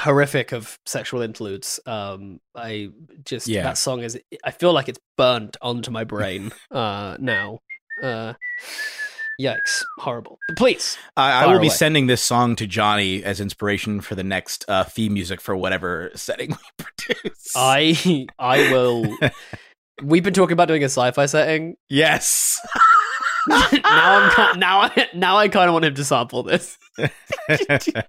[0.00, 1.80] horrific of sexual interludes.
[1.86, 2.90] Um, I
[3.24, 3.62] just Yeah.
[3.64, 4.18] that song is.
[4.44, 7.60] I feel like it's burnt onto my brain uh, now.
[8.02, 8.34] Uh,
[9.40, 9.82] yikes!
[9.98, 10.38] Horrible.
[10.48, 14.24] But please, I, I will be sending this song to Johnny as inspiration for the
[14.24, 16.56] next uh, theme music for whatever setting we
[17.06, 17.52] produce.
[17.54, 19.16] I I will.
[20.02, 21.76] We've been talking about doing a sci-fi setting.
[21.88, 22.60] yes.
[23.48, 26.78] now I'm now I now I kind of want him to sample this.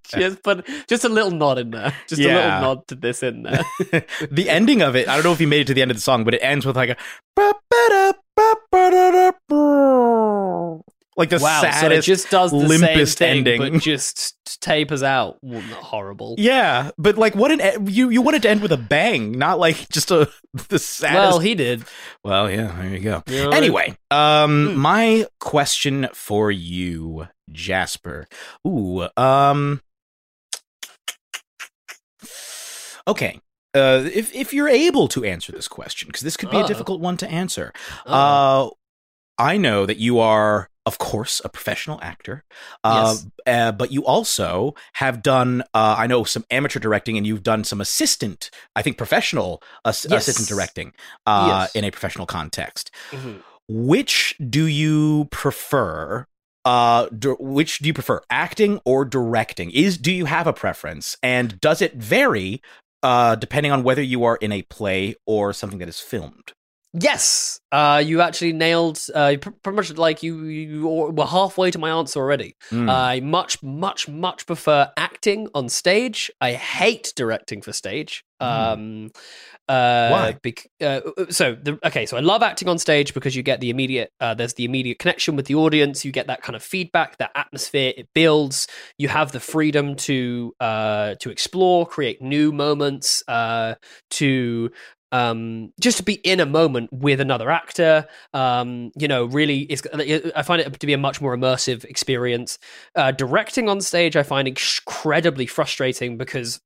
[0.07, 1.93] just put just a little nod in there.
[2.07, 3.63] Just a little nod to this in there.
[4.31, 5.97] the ending of it, I don't know if he made it to the end of
[5.97, 6.97] the song, but it ends with like a
[11.17, 13.59] like the wow, so it just does the same limpest thing, ending.
[13.73, 15.37] but just tapers out.
[15.41, 16.35] Well, horrible.
[16.37, 19.57] yeah, but like what an e- you you wanted to end with a bang, not
[19.59, 20.29] like just a
[20.69, 21.15] the saddest.
[21.31, 21.83] Well, he did.
[22.23, 23.23] Well, yeah, there you go.
[23.27, 24.75] Know, Anyway, um, Hmm.
[24.77, 28.27] my question for you, Jasper.
[28.67, 29.81] Ooh, um,
[33.07, 33.39] okay.
[33.73, 37.01] Uh, if if you're able to answer this question, because this could be a difficult
[37.01, 37.73] one to answer.
[38.05, 38.67] Uh-oh.
[38.67, 38.69] Uh,
[39.37, 42.43] I know that you are, of course, a professional actor.
[42.83, 43.27] Uh, Yes.
[43.47, 47.63] uh, but you also have done, uh, I know, some amateur directing, and you've done
[47.63, 50.27] some assistant, I think, professional ass- Yes.
[50.27, 50.93] assistant directing
[51.25, 51.75] uh, Yes.
[51.75, 52.91] in a professional context.
[53.11, 53.41] Mhm.
[53.67, 56.27] Which do you prefer?
[56.65, 57.07] Uh,
[57.39, 59.69] which do you prefer, acting or directing?
[59.71, 62.61] Is do you have a preference, and does it vary
[63.03, 66.53] uh, depending on whether you are in a play or something that is filmed?
[66.97, 69.01] Yes, uh, you actually nailed.
[69.13, 72.55] Uh, pretty much like you, you were halfway to my answer already.
[72.71, 72.89] Mm.
[72.89, 76.31] I much, much, much prefer acting on stage.
[76.39, 78.23] I hate directing for stage.
[78.39, 79.11] Um,
[79.67, 80.37] uh, Why?
[80.41, 83.69] bec- uh, so the, okay, so I love acting on stage because you get the
[83.69, 84.11] immediate.
[84.19, 86.05] Uh, there's the immediate connection with the audience.
[86.05, 87.93] You get that kind of feedback, that atmosphere.
[87.97, 88.67] It builds.
[88.97, 93.75] You have the freedom to uh, to explore, create new moments, uh,
[94.11, 94.69] to
[95.15, 99.83] um just to be in a moment with another actor um you know really it's
[100.35, 102.59] i find it to be a much more immersive experience.
[102.95, 106.59] Uh directing on stage i find incredibly frustrating because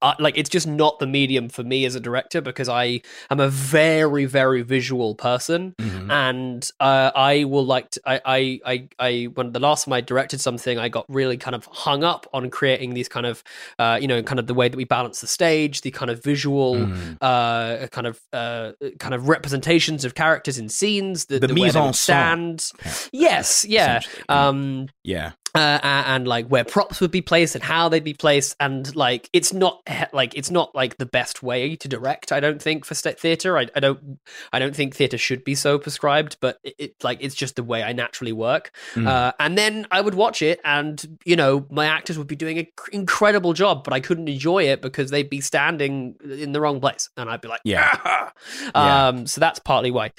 [0.00, 3.00] I, like it's just not the medium for me as a director because I
[3.30, 6.10] am a very very visual person Mhm.
[6.10, 10.00] and uh, I will like to, I, I I I when the last time I
[10.00, 13.42] directed something I got really kind of hung up on creating these kind of
[13.80, 16.22] uh, you know kind of the way that we balance the stage the kind of
[16.22, 17.18] visual Mm.
[17.20, 21.74] uh, kind of uh, kind of representations of characters in scenes the, The the, mise
[21.76, 22.72] en scène, stand
[23.12, 25.32] yes yeah um Yeah.
[25.54, 29.28] Uh, and like where props would be placed and how they'd be placed and like
[29.34, 29.82] it's not
[30.14, 33.58] like it's not like the best way to direct i don't think for st- theater
[33.58, 34.18] I, I don't
[34.52, 37.62] i don't think theater should be so prescribed but it, it like it's just the
[37.62, 39.06] way i naturally work Mm.
[39.06, 42.58] uh, and then i would watch it and you know my actors would be doing
[42.58, 46.80] an incredible job but i couldn't enjoy it because they'd be standing in the wrong
[46.80, 47.90] place and i'd be like Yeah.
[48.04, 48.32] "Ah!"
[48.74, 49.08] Yeah.
[49.08, 50.12] um so that's partly why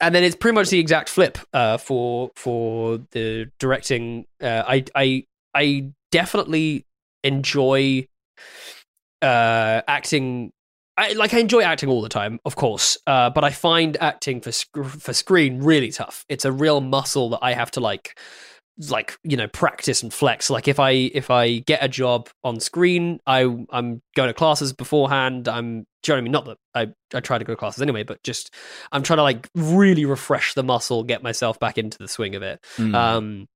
[0.00, 4.26] and then it's pretty much the exact flip uh, for for the directing.
[4.40, 6.86] Uh, I I I definitely
[7.22, 8.06] enjoy
[9.22, 10.52] uh, acting.
[10.96, 14.40] I like I enjoy acting all the time, of course, uh, but I find acting
[14.40, 16.24] for sc- for screen really tough.
[16.28, 18.18] It's a real muscle that I have to like
[18.88, 20.50] like you know practice and flex.
[20.50, 24.72] Like if i if i get a job on screen i i'm going to classes
[24.72, 25.48] beforehand.
[25.48, 26.32] I'm do you know what i mean?
[26.32, 28.52] Not that i i try to go to classes anyway but just
[28.92, 32.42] i'm trying to like really refresh the muscle get myself back into the swing of
[32.42, 32.64] it.
[32.76, 32.94] Mm.
[32.94, 33.48] um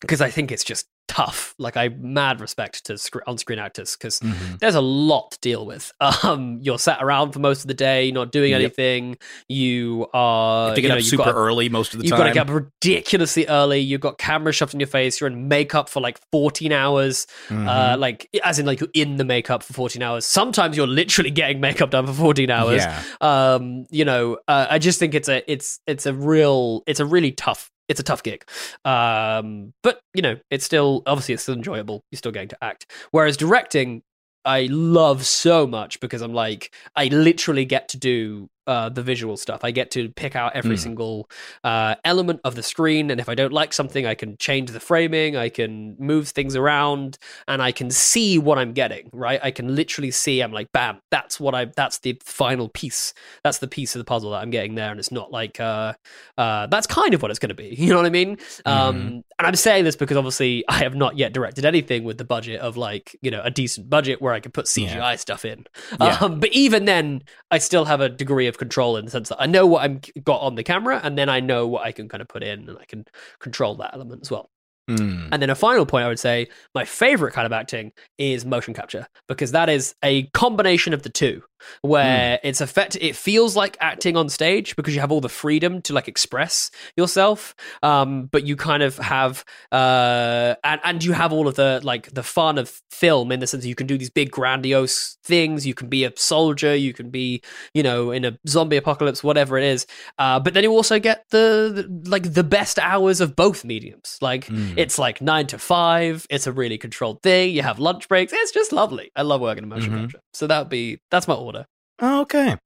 [0.00, 0.86] because i think it's just
[1.16, 1.54] tough.
[1.58, 4.58] Like I mad respect to sc- on-screen actors because Mhm.
[4.58, 5.92] there's a lot to deal with.
[6.22, 8.60] Um, you're sat around for most of the day, not doing Yep.
[8.60, 9.16] anything.
[9.48, 12.04] You are You have to get you know, up super got- early most of the
[12.08, 12.10] time.
[12.10, 13.80] You've got to get up ridiculously early.
[13.80, 15.20] You've got camera shoved in your face.
[15.20, 17.26] You're in makeup for like 14 hours.
[17.50, 17.98] Uh, Mhm.
[17.98, 20.26] like, as in, like, you're in the makeup for 14 hours.
[20.26, 22.82] Sometimes you're literally getting makeup done for 14 hours.
[22.82, 23.02] Yeah.
[23.20, 27.06] Um, you know, uh, I just think it's a, it's, it's a real, it's a
[27.06, 28.44] really tough, it's a tough gig.
[28.84, 32.04] Um, but you know, it's still, obviously, it's still enjoyable.
[32.10, 32.90] You're still getting to act.
[33.10, 34.02] Whereas directing,
[34.44, 39.36] I love so much because I'm like, I literally get to do uh, the visual
[39.36, 39.60] stuff.
[39.64, 40.80] I get to pick out every Mm.
[40.80, 41.30] single
[41.64, 44.80] uh, element of the screen, and if I don't like something, I can change the
[44.80, 45.36] framing.
[45.36, 47.18] I can move things around,
[47.48, 49.08] and I can see what I'm getting.
[49.12, 49.40] Right?
[49.42, 50.40] I can literally see.
[50.40, 51.66] I'm like, bam, that's what I.
[51.66, 53.14] That's the final piece.
[53.44, 55.94] That's the piece of the puzzle that I'm getting there, and it's not like uh,
[56.38, 57.74] uh, that's kind of what it's going to be.
[57.86, 58.38] You know what I mean?
[58.64, 62.24] Um, and I'm saying this because obviously I have not yet directed anything with the
[62.24, 65.66] budget of like you know a decent budget where I could put CGI stuff in.
[66.00, 66.18] Yeah.
[66.20, 67.22] Um, but even then,
[67.52, 70.00] I still have a degree of control in the sense that I know what I'm
[70.22, 72.68] got on the camera, and then I know what I can kind of put in,
[72.68, 73.04] and I can
[73.38, 74.50] control that element as well.
[74.88, 75.30] Mm.
[75.32, 78.72] And then a final point I would say my favorite kind of acting is motion
[78.72, 81.42] capture because that is a combination of the two
[81.82, 85.80] where it's effect it feels like acting on stage because you have all the freedom
[85.82, 91.32] to like express yourself um but you kind of have uh and and you have
[91.32, 93.98] all of the like the fun of film in the sense that you can do
[93.98, 97.42] these big grandiose things you can be a soldier you can be
[97.74, 99.86] you know in a zombie apocalypse whatever it is
[100.18, 101.72] uh but then you also get the,
[102.02, 104.74] the like the best hours of both mediums like Mm.
[104.76, 106.24] it's like nine to five.
[106.30, 107.52] It's a really controlled thing.
[107.54, 108.32] You have lunch breaks.
[108.32, 109.10] It's just lovely.
[109.16, 110.00] I love working in motion Mhm.
[110.02, 110.20] capture.
[110.32, 111.55] So that would be that's my order.
[111.98, 112.56] Oh, okay.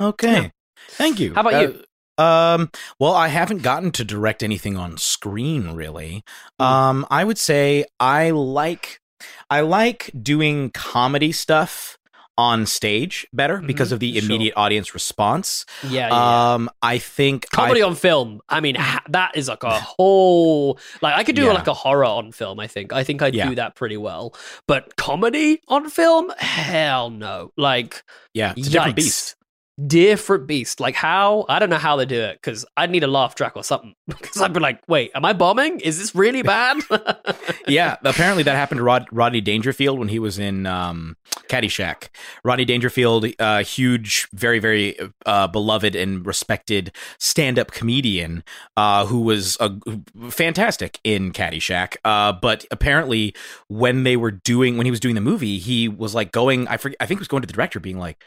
[0.00, 0.52] Okay.
[0.90, 1.34] Thank you.
[1.34, 1.82] How about you?
[2.18, 6.22] Uh, um, well, I haven't gotten to direct anything on screen really.
[6.58, 6.66] Hmm.
[6.66, 9.00] Um, I would say I like
[9.48, 11.98] I like doing comedy stuff
[12.38, 14.18] on stage better because of the Mm-hmm.
[14.20, 14.26] Sure.
[14.36, 15.66] immediate audience response.
[15.86, 16.52] Yeah, yeah.
[16.54, 18.40] Um, I think Comedy I, on film.
[18.48, 21.52] I mean, ha- that is like a whole like I could do Yeah.
[21.52, 22.58] like a horror on film.
[22.60, 22.92] I think.
[22.92, 23.48] I think I Yeah.
[23.50, 24.34] do that pretty well.
[24.66, 27.52] But comedy on film, hell no.
[27.56, 28.02] Like
[28.32, 29.36] yeah, it's a different beast.
[29.86, 30.80] different beast.
[30.80, 31.44] Like how?
[31.48, 33.94] I don't know how they do it because I'd need a laugh track or something.
[34.06, 35.80] Because I'd be like, wait, am I bombing?
[35.80, 36.78] Is this really bad?
[37.66, 41.16] yeah, apparently that happened to Rod, Rodney Dangerfield when he was in um,
[41.50, 42.08] Caddyshack.
[42.44, 44.96] Rodney Dangerfield, uh, huge, very, very
[45.26, 48.44] uh, beloved and respected stand-up comedian
[48.76, 49.70] uh, who was uh,
[50.30, 51.96] fantastic in Caddyshack.
[52.04, 53.34] Uh, but apparently,
[53.68, 56.68] when they were doing, when he was doing the movie, he was like going.
[56.68, 56.96] I forget.
[57.00, 58.22] I think he was going to the director, being like,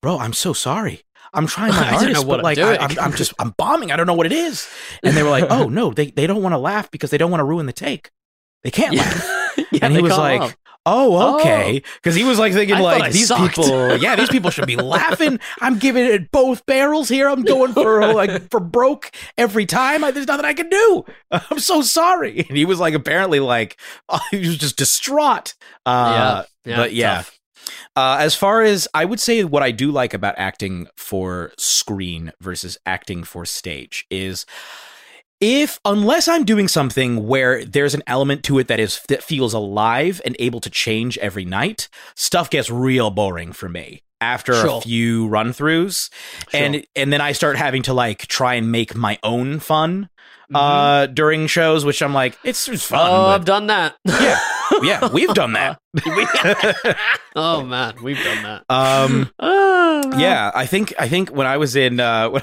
[0.00, 1.02] "Bro, I'm so sorry."
[1.34, 2.58] I'm trying my I don't know hardest, but I'm like.
[2.58, 3.92] I, I'm, I'm just I'm bombing.
[3.92, 4.68] I don't know what it is.
[5.02, 7.30] And they were like, "Oh no, they they don't want to laugh because they don't
[7.30, 8.10] want to ruin the take.
[8.62, 10.56] They can't laugh." yeah, and he was like.
[10.86, 13.54] "Oh, okay," because he was like thinking I like these sucked.
[13.56, 15.38] people, yeah, these people should be laughing.
[15.60, 17.28] I'm giving it both barrels here.
[17.28, 20.02] I'm going for like for broke every time.
[20.04, 21.04] I, there's nothing I can do.
[21.30, 22.46] I'm so sorry.
[22.48, 23.78] And he was like apparently like
[24.30, 25.54] he was just distraught.
[25.86, 27.14] Uh, Yeah, yeah, but yeah.
[27.16, 27.38] tough.
[27.94, 32.32] Uh, as far as I would say, what I do like about acting for screen
[32.40, 34.46] versus acting for stage is
[35.42, 39.52] if unless I'm doing something where there's an element to it that is that feels
[39.52, 44.78] alive and able to change every night, stuff gets real boring for me after Sure.
[44.78, 46.08] a few run throughs,
[46.52, 50.08] and and then I start having to like try and make my own fun
[50.54, 53.00] uh during shows, which I'm like it's, it's fun.
[53.00, 53.08] Mm-hmm.
[53.14, 53.96] Oh, but- I've done that.
[54.06, 54.38] yeah,
[54.82, 55.80] yeah, we've done that.
[57.36, 58.64] oh man, we've done that.
[58.68, 62.42] Um, Oh, yeah, I think I think when I was in uh, when,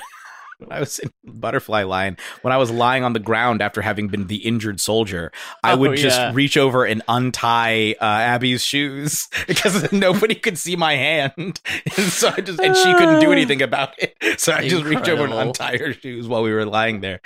[0.60, 4.08] when I was in Butterfly Line, when I was lying on the ground after having
[4.10, 5.32] been the injured soldier,
[5.64, 6.32] I Oh, would just yeah.
[6.34, 11.62] reach over and untie uh, Abby's shoes because nobody could see my hand,
[11.98, 14.16] and so I just and she couldn't do anything about it.
[14.40, 15.40] So I just reach over and Incredible.
[15.42, 17.20] untie her shoes while we were lying there.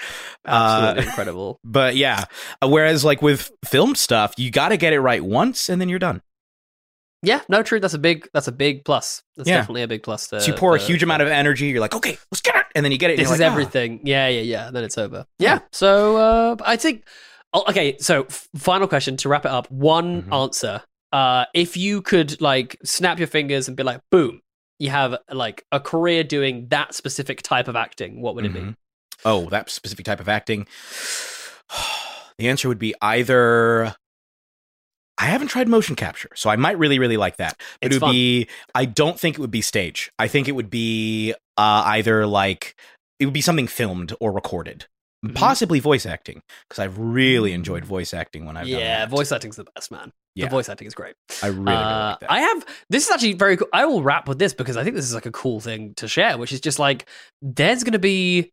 [0.46, 1.60] Absolutely Uh, incredible.
[1.64, 2.24] but yeah,
[2.62, 5.90] uh, whereas like with film stuff, you got to get it right once, and then
[5.90, 6.22] you're done.
[7.24, 7.80] Yeah, no, true.
[7.80, 8.28] That's a big.
[8.34, 9.24] That's a big plus.
[9.38, 9.58] That's Yeah.
[9.58, 10.28] definitely a big plus.
[10.28, 11.68] To, so you pour a to- huge amount of energy.
[11.68, 13.18] You're like, okay, let's get it, and then you get it.
[13.18, 14.02] This is like, "Ah." everything.
[14.04, 14.72] Yeah, yeah, yeah.
[14.72, 15.26] Then it's over.
[15.40, 15.60] Yeah.
[15.72, 17.06] So uh, I think.
[17.54, 18.26] oh, Okay, so
[18.56, 19.72] final question to wrap it up.
[19.72, 20.34] One Mm-hmm.
[20.34, 20.82] answer.
[21.14, 24.42] Uh, if you could like snap your fingers and be like, boom,
[24.80, 28.20] you have like a career doing that specific type of acting.
[28.22, 28.60] What would it be?
[28.60, 28.76] Mhm.
[29.24, 30.68] Oh, that specific type of acting.
[32.40, 33.96] The answer would be either.
[35.24, 37.56] I haven't tried motion capture, so I might really, really like that.
[37.82, 38.12] But It's it would fun.
[38.12, 38.48] be.
[38.76, 40.12] I don't think it would be stage.
[40.20, 42.76] I think it would be uh, either like
[43.20, 44.86] it would be something filmed or recorded.
[45.36, 49.56] possibly voice acting because I've really enjoyed voice acting when I've done yeah, voice acting's
[49.56, 50.12] the best, man.
[50.36, 50.48] Yeah.
[50.48, 51.16] The voice acting is great.
[51.42, 52.32] I really, really Uh, like that.
[52.32, 53.70] I have this is actually very cool.
[53.72, 56.10] I will wrap with this because I think this is like a cool thing to
[56.10, 57.08] share, which is just like
[57.42, 58.52] there's going to be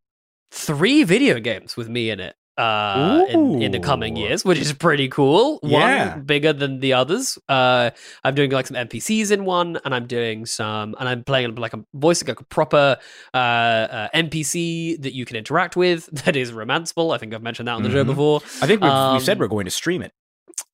[0.52, 4.72] three video games with me in it uh in, in the coming years which is
[4.72, 6.14] pretty cool Yeah.
[6.16, 7.90] one bigger than the others uh
[8.24, 11.72] i'm doing like some npcs in one and i'm doing some and i'm playing like
[11.74, 12.98] a voicing like a proper
[13.32, 17.68] uh, uh npc that you can interact with that is romanceable i think i've mentioned
[17.68, 18.06] that on the show Mhm.
[18.09, 20.12] before I think we've, Um, we've said we're going to stream it.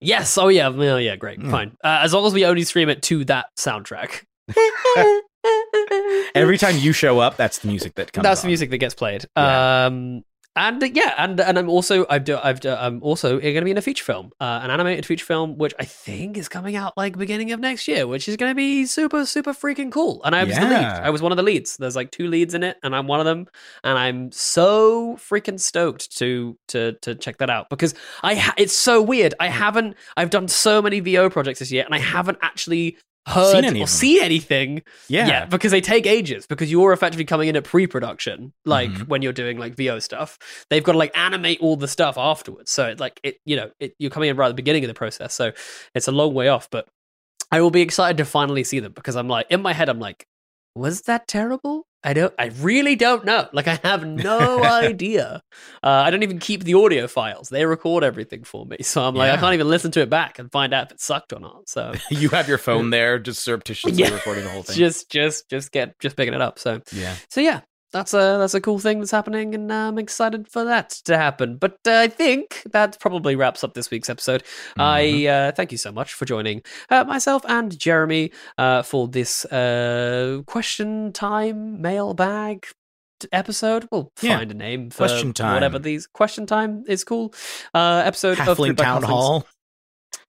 [0.01, 0.36] Yes.
[0.39, 0.69] Oh yeah.
[0.69, 1.16] Well, yeah.
[1.16, 1.39] Great.
[1.43, 1.51] Yeah.
[1.51, 1.77] Fine.
[1.85, 4.24] Uh, as long as we only stream it to that soundtrack.
[6.35, 8.23] Every time you show up, that's the music that comes.
[8.24, 9.24] That's the music that gets played.
[9.36, 9.86] Yeah.
[9.86, 10.23] Um,
[10.57, 13.65] and uh, yeah, and and I'm also I've do, I've do, I'm also going to
[13.65, 16.74] be in a feature film, uh, an animated feature film, which I think is coming
[16.77, 20.23] out like beginning of next year, which is going to be super super freaking cool.
[20.24, 20.73] And I was the lead.
[20.73, 21.77] I was one of the leads.
[21.77, 23.47] There's like two leads in it, and I'm one of them.
[23.85, 28.74] And I'm so freaking stoked to to to check that out because I ha- it's
[28.74, 29.35] so weird.
[29.39, 32.97] I haven't I've done so many VO projects this year, and I haven't actually
[33.27, 35.27] heard Seen or seen anything Yeah.
[35.27, 39.09] yeah, because they take ages because you're effectively coming in at pre-production, like Mhm.
[39.09, 40.39] when you're doing like VO stuff.
[40.70, 42.70] They've got to like animate all the stuff afterwards.
[42.70, 44.89] So it, like it, you know, it, you're coming in right at the beginning of
[44.89, 45.35] the process.
[45.35, 45.53] So
[45.94, 46.86] it's a long way off, but
[47.51, 50.01] I will be excited to finally see them because I'm like in my head, I'm
[50.01, 50.27] like,
[50.74, 51.86] was that terrible?
[52.07, 52.33] I don't.
[52.39, 53.49] I really don't know.
[53.53, 55.43] Like I have no idea.
[55.83, 57.49] Uh, I don't even keep the audio files.
[57.49, 60.39] They record everything for me, so I'm like, I can't even listen to it back
[60.39, 61.69] and find out if it sucked or not.
[61.69, 64.15] So you have your phone there, just surreptitiously Yeah.
[64.15, 64.77] recording the whole thing.
[64.77, 66.61] just, just, just get, just picking it up.
[66.61, 67.16] So yeah.
[67.28, 67.62] so yeah,
[67.97, 71.16] that's a that's a cool thing that's happening, and uh, I'm excited for that to
[71.16, 71.56] happen.
[71.56, 74.43] But uh, I think that probably wraps up this week's episode.
[74.78, 79.44] I uh, thank you so much for joining uh, myself and Jeremy uh, for this
[79.47, 82.66] uh, question time mailbag
[83.32, 83.89] episode.
[83.90, 84.39] We'll Yeah.
[84.39, 85.55] find a name for Question time.
[85.55, 87.32] whatever these question time is cool.
[87.74, 89.06] Uh, episode of Halfling Black Town Halflings.
[89.06, 89.47] Hall.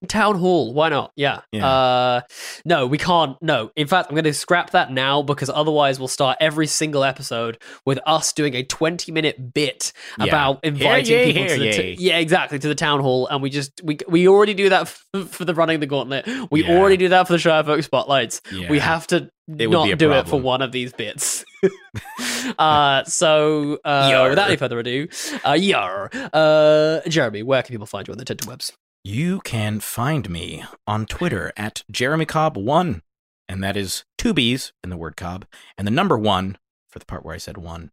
[0.06, 1.10] Town Hall, why not?
[1.16, 1.40] Yeah.
[1.50, 1.66] Yeah.
[1.66, 2.20] Uh,
[2.64, 3.36] no, we can't.
[3.42, 3.72] No.
[3.74, 7.58] In fact, I'm going to scrap that now because otherwise we'll start every single episode
[7.84, 10.26] with us doing a 20 minute bit Yeah.
[10.26, 13.80] about inviting people to the t- yeah, exactly to the town hall, and we just
[13.82, 16.28] we we already do that f- for the running the gauntlet.
[16.50, 16.78] We Yeah.
[16.78, 18.40] already do that for the Shire Folk spotlights.
[18.70, 21.44] We have to It would be a not do it for one of these bits.
[22.58, 25.08] uh, so uh, without any further ado,
[25.44, 28.72] uh, yar, uh, Jeremy, where can people find you on the interwebs?
[29.04, 33.02] You can find me on Twitter at Jeremy Cobb1,
[33.48, 35.46] and that is two B's in the word Cobb,
[35.76, 36.58] and the number one
[36.90, 37.90] for the part where I said one.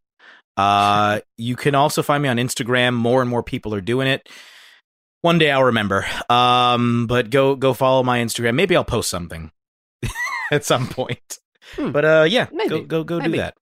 [0.56, 2.94] Uh, you can also find me on Instagram.
[2.94, 4.28] More and more people are doing it.
[5.22, 6.06] One day I'll remember.
[6.28, 8.54] Um, but go go follow my Instagram.
[8.54, 9.50] Maybe I'll post something
[10.52, 11.38] at some point.
[11.74, 11.90] Hmm.
[11.90, 12.68] But uh, yeah, Maybe.
[12.68, 13.32] go go go Maybe.
[13.32, 13.54] do that.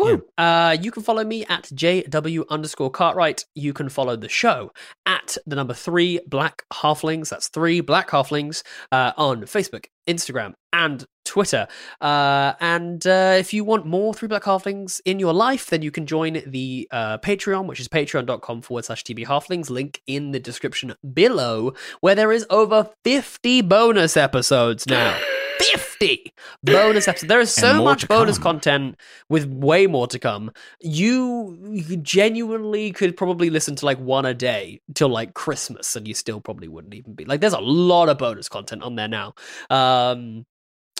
[0.00, 0.24] Woo.
[0.38, 3.44] Uh, you can follow me at JW underscore Cartwright.
[3.54, 4.72] You can follow the show
[5.06, 7.28] at the number three Black Halflings.
[7.28, 8.62] That's three Black Halflings
[8.92, 11.68] uh, on Facebook, Instagram, and Twitter.
[12.00, 15.90] Uh, and uh, if you want more Three Black Halflings in your life, then you
[15.90, 19.70] can join the uh, Patreon, which is patreon.com forward slash TB Halflings.
[19.70, 25.18] Link in the description below, where there is over 50 bonus episodes now.
[25.60, 26.32] 50
[26.62, 27.28] bonus episodes.
[27.28, 28.42] There is so much bonus come.
[28.42, 28.96] content
[29.28, 30.50] with way more to come.
[30.80, 36.08] You, you genuinely could probably listen to like one a day till like Christmas, and
[36.08, 37.40] you still probably wouldn't even be like.
[37.40, 39.34] There's a lot of bonus content on there now.
[39.68, 40.46] Um,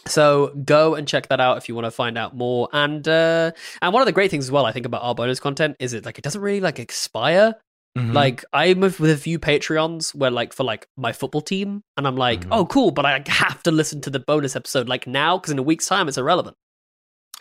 [0.07, 2.69] so go and check that out if you want to find out more.
[2.73, 5.41] And uh, and one of the great things as well, I think about our bonus
[5.41, 7.55] content is it like it doesn't really like expire.
[7.99, 8.13] Mhm.
[8.15, 12.07] Like I'm with with a few Patreons where like for like my football team, and
[12.07, 12.53] I'm like, Mm-hmm.
[12.53, 15.59] oh cool, but I have to listen to the bonus episode like now because in
[15.59, 16.57] a week's time it's irrelevant.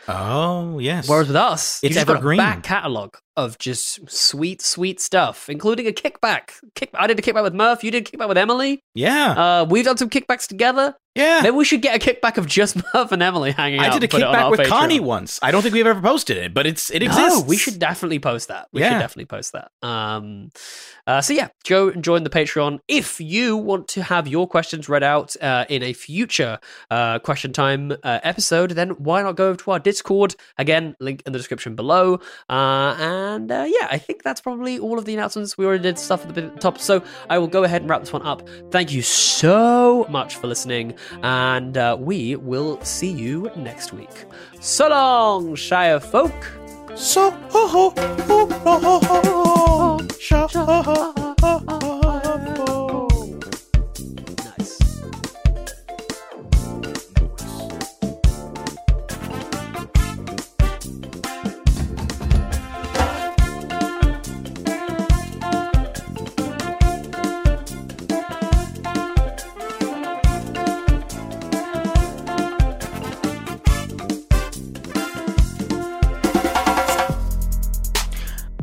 [0.08, 1.08] oh yes.
[1.08, 2.38] Whereas with us, It's you just got a evergreen.
[2.38, 6.52] back catalog of just sweet, sweet stuff, including a kickback.
[6.76, 7.84] Kick, I did a kickback with Murph.
[7.84, 8.80] You did a kickback with Emily.
[8.96, 9.32] yeah,
[9.62, 10.96] Uh, we've done some kickbacks together.
[11.20, 11.42] Yeah.
[11.44, 13.92] Maybe we should get a kickback of just Murph and Emily hanging out.
[13.92, 14.68] I did a and put it on kickback with Patreon.
[14.68, 15.40] Connie once.
[15.42, 17.40] I don't think we've ever posted it, but it's it exists.
[17.40, 18.68] No, we should definitely post that.
[18.72, 19.72] We should definitely post that.
[19.82, 20.52] Um,
[21.10, 24.88] uh, so yeah, go and join the Patreon if you want to have your questions
[24.88, 26.60] read out uh, in a future
[26.92, 28.72] uh, question time uh, episode.
[28.72, 30.36] Then why not go to our Discord?
[30.58, 32.20] Again, link in the description below.
[32.48, 35.58] Uh, and uh, yeah, I think that's probably all of the announcements.
[35.58, 38.14] We already did stuff at the top, so I will go ahead and wrap this
[38.14, 38.48] one up.
[38.70, 44.26] Thank you so much for listening, and uh, we will see you next week.
[44.60, 46.52] So long, Shire folk.
[46.96, 47.94] So ho ho
[48.28, 49.30] ho ho ho ho.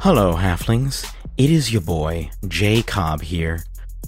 [0.08, 1.04] Hello, halflings.
[1.36, 3.64] It is your boy, Jay Cobb here,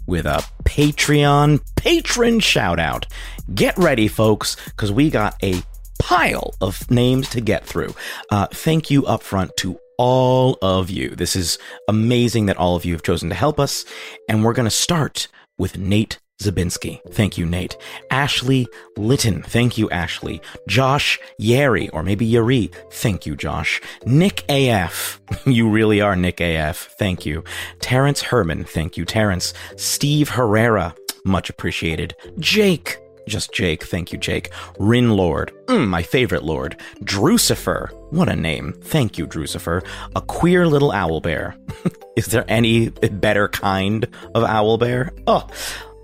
[0.06, 3.06] with a Patreon patron shout out.
[3.52, 5.60] Get ready, folks, because we got a
[5.98, 7.96] pile of names to get through.
[8.30, 11.16] Uh, thank you up front to all of you.
[11.16, 11.58] This is
[11.88, 13.84] amazing that all of you have chosen to help us.
[14.28, 15.26] And we're going to start
[15.58, 17.00] with Nate Zabinski.
[17.12, 17.76] Thank you, Nate.
[18.10, 19.42] Ashley Litton.
[19.42, 20.40] Thank you, Ashley.
[20.68, 22.70] Josh Yeri, or maybe Yuri.
[22.92, 23.80] Thank you, Josh.
[24.06, 25.20] Nick AF.
[25.46, 26.94] You really are Nick AF.
[26.98, 27.42] Thank you.
[27.80, 28.64] Terrence Herman.
[28.64, 29.52] Thank you, Terrence.
[29.76, 30.94] Steve Herrera.
[31.24, 32.14] Much appreciated.
[32.38, 32.98] Jake.
[33.26, 33.84] Just Jake.
[33.84, 34.50] Thank you, Jake.
[34.78, 35.52] Rin Lord.
[35.66, 36.76] Mm, my favorite Lord.
[37.02, 37.90] Drucifer.
[38.10, 38.72] What a name.
[38.84, 39.84] Thank you, Drucifer.
[40.16, 41.56] A queer little owl bear.
[42.16, 45.12] Is there any better kind of owl bear?
[45.26, 45.46] Oh,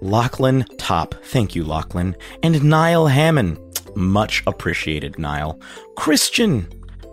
[0.05, 1.15] Lachlan Top.
[1.25, 2.15] Thank you, Lachlan.
[2.43, 3.59] And Niall Hammond.
[3.97, 5.59] Much appreciated, Niall.
[5.97, 6.69] Christian.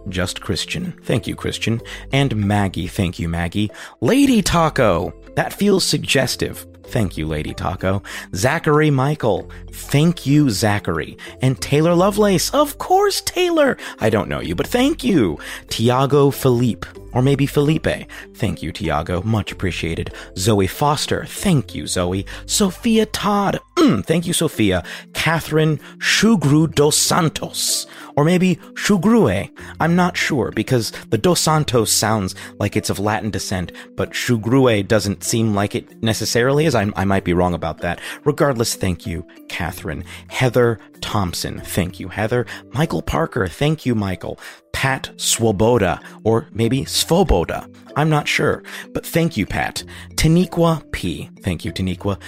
[0.09, 0.93] Just Christian.
[1.03, 1.79] Thank you, Christian.
[2.11, 2.87] And Maggie.
[2.87, 3.71] Thank you, Maggie.
[4.01, 5.13] Lady Taco.
[5.35, 6.67] That feels suggestive.
[6.83, 8.03] Thank you, Lady Taco.
[8.35, 9.49] Zachary Michael.
[9.71, 11.17] Thank you, Zachary.
[11.41, 12.53] And Taylor Lovelace.
[12.53, 13.77] Of course, Taylor.
[13.99, 15.39] I don't know you, but thank you.
[15.69, 16.85] Tiago Philippe.
[17.13, 17.87] Or maybe Felipe.
[18.35, 19.21] Thank you, Tiago.
[19.23, 20.13] Much appreciated.
[20.37, 21.25] Zoe Foster.
[21.25, 22.25] Thank you, Zoe.
[22.45, 23.59] Sophia Todd.
[23.77, 24.83] Mm, thank you, Sophia.
[25.13, 27.87] Catherine Shugru dos Santos.
[28.15, 29.49] Or maybe Shugrue.
[29.79, 34.87] I'm not sure because the dos Santos sounds like it's of Latin descent, but Shugrue
[34.87, 36.75] doesn't seem like it necessarily is.
[36.75, 37.99] I, I might be wrong about that.
[38.25, 40.03] Regardless, thank you, Catherine.
[40.27, 41.59] Heather Thompson.
[41.59, 42.45] Thank you, Heather.
[42.73, 43.47] Michael Parker.
[43.47, 44.39] Thank you, Michael.
[44.73, 47.71] Pat Swoboda, or maybe Svoboda.
[47.95, 48.63] I'm not sure,
[48.93, 49.83] but thank you, Pat.
[50.15, 51.29] Taniqua P.
[51.41, 52.19] Thank you, Taniqua.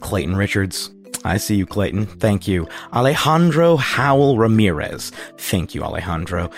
[0.00, 0.90] Clayton Richards.
[1.24, 2.06] I see you, Clayton.
[2.06, 2.68] Thank you.
[2.92, 5.10] Alejandro Howell Ramirez.
[5.36, 6.50] Thank you, Alejandro.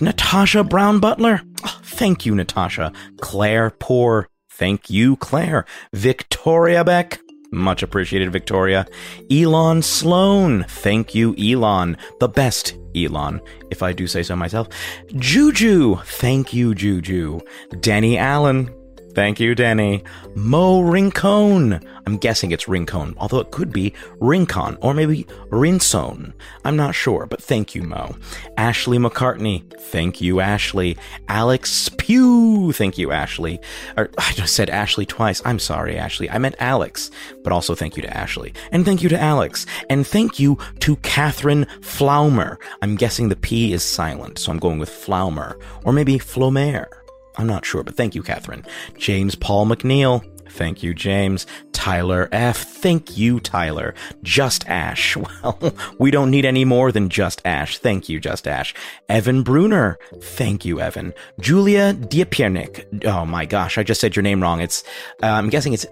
[0.00, 1.42] Natasha Brown Butler.
[1.64, 2.92] Oh, thank you, Natasha.
[3.20, 4.28] Claire Poor.
[4.50, 5.64] Thank you, Claire.
[5.92, 7.20] Victoria Beck.
[7.54, 8.86] Much appreciated, Victoria.
[9.30, 10.64] Elon Sloan.
[10.64, 11.96] Thank you, Elon.
[12.20, 13.40] The best Elon,
[13.70, 14.68] if I do say so myself.
[15.16, 15.96] Juju.
[16.04, 17.40] Thank you, Juju.
[17.80, 18.70] Danny Allen.
[19.14, 20.02] Thank you, Denny.
[20.34, 21.80] Mo Rincone.
[22.04, 26.32] I'm guessing it's Rincone, although it could be Rincon or maybe Rinsone.
[26.64, 28.16] I'm not sure, but thank you, Mo.
[28.56, 29.62] Ashley McCartney.
[29.80, 30.96] Thank you, Ashley.
[31.28, 32.72] Alex Pugh.
[32.72, 33.60] Thank you, Ashley.
[33.96, 35.40] Or, I just said Ashley twice.
[35.44, 36.28] I'm sorry, Ashley.
[36.28, 37.12] I meant Alex,
[37.44, 38.52] but also thank you to Ashley.
[38.72, 39.64] And thank you to Alex.
[39.88, 42.56] And thank you to Catherine Flaumer.
[42.82, 45.56] I'm guessing the P is silent, so I'm going with Flaumer.
[45.84, 47.03] Or maybe Flomer.
[47.36, 48.64] I'm not sure, but thank you, Catherine.
[48.96, 50.24] James Paul McNeil.
[50.50, 51.46] Thank you, James.
[51.72, 52.62] Tyler F.
[52.62, 53.94] Thank you, Tyler.
[54.22, 55.16] Just Ash.
[55.42, 57.78] Well, we don't need any more than Just Ash.
[57.78, 58.72] Thank you, Just Ash.
[59.08, 59.98] Evan Bruner.
[60.22, 61.12] Thank you, Evan.
[61.40, 63.04] Julia Diepiernik.
[63.04, 64.60] Oh my gosh, I just said your name wrong.
[64.60, 64.84] It's,
[65.22, 65.86] uh, I'm guessing it's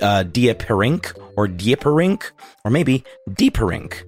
[0.00, 0.24] uh,
[1.36, 2.30] or Dieperink
[2.64, 4.04] or maybe Deeperink.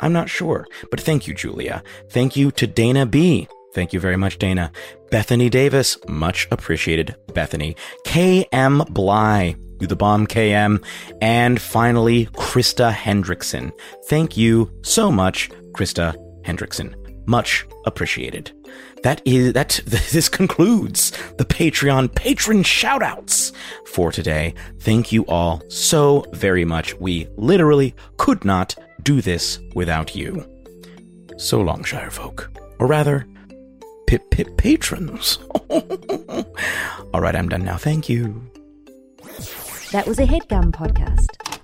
[0.00, 1.82] I'm not sure, but thank you, Julia.
[2.10, 3.48] Thank you to Dana B.
[3.74, 4.72] Thank you very much, Dana.
[5.10, 7.76] Bethany Davis, much appreciated, Bethany.
[8.06, 10.84] KM Bly, you the bomb, KM.
[11.20, 13.72] And finally, Krista Hendrickson.
[14.06, 16.94] Thank you so much, Krista Hendrickson.
[17.26, 18.52] Much appreciated.
[19.02, 23.52] That is that this concludes the Patreon patron shoutouts
[23.86, 24.54] for today.
[24.80, 26.94] Thank you all so very much.
[26.98, 30.46] We literally could not do this without you.
[31.36, 32.50] So long, Shire folk.
[32.80, 33.26] Or rather,
[34.08, 35.38] pip pip patrons.
[37.12, 37.76] All right, I'm done now.
[37.76, 38.50] Thank you.
[39.92, 41.57] That was a headgum podcast.